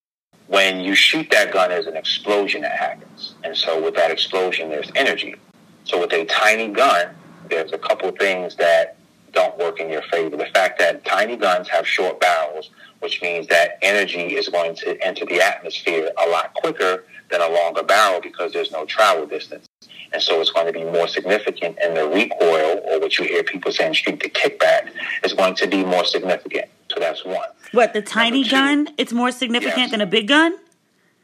When 0.50 0.80
you 0.80 0.96
shoot 0.96 1.30
that 1.30 1.54
gun, 1.54 1.70
there's 1.70 1.86
an 1.86 1.96
explosion 1.96 2.64
that 2.64 2.72
happens. 2.72 3.36
And 3.44 3.56
so 3.56 3.82
with 3.84 3.94
that 3.94 4.10
explosion, 4.10 4.70
there's 4.70 4.92
energy. 4.96 5.36
So 5.84 6.00
with 6.00 6.12
a 6.12 6.26
tiny 6.26 6.70
gun, 6.70 7.16
there's 7.52 7.72
a 7.72 7.78
couple 7.78 8.12
things 8.14 8.56
that 8.56 8.98
don't 9.32 9.56
work 9.60 9.80
in 9.80 9.92
your 9.92 10.02
favor. 10.02 10.36
The 10.36 10.48
fact 10.48 10.80
that 10.80 11.06
tiny 11.06 11.38
guns 11.38 11.70
have 11.70 11.88
short 11.88 12.20
barrels, 12.20 12.72
which 13.00 13.22
means 13.22 13.46
that 13.48 13.78
energy 13.84 14.36
is 14.36 14.50
going 14.50 14.76
to 14.78 14.98
enter 15.06 15.24
the 15.24 15.40
atmosphere 15.40 16.12
a 16.18 16.30
lot 16.30 16.56
quicker 16.56 17.04
than 17.30 17.42
a 17.42 17.50
longer 17.50 17.84
barrel 17.84 18.20
because 18.20 18.52
there's 18.52 18.72
no 18.72 18.86
travel 18.86 19.28
distance. 19.28 19.69
And 20.12 20.22
so 20.22 20.42
it's 20.42 20.52
going 20.52 20.66
to 20.66 20.74
be 20.74 20.84
more 20.84 21.08
significant 21.08 21.78
and 21.82 21.96
the 21.96 22.08
recoil 22.08 22.82
or 22.86 23.00
what 23.00 23.18
you 23.18 23.26
hear 23.26 23.44
people 23.44 23.72
saying 23.72 23.94
street 23.94 24.20
the 24.22 24.30
kickback 24.30 24.92
is 25.24 25.34
going 25.34 25.56
to 25.56 25.68
be 25.68 25.84
more 25.84 26.04
significant. 26.04 26.66
So 26.92 27.00
that's 27.00 27.24
one. 27.24 27.48
What, 27.72 27.94
the 27.94 28.02
tiny 28.02 28.44
two, 28.44 28.52
gun, 28.52 28.90
it's 28.98 29.14
more 29.14 29.32
significant 29.32 29.78
yes, 29.78 29.92
than 29.92 30.02
a 30.02 30.08
big 30.08 30.28
gun? 30.28 30.58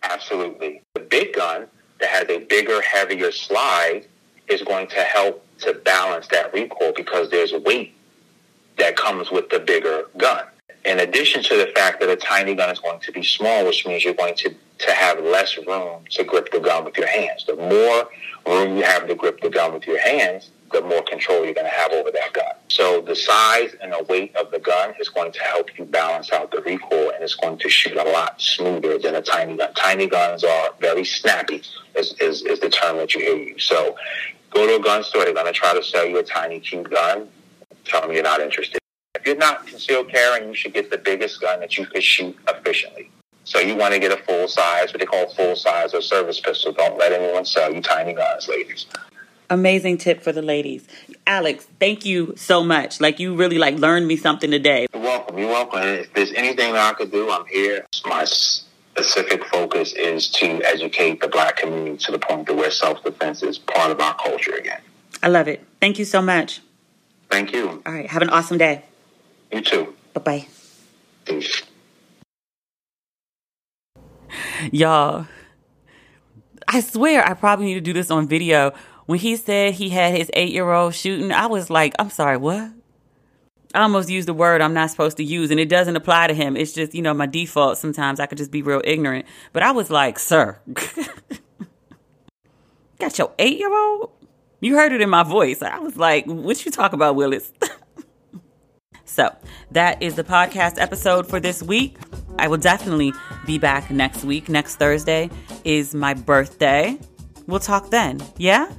Absolutely. 0.04 0.84
The 0.94 1.00
big 1.00 1.34
gun 1.34 1.68
that 2.00 2.10
has 2.10 2.30
a 2.30 2.46
bigger, 2.46 2.82
heavier 2.82 3.32
slide 3.32 4.06
is 4.48 4.62
going 4.62 4.88
to 4.88 5.02
help 5.02 5.44
to 5.60 5.74
balance 5.74 6.28
that 6.28 6.54
recoil 6.54 6.94
because 6.96 7.32
there's 7.32 7.54
weight 7.54 7.96
that 8.78 8.96
comes 8.96 9.32
with 9.32 9.50
the 9.50 9.60
bigger 9.60 10.04
gun. 10.18 10.46
In 10.86 11.00
addition 11.00 11.42
to 11.44 11.58
the 11.58 11.68
fact 11.76 12.00
that 12.00 12.10
a 12.10 12.16
tiny 12.16 12.54
gun 12.54 12.70
is 12.70 12.80
going 12.80 13.00
to 13.02 13.12
be 13.12 13.24
small, 13.24 13.66
which 13.66 13.86
means 13.88 14.04
you're 14.04 14.14
going 14.14 14.36
to 14.36 14.54
to 14.78 14.92
have 14.92 15.24
less 15.24 15.58
room 15.66 16.04
to 16.10 16.24
grip 16.24 16.52
the 16.52 16.60
gun 16.60 16.84
with 16.84 16.98
your 16.98 17.08
hands. 17.08 17.46
The 17.46 17.56
more 17.56 18.10
room 18.46 18.78
you 18.78 18.84
have 18.84 19.08
to 19.08 19.16
grip 19.16 19.40
the 19.42 19.50
gun 19.50 19.74
with 19.74 19.88
your 19.88 20.00
hands, 20.00 20.52
the 20.74 20.82
more 20.82 21.02
control 21.04 21.46
you're 21.46 21.54
going 21.54 21.66
to 21.66 21.72
have 21.72 21.94
over 21.94 22.12
that 22.12 22.34
gun. 22.34 22.54
So 22.68 23.02
the 23.02 23.16
size 23.16 23.74
and 23.82 23.94
the 23.94 24.04
weight 24.10 24.36
of 24.36 24.52
the 24.52 24.60
gun 24.60 24.94
is 25.00 25.08
going 25.08 25.32
to 25.32 25.40
help 25.40 25.78
you 25.78 25.86
balance 25.86 26.32
out 26.34 26.52
the 26.52 26.62
recoil 26.62 27.12
and 27.12 27.24
it's 27.24 27.36
going 27.36 27.58
to 27.60 27.70
shoot 27.70 27.96
a 27.96 28.04
lot 28.04 28.42
smoother 28.42 29.00
than 29.00 29.16
a 29.16 29.22
tiny 29.22 29.56
gun. 29.56 29.74
Tiny 29.76 30.08
guns 30.08 30.44
are 30.44 30.72
very 30.82 31.06
snappy 31.06 31.64
is, 31.96 32.16
is, 32.20 32.42
is 32.44 32.60
the 32.60 32.70
term 32.70 32.98
that 32.98 33.16
you 33.16 33.22
hear 33.22 33.58
So 33.60 33.96
go 34.50 34.68
to 34.68 34.76
a 34.76 34.84
gun 34.84 35.04
store, 35.04 35.24
they're 35.24 35.34
going 35.34 35.46
to 35.46 35.54
try 35.54 35.74
to 35.74 35.84
sell 35.84 36.06
you 36.06 36.18
a 36.20 36.24
tiny 36.24 36.60
cute 36.60 36.90
gun. 36.90 37.30
Tell 37.86 38.02
them 38.02 38.12
you're 38.12 38.24
not 38.24 38.42
interested. 38.42 38.80
You're 39.26 39.36
not 39.38 39.66
concealed 39.66 40.10
carrying, 40.10 40.50
you 40.50 40.56
should 40.56 40.74
get 40.74 40.92
the 40.92 41.00
biggest 41.00 41.42
gun 41.42 41.60
that 41.62 41.78
you 41.78 41.88
could 41.88 42.04
shoot 42.04 42.38
efficiently. 42.48 43.10
So 43.44 43.60
you 43.60 43.76
want 43.76 43.94
to 43.94 44.00
get 44.00 44.12
a 44.12 44.22
full 44.24 44.48
size, 44.48 44.94
what 44.94 45.00
they 45.00 45.06
call 45.06 45.28
full 45.30 45.56
size 45.56 45.94
or 45.94 46.02
service 46.02 46.40
pistol. 46.40 46.72
Don't 46.72 46.98
let 46.98 47.12
anyone 47.12 47.46
sell 47.46 47.74
you 47.74 47.82
tiny 47.82 48.14
guns, 48.14 48.48
ladies. 48.48 48.86
Amazing 49.50 50.00
tip 50.00 50.22
for 50.22 50.32
the 50.32 50.42
ladies. 50.42 50.88
Alex, 51.28 51.68
thank 51.80 52.06
you 52.06 52.34
so 52.36 52.64
much. 52.64 53.00
Like 53.00 53.20
you 53.20 53.36
really 53.36 53.58
like 53.58 53.78
learned 53.78 54.08
me 54.08 54.16
something 54.16 54.50
today. 54.50 54.88
You're 54.94 55.04
welcome. 55.04 55.38
You're 55.38 55.50
welcome. 55.50 55.82
If 55.84 56.14
there's 56.14 56.32
anything 56.34 56.74
that 56.74 56.94
I 56.94 56.98
could 56.98 57.12
do, 57.12 57.30
I'm 57.30 57.46
here. 57.46 57.86
My 58.06 58.26
specific 58.26 59.44
focus 59.46 59.94
is 59.94 60.30
to 60.30 60.62
educate 60.64 61.22
the 61.22 61.28
black 61.28 61.58
community 61.58 61.98
to 62.06 62.12
the 62.12 62.20
point 62.20 62.48
that 62.48 62.56
where 62.56 62.72
self-defense 62.72 63.44
is 63.44 63.60
part 63.60 63.92
of 63.92 64.00
our 64.00 64.16
culture 64.16 64.56
again. 64.56 64.82
I 65.22 65.28
love 65.28 65.48
it. 65.48 65.64
Thank 65.80 66.00
you 66.00 66.06
so 66.06 66.22
much. 66.22 66.62
Thank 67.30 67.54
you. 67.54 67.84
All 67.86 67.94
right. 67.94 68.10
Have 68.10 68.22
an 68.24 68.30
awesome 68.30 68.58
day. 68.58 68.84
You 69.52 69.62
too. 69.62 69.96
Bye-bye. 70.14 70.48
Y'all, 74.72 75.28
I 76.68 76.80
swear 76.82 77.26
I 77.28 77.34
probably 77.34 77.68
need 77.68 77.76
to 77.76 77.82
do 77.82 77.94
this 77.94 78.12
on 78.12 78.28
video. 78.28 78.74
When 79.06 79.20
he 79.20 79.36
said 79.36 79.76
he 79.76 79.90
had 79.90 80.16
his 80.16 80.32
eight 80.34 80.52
year 80.52 80.72
old 80.72 80.96
shooting, 80.96 81.32
I 81.32 81.46
was 81.48 81.70
like, 81.70 81.94
I'm 82.00 82.10
sorry, 82.10 82.38
what? 82.38 82.72
I 83.74 83.82
almost 83.82 84.10
used 84.10 84.28
the 84.28 84.34
word 84.34 84.62
I'm 84.62 84.74
not 84.74 84.90
supposed 84.90 85.18
to 85.18 85.24
use, 85.24 85.52
and 85.52 85.60
it 85.60 85.68
doesn't 85.68 85.98
apply 85.98 86.28
to 86.28 86.34
him. 86.34 86.56
It's 86.56 86.72
just, 86.72 86.96
you 86.96 87.02
know, 87.02 87.14
my 87.14 87.26
default. 87.26 87.78
Sometimes 87.78 88.22
I 88.22 88.26
could 88.26 88.38
just 88.38 88.52
be 88.52 88.62
real 88.62 88.82
ignorant. 88.86 89.26
But 89.52 89.64
I 89.64 89.72
was 89.72 89.92
like, 89.92 90.18
sir, 90.18 90.58
got 93.00 93.18
your 93.18 93.34
eight 93.38 93.60
year 93.60 93.74
old? 93.74 94.12
You 94.62 94.76
heard 94.76 94.94
it 94.94 95.02
in 95.02 95.10
my 95.10 95.24
voice. 95.24 95.62
I 95.62 95.80
was 95.80 95.98
like, 95.98 96.26
what 96.26 96.64
you 96.66 96.72
talk 96.72 96.94
about, 96.94 97.16
Willis? 97.16 97.52
so 99.16 99.34
that 99.72 100.04
is 100.04 100.16
the 100.16 100.26
podcast 100.26 100.76
episode 100.78 101.26
for 101.26 101.40
this 101.40 101.64
week. 101.64 101.96
I 102.38 102.50
will 102.50 102.58
definitely 102.58 103.14
be 103.46 103.58
back 103.58 103.90
next 103.90 104.26
week. 104.26 104.50
Next 104.50 104.76
Thursday 104.76 105.30
is 105.64 105.96
my 105.96 106.14
birthday. 106.14 107.00
We'll 107.48 107.62
talk 107.62 107.92
then, 107.92 108.22
yeah? 108.38 108.70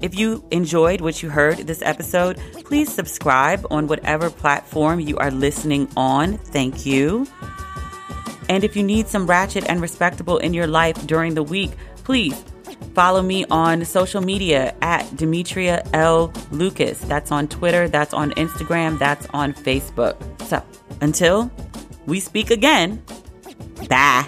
If 0.00 0.18
you 0.18 0.44
enjoyed 0.50 1.00
what 1.00 1.22
you 1.22 1.30
heard 1.30 1.58
this 1.58 1.80
episode, 1.82 2.40
please 2.64 2.92
subscribe 2.92 3.64
on 3.70 3.86
whatever 3.86 4.30
platform 4.30 4.98
you 4.98 5.16
are 5.18 5.30
listening 5.30 5.88
on. 5.96 6.38
Thank 6.38 6.84
you. 6.84 7.28
And 8.48 8.64
if 8.64 8.74
you 8.76 8.82
need 8.82 9.06
some 9.06 9.28
ratchet 9.28 9.64
and 9.68 9.80
respectable 9.80 10.38
in 10.38 10.54
your 10.54 10.66
life 10.66 11.06
during 11.06 11.34
the 11.34 11.42
week, 11.44 11.70
please 12.02 12.44
follow 12.94 13.22
me 13.22 13.44
on 13.50 13.84
social 13.84 14.20
media 14.20 14.74
at 14.82 15.16
Demetria 15.16 15.84
L. 15.92 16.32
Lucas. 16.50 17.00
That's 17.00 17.30
on 17.30 17.48
Twitter, 17.48 17.88
that's 17.88 18.14
on 18.14 18.32
Instagram, 18.32 18.98
that's 18.98 19.26
on 19.32 19.52
Facebook. 19.52 20.16
So 20.42 20.62
until 21.00 21.50
we 22.06 22.20
speak 22.20 22.50
again, 22.50 23.02
bye. 23.88 24.24